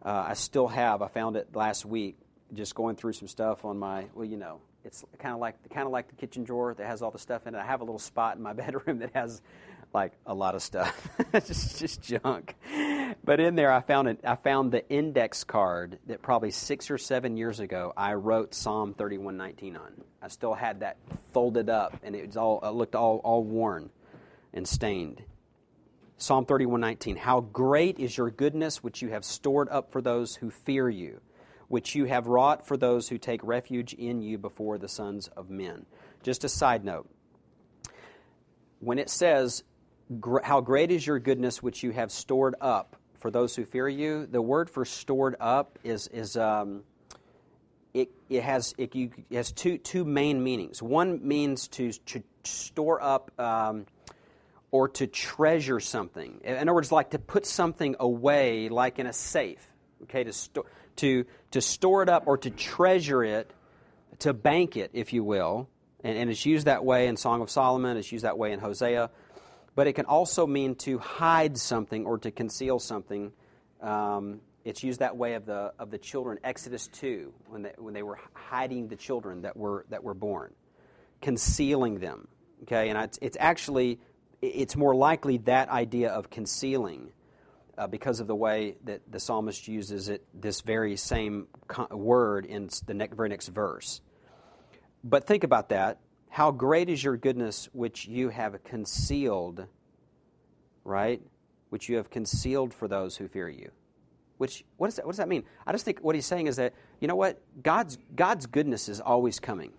Uh, 0.04 0.26
I 0.30 0.34
still 0.34 0.68
have. 0.68 1.02
I 1.02 1.08
found 1.08 1.36
it 1.36 1.56
last 1.56 1.86
week 1.86 2.18
just 2.54 2.76
going 2.76 2.96
through 2.96 3.14
some 3.14 3.28
stuff 3.28 3.66
on 3.66 3.78
my 3.78 4.06
well, 4.14 4.26
you 4.26 4.38
know, 4.38 4.60
it's 4.84 5.04
kind 5.20 5.34
of 5.34 5.40
like 5.40 5.56
kind 5.70 5.86
of 5.86 5.92
like 5.92 6.10
the 6.10 6.16
kitchen 6.16 6.44
drawer 6.44 6.74
that 6.74 6.86
has 6.86 7.02
all 7.02 7.12
the 7.12 7.20
stuff 7.20 7.48
in 7.48 7.56
it. 7.56 7.60
I 7.60 7.66
have 7.66 7.82
a 7.82 7.84
little 7.84 8.00
spot 8.00 8.38
in 8.38 8.44
my 8.44 8.54
bedroom 8.54 9.00
that 9.00 9.12
has 9.14 9.42
like 9.94 10.14
a 10.26 10.34
lot 10.34 10.56
of 10.56 10.62
stuff, 10.62 11.10
just 11.34 11.80
just 11.80 12.02
junk. 12.02 12.56
But 13.24 13.40
in 13.40 13.56
there, 13.56 13.72
I 13.72 13.82
found 13.82 14.08
it. 14.08 14.20
I 14.24 14.36
found 14.36 14.72
the 14.72 14.88
index 14.90 15.44
card 15.44 16.00
that 16.08 16.22
probably 16.22 16.52
six 16.52 16.90
or 16.90 16.98
seven 16.98 17.36
years 17.36 17.60
ago 17.60 17.94
I 17.96 18.14
wrote 18.14 18.56
Psalm 18.56 18.94
thirty 18.94 19.18
one 19.18 19.38
nineteen 19.38 19.76
on. 19.76 19.92
I 20.22 20.30
still 20.30 20.54
had 20.54 20.80
that 20.80 20.98
folded 21.34 21.70
up, 21.70 22.00
and 22.04 22.16
it 22.16 22.26
was 22.26 22.38
all 22.38 22.60
it 22.64 22.74
looked 22.74 22.96
all 22.96 23.18
all 23.18 23.44
worn 23.44 23.90
and 24.54 24.68
stained. 24.68 25.24
Psalm 26.18 26.46
thirty 26.46 26.66
one 26.66 26.82
nineteen. 26.82 27.16
How 27.16 27.42
great 27.42 28.00
is 28.00 28.18
your 28.18 28.30
goodness, 28.30 28.84
which 28.84 29.02
you 29.02 29.10
have 29.10 29.26
stored 29.26 29.70
up 29.70 29.92
for 29.92 30.02
those 30.02 30.36
who 30.36 30.50
fear 30.50 30.90
you, 30.90 31.22
which 31.68 31.96
you 31.96 32.06
have 32.06 32.28
wrought 32.28 32.68
for 32.68 32.78
those 32.78 33.10
who 33.10 33.18
take 33.18 33.44
refuge 33.44 33.94
in 33.94 34.22
you 34.22 34.38
before 34.38 34.78
the 34.78 34.90
sons 34.90 35.28
of 35.30 35.50
men. 35.50 35.86
Just 36.24 36.44
a 36.44 36.50
side 36.50 36.86
note. 36.86 37.10
When 38.80 39.00
it 39.00 39.10
says 39.10 39.64
how 40.44 40.62
great 40.62 40.92
is 40.92 41.06
your 41.06 41.20
goodness 41.20 41.64
which 41.64 41.84
you 41.84 41.92
have 41.92 42.12
stored 42.12 42.56
up 42.60 42.98
for 43.20 43.32
those 43.32 43.56
who 43.56 43.66
fear 43.66 43.88
you. 43.88 44.26
The 44.26 44.42
word 44.42 44.70
for 44.70 44.84
stored 44.84 45.36
up 45.40 45.80
is, 45.84 46.08
is 46.08 46.36
um, 46.36 46.84
it, 47.94 48.10
it 48.30 48.44
has, 48.44 48.74
it, 48.78 48.94
it, 48.96 49.12
has 49.32 49.52
two, 49.52 49.78
two 49.78 50.04
main 50.04 50.44
meanings. 50.44 50.82
One 50.82 51.26
means 51.26 51.68
to, 51.70 51.92
to 51.92 52.24
store 52.44 53.02
up 53.02 53.32
um, 53.40 53.86
or 54.72 54.88
to 54.88 55.08
treasure 55.08 55.80
something. 55.80 56.42
In 56.44 56.58
other 56.58 56.74
words, 56.74 56.92
like 56.92 57.12
to 57.12 57.20
put 57.20 57.46
something 57.46 57.96
away, 58.00 58.70
like 58.70 59.00
in 59.00 59.06
a 59.06 59.14
safe. 59.14 59.66
Okay, 60.04 60.24
to, 60.24 60.34
sto- 60.34 60.66
to, 60.98 61.26
to 61.52 61.62
store 61.62 62.02
it 62.02 62.10
up 62.10 62.24
or 62.26 62.38
to 62.38 62.50
treasure 62.50 63.24
it, 63.24 63.52
to 64.20 64.34
bank 64.34 64.78
it, 64.78 64.92
if 64.94 65.14
you 65.14 65.24
will. 65.24 65.70
And, 66.04 66.18
and 66.18 66.30
it's 66.30 66.46
used 66.46 66.66
that 66.66 66.84
way 66.84 67.08
in 67.08 67.18
Song 67.18 67.42
of 67.42 67.50
Solomon, 67.50 67.98
it's 67.98 68.12
used 68.12 68.26
that 68.26 68.38
way 68.38 68.52
in 68.52 68.60
Hosea 68.60 69.12
but 69.76 69.88
it 69.88 69.94
can 69.94 70.06
also 70.06 70.46
mean 70.46 70.76
to 70.76 70.98
hide 71.00 71.58
something 71.58 72.06
or 72.06 72.18
to 72.20 72.32
conceal 72.32 72.80
something. 72.80 73.32
Um, 73.82 74.42
it's 74.64 74.84
used 74.84 75.00
that 75.00 75.18
way 75.18 75.34
of 75.34 75.46
the 75.46 75.74
of 75.80 75.90
the 75.90 75.98
children. 75.98 76.38
Exodus 76.44 76.88
two, 76.88 77.34
when 77.48 77.64
they, 77.64 77.74
when 77.78 77.94
they 77.94 78.04
were 78.04 78.20
hiding 78.34 78.90
the 78.90 78.96
children 78.96 79.42
that 79.42 79.58
were 79.58 79.86
that 79.90 80.04
were 80.04 80.14
born, 80.14 80.54
concealing 81.22 82.00
them. 82.00 82.28
Okay, 82.64 82.90
and 82.90 83.00
it's, 83.00 83.18
it's 83.22 83.38
actually 83.40 84.00
it's 84.42 84.76
more 84.76 84.96
likely 84.96 85.38
that 85.40 85.70
idea 85.70 86.10
of 86.10 86.30
concealing. 86.30 87.12
Uh, 87.78 87.88
because 87.88 88.20
of 88.20 88.28
the 88.28 88.36
way 88.36 88.76
that 88.84 89.02
the 89.10 89.20
psalmist 89.20 89.68
uses 89.68 90.10
it, 90.10 90.24
this 90.34 90.62
very 90.62 90.96
same 90.98 91.48
word 91.90 92.46
in 92.46 92.70
the 92.86 93.10
very 93.16 93.30
next 93.30 93.48
verse. 93.48 94.02
But 95.04 95.26
think 95.26 95.44
about 95.44 95.70
that. 95.70 96.00
How 96.30 96.52
great 96.52 96.90
is 96.90 97.04
your 97.04 97.18
goodness 97.18 97.70
which 97.74 98.08
you 98.08 98.30
have 98.30 98.64
concealed, 98.64 99.66
right? 100.84 101.22
Which 101.70 101.90
you 101.90 101.96
have 101.98 102.10
concealed 102.10 102.74
for 102.74 102.88
those 102.88 103.18
who 103.18 103.28
fear 103.28 103.50
you. 103.50 103.72
Which 104.38 104.64
what, 104.78 104.88
is 104.88 104.96
that, 104.96 105.06
what 105.06 105.12
does 105.14 105.18
that 105.18 105.28
mean? 105.28 105.44
I 105.66 105.72
just 105.72 105.86
think 105.86 106.00
what 106.00 106.16
he's 106.16 106.26
saying 106.26 106.48
is 106.48 106.56
that 106.56 106.74
you 107.00 107.08
know 107.08 107.16
what 107.16 107.40
God's 107.62 107.98
God's 108.16 108.48
goodness 108.48 108.90
is 108.90 109.00
always 109.00 109.40
coming. 109.40 109.72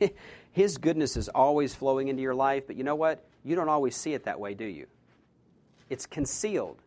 His 0.52 0.78
goodness 0.78 1.16
is 1.16 1.28
always 1.28 1.74
flowing 1.74 2.08
into 2.08 2.22
your 2.22 2.34
life, 2.34 2.66
but 2.66 2.76
you 2.76 2.84
know 2.84 2.96
what? 2.96 3.24
You 3.48 3.56
don't 3.56 3.70
always 3.70 3.96
see 3.96 4.12
it 4.12 4.24
that 4.24 4.38
way, 4.38 4.52
do 4.52 4.66
you? 4.66 4.86
It's 5.88 6.04
concealed. 6.04 6.82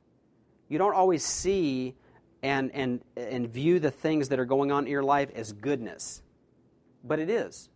You 0.70 0.78
don't 0.78 0.93
always 0.93 1.26
see 1.26 1.95
and 2.43 2.72
and 2.74 3.01
and 3.18 3.49
view 3.49 3.80
the 3.80 3.89
things 3.89 4.30
that 4.30 4.39
are 4.39 4.45
going 4.45 4.72
on 4.72 4.86
in 4.86 4.91
your 4.91 5.03
life 5.03 5.32
as 5.34 5.53
goodness, 5.53 6.22
but 7.03 7.18
it 7.18 7.32
is. 7.32 7.68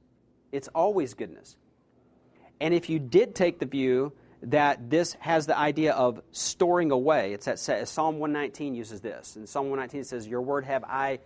It's 0.52 0.68
always 0.68 1.16
goodness. 1.16 1.58
And 2.62 2.76
if 2.76 2.88
you 2.88 3.00
did 3.00 3.34
take 3.34 3.58
the 3.58 3.66
view 3.66 4.14
that 4.44 4.92
this 4.92 5.14
has 5.14 5.48
the 5.48 5.58
idea 5.58 5.94
of 5.94 6.22
storing 6.32 6.92
away, 6.92 7.34
it's 7.34 7.46
that 7.46 7.88
Psalm 7.88 8.20
119 8.20 8.76
uses 8.76 9.02
this. 9.02 9.36
And 9.36 9.50
Psalm 9.50 9.72
119 9.72 10.04
says, 10.04 10.28
Your 10.28 10.42
word 10.42 10.64
have 10.66 10.84
I 10.84 11.20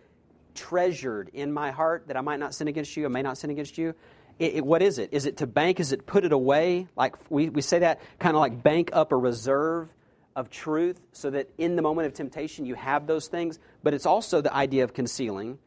treasured 0.55 1.29
in 1.33 1.51
my 1.51 1.71
heart 1.71 2.07
that 2.07 2.15
I 2.15 2.21
might 2.21 2.39
not 2.39 2.55
sin 2.55 2.69
against 2.69 2.95
you, 2.95 3.05
I 3.05 3.09
may 3.09 3.21
not 3.21 3.37
sin 3.37 3.49
against 3.49 3.77
you. 3.77 3.95
It, 4.39 4.55
it, 4.55 4.65
what 4.65 4.81
is 4.81 4.97
it? 4.97 5.09
Is 5.11 5.25
it 5.25 5.37
to 5.37 5.47
bank? 5.47 5.79
Is 5.79 5.91
it 5.91 6.05
put 6.05 6.25
it 6.25 6.31
away? 6.31 6.87
Like 6.95 7.15
we, 7.29 7.49
we 7.49 7.61
say 7.61 7.79
that 7.79 8.01
kind 8.17 8.35
of 8.35 8.39
like 8.39 8.63
bank 8.63 8.89
up 8.93 9.11
a 9.11 9.17
reserve 9.17 9.93
of 10.35 10.49
truth 10.49 10.99
so 11.11 11.29
that 11.31 11.49
in 11.57 11.75
the 11.75 11.81
moment 11.81 12.07
of 12.07 12.13
temptation 12.13 12.65
you 12.65 12.75
have 12.75 13.05
those 13.05 13.27
things. 13.27 13.59
But 13.83 13.93
it's 13.93 14.05
also 14.05 14.41
the 14.41 14.53
idea 14.53 14.83
of 14.85 14.93
concealing. 14.93 15.59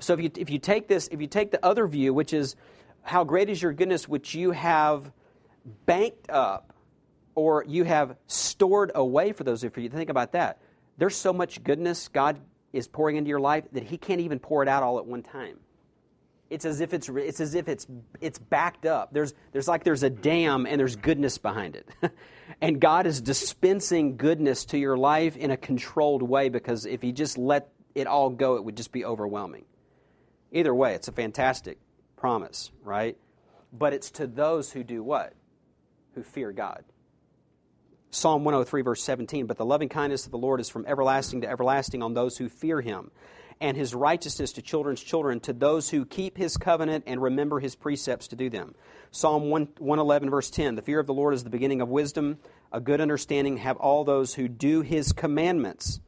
So 0.00 0.14
if 0.14 0.20
you, 0.20 0.30
if 0.36 0.50
you 0.50 0.58
take 0.58 0.88
this, 0.88 1.08
if 1.12 1.20
you 1.20 1.28
take 1.28 1.52
the 1.52 1.64
other 1.64 1.86
view, 1.86 2.12
which 2.12 2.32
is 2.32 2.56
how 3.02 3.22
great 3.22 3.48
is 3.48 3.62
your 3.62 3.72
goodness, 3.72 4.08
which 4.08 4.34
you 4.34 4.50
have 4.50 5.12
banked 5.86 6.28
up 6.30 6.72
or 7.34 7.64
you 7.66 7.84
have 7.84 8.16
stored 8.26 8.90
away 8.94 9.32
for 9.32 9.44
those 9.44 9.62
of 9.64 9.76
you. 9.76 9.88
Think 9.88 10.10
about 10.10 10.32
that. 10.32 10.58
There's 10.98 11.16
so 11.16 11.32
much 11.32 11.62
goodness 11.62 12.08
God 12.08 12.40
is 12.72 12.88
pouring 12.88 13.16
into 13.16 13.28
your 13.28 13.40
life 13.40 13.64
that 13.72 13.84
He 13.84 13.98
can't 13.98 14.20
even 14.20 14.38
pour 14.38 14.62
it 14.62 14.68
out 14.68 14.82
all 14.82 14.98
at 14.98 15.06
one 15.06 15.22
time. 15.22 15.58
It's 16.54 16.64
as 16.64 16.80
if 16.80 16.94
it's, 16.94 17.08
it's 17.08 17.40
as 17.40 17.54
if 17.54 17.68
it's, 17.68 17.86
it's 18.20 18.38
backed 18.38 18.86
up. 18.86 19.12
There's, 19.12 19.34
there's 19.52 19.66
like 19.66 19.82
there's 19.82 20.02
a 20.02 20.10
dam 20.10 20.66
and 20.66 20.78
there's 20.78 20.96
goodness 20.96 21.36
behind 21.38 21.76
it. 21.76 21.88
and 22.60 22.80
God 22.80 23.06
is 23.06 23.20
dispensing 23.20 24.16
goodness 24.16 24.64
to 24.66 24.78
your 24.78 24.96
life 24.96 25.36
in 25.36 25.50
a 25.50 25.56
controlled 25.56 26.22
way 26.22 26.48
because 26.48 26.86
if 26.86 27.02
He 27.02 27.12
just 27.12 27.36
let 27.36 27.70
it 27.94 28.06
all 28.06 28.30
go, 28.30 28.56
it 28.56 28.64
would 28.64 28.76
just 28.76 28.92
be 28.92 29.04
overwhelming. 29.04 29.64
Either 30.52 30.74
way, 30.74 30.94
it's 30.94 31.08
a 31.08 31.12
fantastic 31.12 31.78
promise, 32.16 32.70
right? 32.82 33.16
But 33.72 33.92
it's 33.92 34.12
to 34.12 34.26
those 34.28 34.70
who 34.70 34.84
do 34.84 35.02
what? 35.02 35.32
Who 36.14 36.22
fear 36.22 36.52
God. 36.52 36.84
Psalm 38.10 38.44
103, 38.44 38.82
verse 38.82 39.02
17. 39.02 39.46
But 39.46 39.58
the 39.58 39.64
loving 39.64 39.88
kindness 39.88 40.24
of 40.24 40.30
the 40.30 40.38
Lord 40.38 40.60
is 40.60 40.68
from 40.68 40.86
everlasting 40.86 41.40
to 41.40 41.48
everlasting 41.50 42.02
on 42.02 42.14
those 42.14 42.38
who 42.38 42.48
fear 42.48 42.80
him, 42.80 43.10
and 43.64 43.78
his 43.78 43.94
righteousness 43.94 44.52
to 44.52 44.60
children's 44.60 45.02
children, 45.02 45.40
to 45.40 45.54
those 45.54 45.88
who 45.88 46.04
keep 46.04 46.36
his 46.36 46.58
covenant 46.58 47.02
and 47.06 47.22
remember 47.22 47.60
his 47.60 47.74
precepts 47.74 48.28
to 48.28 48.36
do 48.36 48.50
them. 48.50 48.74
Psalm 49.10 49.48
111, 49.48 50.28
verse 50.28 50.50
10. 50.50 50.74
The 50.74 50.82
fear 50.82 51.00
of 51.00 51.06
the 51.06 51.14
Lord 51.14 51.32
is 51.32 51.44
the 51.44 51.50
beginning 51.50 51.80
of 51.80 51.88
wisdom. 51.88 52.36
A 52.72 52.80
good 52.80 53.00
understanding 53.00 53.56
have 53.56 53.78
all 53.78 54.04
those 54.04 54.34
who 54.34 54.48
do 54.48 54.82
his 54.82 55.14
commandments. 55.14 56.00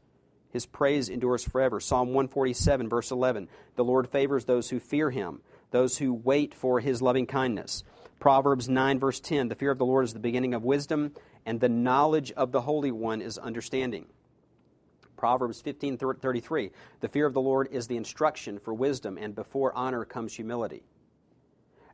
His 0.51 0.67
praise 0.67 1.09
endures 1.09 1.43
forever. 1.43 1.79
Psalm 1.79 2.09
147, 2.09 2.89
verse 2.89 3.09
11. 3.09 3.49
The 3.75 3.83
Lord 3.83 4.07
favors 4.07 4.45
those 4.45 4.69
who 4.69 4.79
fear 4.79 5.09
him, 5.09 5.41
those 5.71 5.97
who 5.97 6.13
wait 6.13 6.53
for 6.53 6.79
his 6.79 7.01
loving 7.01 7.25
kindness. 7.25 7.83
Proverbs 8.19 8.69
9, 8.69 8.99
verse 8.99 9.19
10. 9.19 9.47
The 9.47 9.55
fear 9.55 9.71
of 9.71 9.79
the 9.79 9.85
Lord 9.85 10.05
is 10.05 10.13
the 10.13 10.19
beginning 10.19 10.53
of 10.53 10.63
wisdom 10.63 11.11
and 11.43 11.59
the 11.59 11.69
knowledge 11.69 12.31
of 12.33 12.51
the 12.51 12.61
Holy 12.61 12.91
One 12.91 13.19
is 13.19 13.39
understanding. 13.39 14.05
Proverbs 15.17 15.61
15:33 15.61 16.71
The 17.01 17.07
fear 17.09 17.25
of 17.25 17.33
the 17.33 17.41
Lord 17.41 17.69
is 17.71 17.87
the 17.87 17.97
instruction 17.97 18.59
for 18.59 18.73
wisdom 18.73 19.17
and 19.17 19.35
before 19.35 19.73
honor 19.75 20.05
comes 20.05 20.33
humility. 20.33 20.83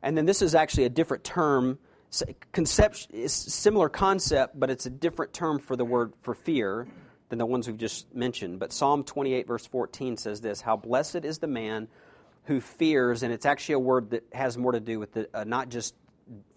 And 0.02 0.16
then 0.16 0.26
this 0.26 0.42
is 0.42 0.54
actually 0.54 0.84
a 0.84 0.90
different 0.90 1.24
term 1.24 1.78
concept 2.52 3.08
similar 3.28 3.88
concept 3.88 4.58
but 4.60 4.70
it's 4.70 4.86
a 4.86 4.90
different 4.90 5.32
term 5.32 5.58
for 5.58 5.74
the 5.74 5.84
word 5.84 6.12
for 6.22 6.32
fear 6.32 6.86
than 7.28 7.38
the 7.38 7.46
ones 7.46 7.66
we've 7.66 7.78
just 7.78 8.14
mentioned. 8.14 8.60
But 8.60 8.72
Psalm 8.72 9.02
28 9.02 9.48
verse 9.48 9.66
14 9.66 10.16
says 10.16 10.40
this, 10.40 10.60
how 10.60 10.76
blessed 10.76 11.24
is 11.24 11.38
the 11.38 11.48
man 11.48 11.88
who 12.44 12.60
fears 12.60 13.22
and 13.22 13.32
it's 13.32 13.46
actually 13.46 13.74
a 13.74 13.78
word 13.80 14.10
that 14.10 14.24
has 14.32 14.56
more 14.56 14.72
to 14.72 14.80
do 14.80 15.00
with 15.00 15.12
the, 15.12 15.28
uh, 15.34 15.42
not 15.44 15.70
just 15.70 15.94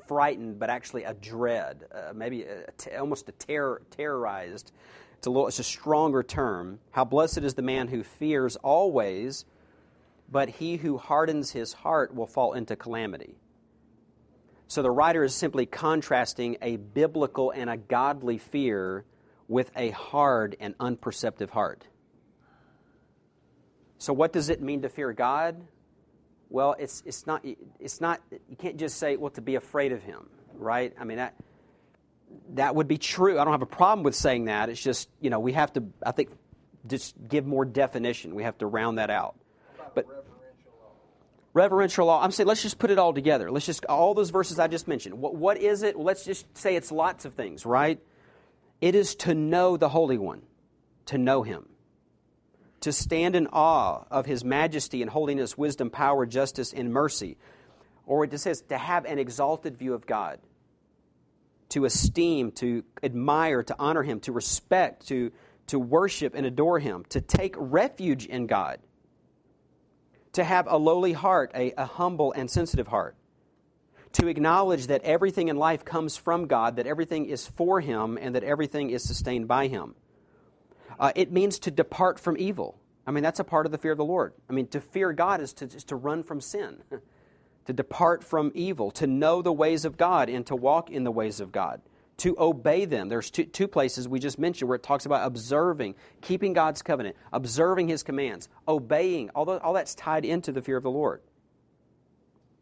frightened, 0.07 0.59
but 0.59 0.69
actually 0.69 1.03
a 1.03 1.13
dread, 1.13 1.85
uh, 1.93 2.13
maybe 2.13 2.45
t- 2.77 2.91
almost 2.91 3.27
a 3.29 3.33
terror, 3.33 3.81
terrorized. 3.91 4.71
It's 5.17 5.27
a, 5.27 5.29
little, 5.29 5.47
it's 5.47 5.59
a 5.59 5.63
stronger 5.63 6.23
term. 6.23 6.79
How 6.91 7.03
blessed 7.03 7.39
is 7.39 7.55
the 7.55 7.61
man 7.61 7.87
who 7.87 8.03
fears 8.03 8.55
always, 8.57 9.45
but 10.29 10.49
he 10.49 10.77
who 10.77 10.97
hardens 10.97 11.51
his 11.51 11.73
heart 11.73 12.13
will 12.13 12.27
fall 12.27 12.53
into 12.53 12.75
calamity. 12.75 13.35
So 14.67 14.81
the 14.81 14.91
writer 14.91 15.23
is 15.23 15.33
simply 15.33 15.65
contrasting 15.65 16.57
a 16.61 16.75
biblical 16.75 17.51
and 17.51 17.69
a 17.69 17.77
godly 17.77 18.37
fear 18.37 19.05
with 19.47 19.71
a 19.75 19.91
hard 19.91 20.57
and 20.59 20.75
unperceptive 20.79 21.49
heart. 21.49 21.87
So, 23.97 24.13
what 24.13 24.31
does 24.33 24.49
it 24.49 24.61
mean 24.61 24.81
to 24.83 24.89
fear 24.89 25.13
God? 25.13 25.65
Well, 26.49 26.75
it's, 26.77 27.01
it's, 27.05 27.25
not, 27.25 27.43
it's 27.79 27.99
not, 27.99 28.21
you 28.47 28.55
can't 28.55 28.77
just 28.77 28.97
say, 28.97 29.17
well, 29.17 29.31
to 29.31 29.41
be 29.41 29.55
afraid 29.55 29.91
of 29.91 30.03
him, 30.03 30.29
right? 30.53 30.93
I 30.99 31.03
mean, 31.03 31.17
that, 31.17 31.33
that 32.53 32.75
would 32.75 32.87
be 32.87 32.97
true. 32.97 33.39
I 33.39 33.43
don't 33.43 33.53
have 33.53 33.61
a 33.61 33.65
problem 33.65 34.03
with 34.03 34.15
saying 34.15 34.45
that. 34.45 34.69
It's 34.69 34.81
just, 34.81 35.09
you 35.19 35.29
know, 35.29 35.39
we 35.39 35.53
have 35.53 35.73
to, 35.73 35.83
I 36.05 36.11
think, 36.11 36.29
just 36.87 37.15
give 37.27 37.45
more 37.45 37.65
definition. 37.65 38.35
We 38.35 38.43
have 38.43 38.57
to 38.59 38.67
round 38.67 38.97
that 38.97 39.09
out. 39.09 39.35
But 39.93 40.07
reverential 40.07 40.71
law. 40.79 40.91
reverential 41.53 42.05
law, 42.07 42.23
I'm 42.23 42.31
saying 42.31 42.47
let's 42.47 42.61
just 42.61 42.79
put 42.79 42.91
it 42.91 42.99
all 42.99 43.13
together. 43.13 43.51
Let's 43.51 43.65
just, 43.65 43.85
all 43.85 44.13
those 44.13 44.29
verses 44.29 44.59
I 44.59 44.67
just 44.67 44.87
mentioned. 44.87 45.19
What, 45.19 45.35
what 45.35 45.57
is 45.57 45.83
it? 45.83 45.95
Well, 45.95 46.05
let's 46.05 46.23
just 46.23 46.57
say 46.57 46.75
it's 46.75 46.91
lots 46.91 47.25
of 47.25 47.33
things, 47.33 47.65
right? 47.65 47.99
It 48.79 48.95
is 48.95 49.15
to 49.15 49.33
know 49.33 49.77
the 49.77 49.89
Holy 49.89 50.17
One, 50.17 50.43
to 51.07 51.17
know 51.17 51.43
Him 51.43 51.67
to 52.81 52.91
stand 52.91 53.35
in 53.35 53.47
awe 53.47 54.03
of 54.11 54.25
his 54.25 54.43
majesty 54.43 55.01
and 55.01 55.09
holiness, 55.09 55.57
wisdom, 55.57 55.89
power, 55.89 56.25
justice, 56.25 56.73
and 56.73 56.93
mercy. 56.93 57.37
Or 58.05 58.23
it 58.23 58.39
says 58.39 58.61
to 58.69 58.77
have 58.77 59.05
an 59.05 59.19
exalted 59.19 59.77
view 59.77 59.93
of 59.93 60.05
God, 60.05 60.39
to 61.69 61.85
esteem, 61.85 62.51
to 62.53 62.83
admire, 63.03 63.63
to 63.63 63.75
honor 63.77 64.03
him, 64.03 64.19
to 64.21 64.31
respect, 64.31 65.07
to, 65.07 65.31
to 65.67 65.79
worship 65.79 66.33
and 66.35 66.45
adore 66.45 66.79
him, 66.79 67.05
to 67.09 67.21
take 67.21 67.55
refuge 67.57 68.25
in 68.25 68.47
God, 68.47 68.79
to 70.33 70.43
have 70.43 70.67
a 70.69 70.77
lowly 70.77 71.13
heart, 71.13 71.51
a, 71.53 71.73
a 71.77 71.85
humble 71.85 72.31
and 72.31 72.49
sensitive 72.49 72.87
heart, 72.87 73.15
to 74.13 74.27
acknowledge 74.27 74.87
that 74.87 75.03
everything 75.03 75.49
in 75.49 75.57
life 75.57 75.83
comes 75.83 76.15
from 76.15 76.47
God, 76.47 76.77
that 76.77 76.87
everything 76.87 77.25
is 77.25 77.47
for 77.47 77.81
him, 77.81 78.17
and 78.19 78.35
that 78.35 78.43
everything 78.43 78.89
is 78.89 79.03
sustained 79.03 79.47
by 79.47 79.67
him 79.67 79.95
uh, 80.99 81.11
it 81.15 81.31
means 81.31 81.59
to 81.59 81.71
depart 81.71 82.19
from 82.19 82.37
evil. 82.37 82.79
I 83.05 83.11
mean, 83.11 83.23
that's 83.23 83.39
a 83.39 83.43
part 83.43 83.65
of 83.65 83.71
the 83.71 83.77
fear 83.77 83.91
of 83.91 83.97
the 83.97 84.05
Lord. 84.05 84.33
I 84.49 84.53
mean, 84.53 84.67
to 84.67 84.81
fear 84.81 85.13
God 85.13 85.41
is 85.41 85.53
to, 85.53 85.65
is 85.65 85.83
to 85.85 85.95
run 85.95 86.23
from 86.23 86.41
sin, 86.41 86.81
to 87.67 87.73
depart 87.73 88.23
from 88.23 88.49
evil, 88.55 88.91
to 88.91 89.05
know 89.05 89.41
the 89.41 89.51
ways 89.51 89.83
of 89.83 89.97
God 89.97 90.29
and 90.29 90.45
to 90.47 90.55
walk 90.55 90.89
in 90.89 91.03
the 91.03 91.11
ways 91.11 91.41
of 91.41 91.51
God, 91.51 91.81
to 92.15 92.33
obey 92.39 92.85
them. 92.85 93.09
There's 93.09 93.29
two, 93.29 93.43
two 93.43 93.67
places 93.67 94.07
we 94.07 94.19
just 94.19 94.39
mentioned 94.39 94.69
where 94.69 94.77
it 94.77 94.83
talks 94.83 95.05
about 95.05 95.27
observing, 95.27 95.95
keeping 96.21 96.53
God's 96.53 96.81
covenant, 96.81 97.17
observing 97.33 97.89
His 97.89 98.03
commands, 98.03 98.47
obeying. 98.69 99.31
All, 99.31 99.43
the, 99.43 99.59
all 99.59 99.73
that's 99.73 99.95
tied 99.95 100.23
into 100.23 100.53
the 100.53 100.61
fear 100.61 100.77
of 100.77 100.83
the 100.83 100.89
Lord. 100.89 101.21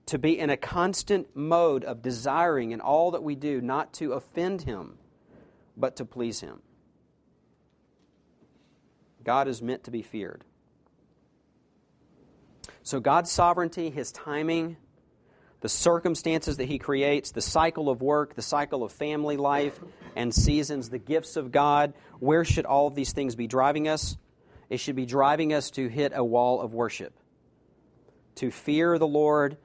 To 0.07 0.17
be 0.17 0.39
in 0.39 0.49
a 0.49 0.57
constant 0.57 1.35
mode 1.35 1.83
of 1.83 2.01
desiring 2.01 2.71
in 2.71 2.81
all 2.81 3.11
that 3.11 3.21
we 3.21 3.35
do 3.35 3.61
not 3.61 3.93
to 3.93 4.13
offend 4.13 4.63
Him, 4.63 4.97
but 5.77 5.97
to 5.97 6.05
please 6.05 6.39
Him. 6.39 6.63
God 9.23 9.47
is 9.47 9.61
meant 9.61 9.83
to 9.83 9.91
be 9.91 10.01
feared. 10.01 10.43
So, 12.81 12.99
God's 12.99 13.31
sovereignty, 13.31 13.91
His 13.91 14.11
timing, 14.11 14.77
the 15.65 15.69
circumstances 15.69 16.57
that 16.57 16.65
He 16.67 16.77
creates, 16.77 17.31
the 17.31 17.41
cycle 17.41 17.89
of 17.89 17.99
work, 17.99 18.35
the 18.35 18.43
cycle 18.43 18.83
of 18.83 18.91
family 18.91 19.35
life 19.35 19.79
and 20.15 20.31
seasons, 20.31 20.91
the 20.91 20.99
gifts 20.99 21.37
of 21.37 21.51
God, 21.51 21.95
where 22.19 22.45
should 22.45 22.67
all 22.67 22.85
of 22.85 22.93
these 22.93 23.13
things 23.13 23.35
be 23.35 23.47
driving 23.47 23.87
us? 23.87 24.15
It 24.69 24.79
should 24.79 24.95
be 24.95 25.07
driving 25.07 25.53
us 25.53 25.71
to 25.71 25.87
hit 25.87 26.11
a 26.13 26.23
wall 26.23 26.61
of 26.61 26.75
worship, 26.75 27.15
to 28.35 28.51
fear 28.51 28.99
the 28.99 29.07
Lord 29.07 29.57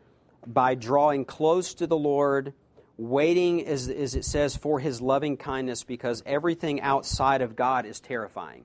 by 0.47 0.75
drawing 0.75 1.27
close 1.27 1.75
to 1.75 1.87
the 1.87 1.99
Lord, 1.99 2.55
waiting, 2.97 3.67
as, 3.67 3.91
as 3.91 4.15
it 4.15 4.25
says, 4.25 4.57
for 4.57 4.81
His 4.81 5.03
loving 5.03 5.37
kindness, 5.37 5.85
because 5.85 6.23
everything 6.25 6.81
outside 6.81 7.43
of 7.43 7.57
God 7.57 7.85
is 7.85 8.01
terrifying. 8.01 8.65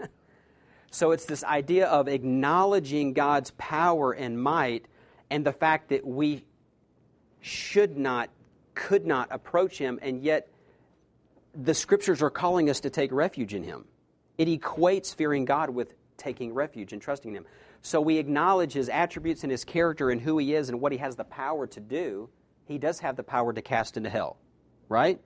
So 0.90 1.10
it's 1.10 1.26
this 1.26 1.44
idea 1.44 1.88
of 1.88 2.08
acknowledging 2.08 3.12
God's 3.12 3.50
power 3.58 4.12
and 4.12 4.40
might 4.40 4.86
and 5.28 5.44
the 5.44 5.52
fact 5.52 5.88
that 5.88 6.06
we 6.06 6.44
should 7.44 7.98
not, 7.98 8.30
could 8.74 9.04
not 9.04 9.28
approach 9.30 9.76
Him, 9.76 9.98
and 10.00 10.22
yet 10.22 10.48
the 11.54 11.74
scriptures 11.74 12.22
are 12.22 12.30
calling 12.30 12.70
us 12.70 12.80
to 12.80 12.90
take 12.90 13.12
refuge 13.12 13.52
in 13.52 13.62
Him. 13.62 13.84
It 14.38 14.48
equates 14.48 15.14
fearing 15.14 15.44
God 15.44 15.68
with 15.68 15.92
taking 16.16 16.54
refuge 16.54 16.94
and 16.94 17.02
trusting 17.02 17.34
Him. 17.34 17.44
So 17.82 18.00
we 18.00 18.16
acknowledge 18.16 18.72
His 18.72 18.88
attributes 18.88 19.42
and 19.42 19.52
His 19.52 19.62
character 19.62 20.08
and 20.08 20.22
who 20.22 20.38
He 20.38 20.54
is 20.54 20.70
and 20.70 20.80
what 20.80 20.90
He 20.90 20.98
has 20.98 21.16
the 21.16 21.24
power 21.24 21.66
to 21.66 21.80
do. 21.80 22.30
He 22.66 22.78
does 22.78 23.00
have 23.00 23.14
the 23.14 23.22
power 23.22 23.52
to 23.52 23.60
cast 23.60 23.98
into 23.98 24.08
hell, 24.08 24.38
right? 24.88 25.20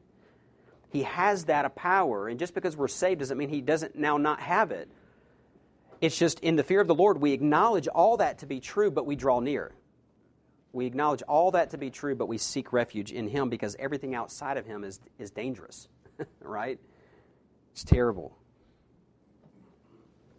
He 0.90 1.04
has 1.04 1.44
that 1.44 1.76
power, 1.76 2.26
and 2.26 2.40
just 2.40 2.52
because 2.52 2.76
we're 2.76 2.88
saved 2.88 3.20
doesn't 3.20 3.38
mean 3.38 3.48
He 3.48 3.60
doesn't 3.60 3.94
now 3.94 4.16
not 4.16 4.40
have 4.40 4.72
it. 4.72 4.88
It's 6.00 6.18
just 6.18 6.40
in 6.40 6.56
the 6.56 6.64
fear 6.64 6.80
of 6.80 6.88
the 6.88 6.96
Lord, 6.96 7.20
we 7.20 7.32
acknowledge 7.32 7.86
all 7.86 8.16
that 8.16 8.38
to 8.38 8.46
be 8.46 8.58
true, 8.58 8.90
but 8.90 9.06
we 9.06 9.14
draw 9.14 9.38
near. 9.38 9.72
We 10.72 10.86
acknowledge 10.86 11.22
all 11.22 11.52
that 11.52 11.70
to 11.70 11.78
be 11.78 11.90
true, 11.90 12.14
but 12.14 12.26
we 12.26 12.38
seek 12.38 12.72
refuge 12.72 13.12
in 13.12 13.28
Him 13.28 13.48
because 13.48 13.74
everything 13.78 14.14
outside 14.14 14.56
of 14.56 14.66
Him 14.66 14.84
is, 14.84 15.00
is 15.18 15.30
dangerous, 15.30 15.88
right? 16.40 16.78
It's 17.72 17.84
terrible. 17.84 18.36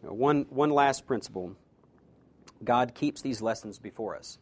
One, 0.02 0.46
one 0.50 0.70
last 0.70 1.06
principle 1.06 1.56
God 2.64 2.94
keeps 2.94 3.22
these 3.22 3.42
lessons 3.42 3.80
before 3.80 4.16
us. 4.16 4.38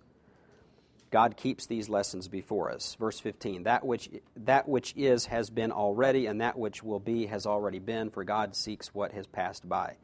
God 1.10 1.38
keeps 1.38 1.68
these 1.68 1.88
lessons 1.88 2.28
before 2.28 2.72
us. 2.72 2.96
Verse 3.00 3.20
15 3.20 3.64
that 3.64 3.86
which, 3.86 4.10
that 4.38 4.68
which 4.68 4.94
is 4.98 5.28
has 5.28 5.50
been 5.50 5.72
already, 5.72 6.26
and 6.26 6.42
that 6.42 6.58
which 6.58 6.84
will 6.84 7.00
be 7.00 7.28
has 7.28 7.46
already 7.46 7.80
been, 7.80 8.10
for 8.10 8.24
God 8.24 8.56
seeks 8.56 8.94
what 8.94 9.14
has 9.14 9.26
passed 9.26 9.68
by. 9.68 9.96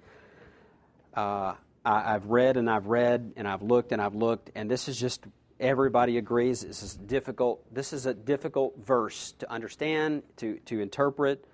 Uh, 1.14 1.56
I, 1.86 2.16
I've 2.16 2.28
read 2.28 2.58
and 2.58 2.70
I've 2.70 2.88
read 2.88 3.34
and 3.36 3.48
I've 3.48 3.62
looked 3.62 3.92
and 3.92 4.02
I've 4.02 4.16
looked, 4.16 4.52
and 4.56 4.72
this 4.72 4.88
is 4.88 5.00
just 5.00 5.26
everybody 5.64 6.18
agrees 6.18 6.62
this 6.62 6.84
is 6.84 6.94
difficult. 6.94 7.64
This 7.74 7.94
is 7.94 8.06
a 8.06 8.14
difficult 8.14 8.78
verse 8.78 9.32
to 9.40 9.50
understand, 9.52 10.24
to, 10.38 10.60
to 10.66 10.82
interpret. 10.82 11.46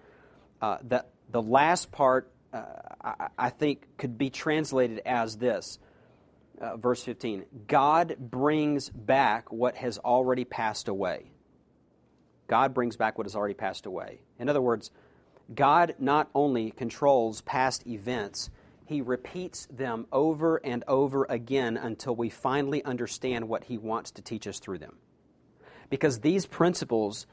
Uh, 0.61 0.79
that 0.85 1.09
the 1.31 1.41
last 1.41 1.91
part, 1.91 2.31
uh, 2.51 2.63
I, 3.01 3.27
I 3.37 3.49
think, 3.51 3.87
could 3.97 4.17
be 4.17 4.29
translated 4.29 5.01
as 5.05 5.37
this 5.37 5.77
uh, 6.59 6.75
verse 6.75 7.01
15 7.03 7.45
God 7.67 8.17
brings 8.19 8.89
back 8.89 9.51
what 9.51 9.75
has 9.77 9.99
already 9.99 10.43
passed 10.43 10.87
away. 10.87 11.31
God 12.47 12.73
brings 12.73 12.97
back 12.97 13.17
what 13.17 13.25
has 13.25 13.35
already 13.35 13.53
passed 13.53 13.85
away. 13.85 14.21
In 14.39 14.49
other 14.49 14.61
words, 14.61 14.89
God 15.53 15.95
not 15.99 16.29
only 16.33 16.71
controls 16.71 17.41
past 17.41 17.85
events, 17.85 18.49
he 18.89 19.01
repeats 19.01 19.67
them 19.71 20.05
over 20.11 20.57
and 20.57 20.83
over 20.87 21.25
again 21.29 21.77
until 21.77 22.15
we 22.15 22.29
finally 22.29 22.83
understand 22.83 23.47
what 23.47 23.63
he 23.63 23.77
wants 23.77 24.11
to 24.11 24.21
teach 24.21 24.47
us 24.47 24.59
through 24.59 24.79
them. 24.79 24.97
Because 25.89 26.19
these 26.19 26.45
principles 26.45 27.25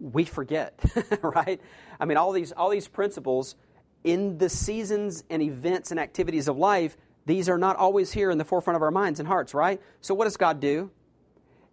we 0.00 0.24
forget, 0.24 0.78
right? 1.22 1.60
I 2.00 2.04
mean 2.04 2.16
all 2.16 2.32
these 2.32 2.52
all 2.52 2.70
these 2.70 2.88
principles 2.88 3.56
in 4.02 4.38
the 4.38 4.48
seasons 4.48 5.24
and 5.30 5.42
events 5.42 5.90
and 5.90 6.00
activities 6.00 6.48
of 6.48 6.56
life 6.56 6.96
these 7.26 7.48
are 7.48 7.58
not 7.58 7.76
always 7.76 8.12
here 8.12 8.30
in 8.30 8.38
the 8.38 8.44
forefront 8.44 8.76
of 8.76 8.82
our 8.82 8.90
minds 8.90 9.18
and 9.18 9.26
hearts, 9.26 9.54
right? 9.54 9.80
So, 10.00 10.14
what 10.14 10.24
does 10.24 10.36
God 10.36 10.60
do? 10.60 10.90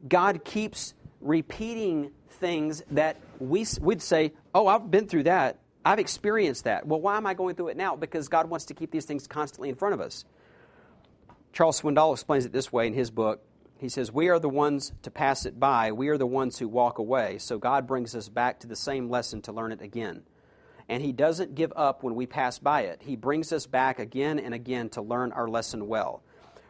God 0.07 0.43
keeps 0.43 0.93
repeating 1.19 2.11
things 2.29 2.83
that 2.91 3.17
we, 3.39 3.65
we'd 3.81 4.01
say, 4.01 4.33
Oh, 4.55 4.67
I've 4.67 4.89
been 4.89 5.07
through 5.07 5.23
that. 5.23 5.59
I've 5.83 5.99
experienced 5.99 6.65
that. 6.65 6.85
Well, 6.85 7.01
why 7.01 7.17
am 7.17 7.25
I 7.25 7.33
going 7.33 7.55
through 7.55 7.69
it 7.69 7.77
now? 7.77 7.95
Because 7.95 8.27
God 8.27 8.49
wants 8.49 8.65
to 8.65 8.73
keep 8.73 8.91
these 8.91 9.05
things 9.05 9.27
constantly 9.27 9.69
in 9.69 9.75
front 9.75 9.93
of 9.93 10.01
us. 10.01 10.25
Charles 11.53 11.81
Swindoll 11.81 12.13
explains 12.13 12.45
it 12.45 12.51
this 12.51 12.71
way 12.71 12.87
in 12.87 12.93
his 12.93 13.11
book. 13.11 13.41
He 13.77 13.89
says, 13.89 14.11
We 14.11 14.29
are 14.29 14.39
the 14.39 14.47
ones 14.47 14.93
to 15.01 15.11
pass 15.11 15.45
it 15.45 15.59
by. 15.59 15.91
We 15.91 16.09
are 16.09 16.17
the 16.17 16.27
ones 16.27 16.59
who 16.59 16.67
walk 16.67 16.99
away. 16.99 17.39
So 17.39 17.57
God 17.57 17.87
brings 17.87 18.15
us 18.15 18.29
back 18.29 18.59
to 18.59 18.67
the 18.67 18.75
same 18.75 19.09
lesson 19.09 19.41
to 19.43 19.51
learn 19.51 19.71
it 19.71 19.81
again 19.81 20.23
and 20.91 21.01
He 21.01 21.13
doesn't 21.13 21.55
give 21.55 21.71
up 21.75 22.03
when 22.03 22.15
we 22.15 22.25
pass 22.25 22.59
by 22.59 22.81
it. 22.81 23.01
He 23.01 23.15
brings 23.15 23.53
us 23.53 23.65
back 23.65 23.97
again 23.97 24.39
and 24.39 24.53
again 24.53 24.89
to 24.89 25.01
learn 25.01 25.31
our 25.31 25.47
lesson 25.47 25.87
well. 25.87 26.21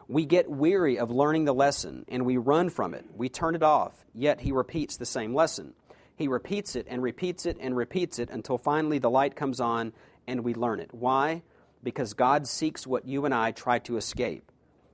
We 0.06 0.26
get 0.26 0.48
weary 0.48 0.96
of 0.96 1.10
learning 1.10 1.44
the 1.44 1.52
lesson 1.52 2.04
and 2.08 2.24
we 2.24 2.36
run 2.36 2.70
from 2.70 2.94
it. 2.94 3.04
We 3.16 3.28
turn 3.28 3.56
it 3.56 3.64
off, 3.64 4.04
yet 4.14 4.40
He 4.40 4.52
repeats 4.52 4.96
the 4.96 5.06
same 5.06 5.34
lesson. 5.34 5.74
He 6.22 6.28
repeats 6.28 6.76
it 6.76 6.86
and 6.88 7.02
repeats 7.02 7.46
it 7.46 7.56
and 7.58 7.76
repeats 7.76 8.20
it 8.20 8.30
until 8.30 8.56
finally 8.56 9.00
the 9.00 9.10
light 9.10 9.34
comes 9.34 9.58
on 9.58 9.92
and 10.28 10.44
we 10.44 10.54
learn 10.54 10.78
it. 10.78 10.94
Why? 10.94 11.42
Because 11.82 12.14
God 12.14 12.46
seeks 12.46 12.86
what 12.86 13.08
you 13.08 13.24
and 13.24 13.34
I 13.34 13.50
try 13.50 13.80
to 13.80 13.96
escape. 13.96 14.52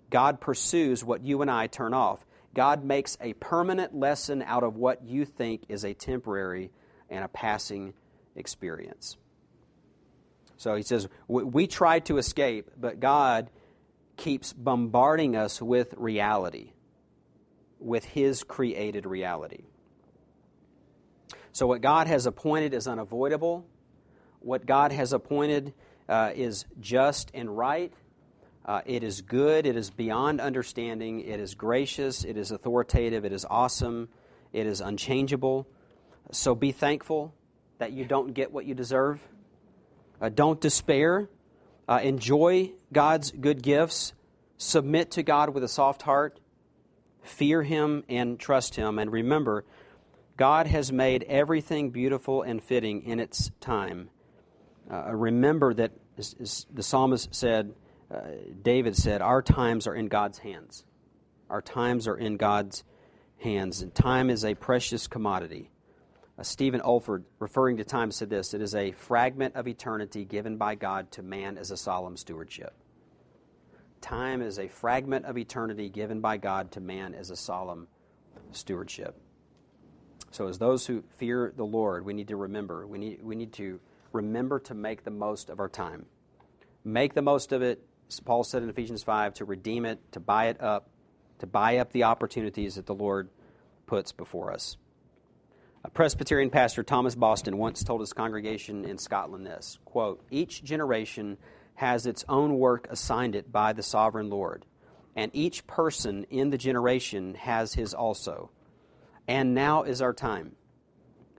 God 0.09 0.41
pursues 0.41 1.05
what 1.05 1.23
you 1.23 1.43
and 1.43 1.51
I 1.51 1.67
turn 1.67 1.93
off. 1.93 2.25
God 2.55 2.83
makes 2.83 3.19
a 3.21 3.35
permanent 3.35 3.95
lesson 3.95 4.41
out 4.41 4.63
of 4.63 4.77
what 4.77 5.05
you 5.05 5.27
think 5.27 5.65
is 5.69 5.85
a 5.85 5.93
temporary 5.93 6.71
and 7.11 7.23
a 7.23 7.29
passing 7.29 7.93
experience. 8.35 9.19
So 10.57 10.77
he 10.77 10.83
says, 10.83 11.09
we 11.27 11.67
try 11.67 11.99
to 11.99 12.17
escape, 12.17 12.71
but 12.81 13.01
God 13.01 13.51
keeps 14.17 14.55
bombarding 14.55 15.37
us 15.37 15.61
with 15.61 15.93
reality, 15.99 16.73
with 17.79 18.07
His 18.07 18.45
created 18.45 19.05
reality. 19.05 19.65
So, 21.59 21.67
what 21.67 21.81
God 21.81 22.07
has 22.07 22.27
appointed 22.27 22.73
is 22.73 22.87
unavoidable. 22.87 23.67
What 24.39 24.65
God 24.65 24.93
has 24.93 25.13
appointed 25.13 25.75
uh, 26.09 26.31
is 26.33 26.67
just 26.79 27.33
and 27.35 27.51
right. 27.59 27.93
Uh, 28.65 28.83
it 28.87 29.03
is 29.03 29.23
good. 29.23 29.67
It 29.67 29.75
is 29.75 29.91
beyond 29.91 30.41
understanding. 30.41 31.19
It 31.19 31.41
is 31.41 31.57
gracious. 31.57 32.23
It 32.23 32.37
is 32.37 32.53
authoritative. 32.53 33.25
It 33.25 33.33
is 33.33 33.45
awesome. 33.45 34.09
It 34.53 34.69
is 34.69 34.81
unchangeable. 34.81 35.67
So 36.31 36.55
be 36.55 36.71
thankful 36.71 37.35
that 37.79 37.91
you 37.91 38.05
don't 38.05 38.35
get 38.35 38.53
what 38.53 38.65
you 38.65 38.75
deserve. 38.75 39.21
Uh, 40.21 40.29
don't 40.29 40.61
despair. 40.61 41.29
Uh, 41.89 41.99
enjoy 42.05 42.71
God's 42.93 43.33
good 43.33 43.65
gifts. 43.65 44.13
Submit 44.59 45.11
to 45.11 45.25
God 45.25 45.51
with 45.51 45.65
a 45.65 45.69
soft 45.69 46.03
heart. 46.03 46.39
Fear 47.25 47.65
Him 47.65 48.05
and 48.09 48.39
trust 48.39 48.77
Him. 48.77 49.01
And 49.01 49.11
remember, 49.11 49.65
God 50.39 50.69
has 50.69 50.93
made 50.93 51.25
everything 51.25 51.91
beautiful 51.91 52.43
and 52.43 52.63
fitting 52.63 53.03
in 53.03 53.19
its 53.19 53.51
time. 53.61 54.09
Uh, 54.89 55.13
remember 55.13 55.75
that, 55.75 55.91
as, 56.17 56.35
as, 56.41 56.67
the 56.73 56.85
psalmist 56.85 57.35
said, 57.35 57.75
uh, 58.09 58.21
David 58.63 58.97
said, 58.97 59.21
Our 59.21 59.43
times 59.43 59.89
are 59.89 59.95
in 59.95 60.07
God's 60.07 60.39
hands. 60.39 60.85
Our 61.51 61.61
times 61.61 62.07
are 62.07 62.17
in 62.17 62.37
God's 62.37 62.85
hands. 63.39 63.83
And 63.83 63.93
time 63.93 64.31
is 64.31 64.45
a 64.45 64.55
precious 64.55 65.09
commodity. 65.09 65.73
Uh, 66.39 66.45
Stephen 66.45 66.81
Olford, 66.83 67.25
referring 67.41 67.79
to 67.79 67.85
time, 67.85 68.13
said 68.13 68.31
this 68.31 68.55
It 68.55 68.63
is 68.63 68.77
a 68.77 68.93
fragment 68.93 69.57
of 69.57 69.67
eternity 69.67 70.25
given 70.25 70.57
by 70.57 70.77
God 70.77 71.11
to 71.13 71.23
man 71.23 71.59
as 71.59 71.73
a 71.73 71.77
solemn 71.77 72.17
stewardship. 72.17 72.75
Time 74.01 74.41
is 74.41 74.61
a 74.61 74.69
fragment 74.69 75.25
of 75.25 75.37
eternity 75.37 75.89
given 75.89 76.21
by 76.21 76.37
God 76.37 76.71
to 76.73 76.81
man 76.81 77.15
as 77.15 77.31
a 77.31 77.37
solemn 77.37 77.89
stewardship. 78.53 79.21
So, 80.31 80.49
as 80.49 80.59
those 80.59 80.87
who 80.87 81.03
fear 81.17 81.53
the 81.57 81.65
Lord, 81.65 82.05
we 82.05 82.13
need 82.13 82.29
to 82.29 82.37
remember, 82.37 82.87
we 82.87 82.99
need, 82.99 83.23
we 83.23 83.35
need 83.35 83.53
to 83.55 83.81
remember 84.13 84.59
to 84.61 84.75
make 84.75 85.05
the 85.05 85.11
most 85.11 85.51
of 85.51 85.59
our 85.61 85.69
time. 85.69 86.07
Make 86.85 87.15
the 87.15 87.23
most 87.23 87.53
of 87.53 87.63
it, 87.63 87.83
Paul 88.25 88.45
said 88.45 88.63
in 88.63 88.69
Ephesians 88.69 89.03
5, 89.03 89.35
to 89.35 89.45
redeem 89.45 89.85
it, 89.85 90.01
to 90.13 90.21
buy 90.21 90.47
it 90.47 90.61
up, 90.61 90.91
to 91.39 91.47
buy 91.47 91.79
up 91.79 91.93
the 91.93 92.05
opportunities 92.05 92.77
that 92.77 92.87
the 92.87 92.95
Lord 92.95 93.31
puts 93.87 94.13
before 94.13 94.53
us. 94.53 94.77
A 95.85 95.91
Presbyterian 95.91 96.51
pastor, 96.51 96.83
Thomas 96.83 97.15
Boston, 97.15 97.57
once 97.57 97.83
told 97.83 98.01
his 98.01 98.13
congregation 98.13 98.85
in 98.85 98.99
Scotland 98.99 99.47
this 99.47 99.79
quote, 99.85 100.23
Each 100.31 100.63
generation 100.63 101.39
has 101.77 102.07
its 102.07 102.25
own 102.29 102.59
work 102.59 102.89
assigned 102.91 103.37
it 103.37 103.53
by 103.53 103.73
the 103.73 103.83
sovereign 103.83 104.29
Lord, 104.29 104.67
and 105.15 105.31
each 105.33 105.67
person 105.67 106.27
in 106.31 106.51
the 106.51 106.59
generation 106.59 107.35
has 107.35 107.75
his 107.75 107.95
also. 107.95 108.51
And 109.29 109.55
now 109.55 109.85
is 109.85 110.03
our 110.03 110.13
time. 110.13 110.57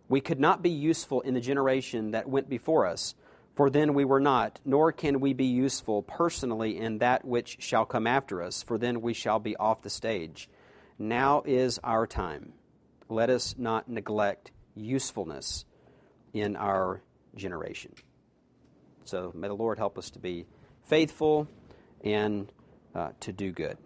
We 0.07 0.21
could 0.21 0.39
not 0.39 0.61
be 0.61 0.69
useful 0.69 1.21
in 1.21 1.33
the 1.33 1.41
generation 1.41 2.11
that 2.11 2.29
went 2.29 2.47
before 2.49 2.85
us, 2.85 3.15
for 3.55 3.69
then 3.69 3.93
we 3.93 4.05
were 4.05 4.21
not, 4.21 4.61
nor 4.63 4.93
can 4.93 5.19
we 5.19 5.33
be 5.33 5.45
useful 5.45 6.03
personally 6.03 6.77
in 6.77 6.99
that 6.99 7.25
which 7.25 7.57
shall 7.59 7.85
come 7.85 8.07
after 8.07 8.41
us, 8.41 8.63
for 8.63 8.77
then 8.77 9.01
we 9.01 9.13
shall 9.13 9.39
be 9.39 9.57
off 9.57 9.81
the 9.81 9.89
stage. 9.89 10.49
Now 10.97 11.43
is 11.45 11.79
our 11.83 12.07
time 12.07 12.53
let 13.09 13.29
us 13.29 13.55
not 13.57 13.89
neglect 13.89 14.51
usefulness 14.75 15.65
in 16.31 16.55
our 16.55 17.01
generation. 17.35 17.93
So 19.03 19.31
may 19.35 19.47
the 19.47 19.55
Lord 19.55 19.79
help 19.79 19.97
us 19.97 20.11
to 20.11 20.19
be 20.19 20.45
faithful 20.83 21.47
and 22.03 22.51
uh, 22.93 23.09
to 23.21 23.33
do 23.33 23.51
good. 23.51 23.77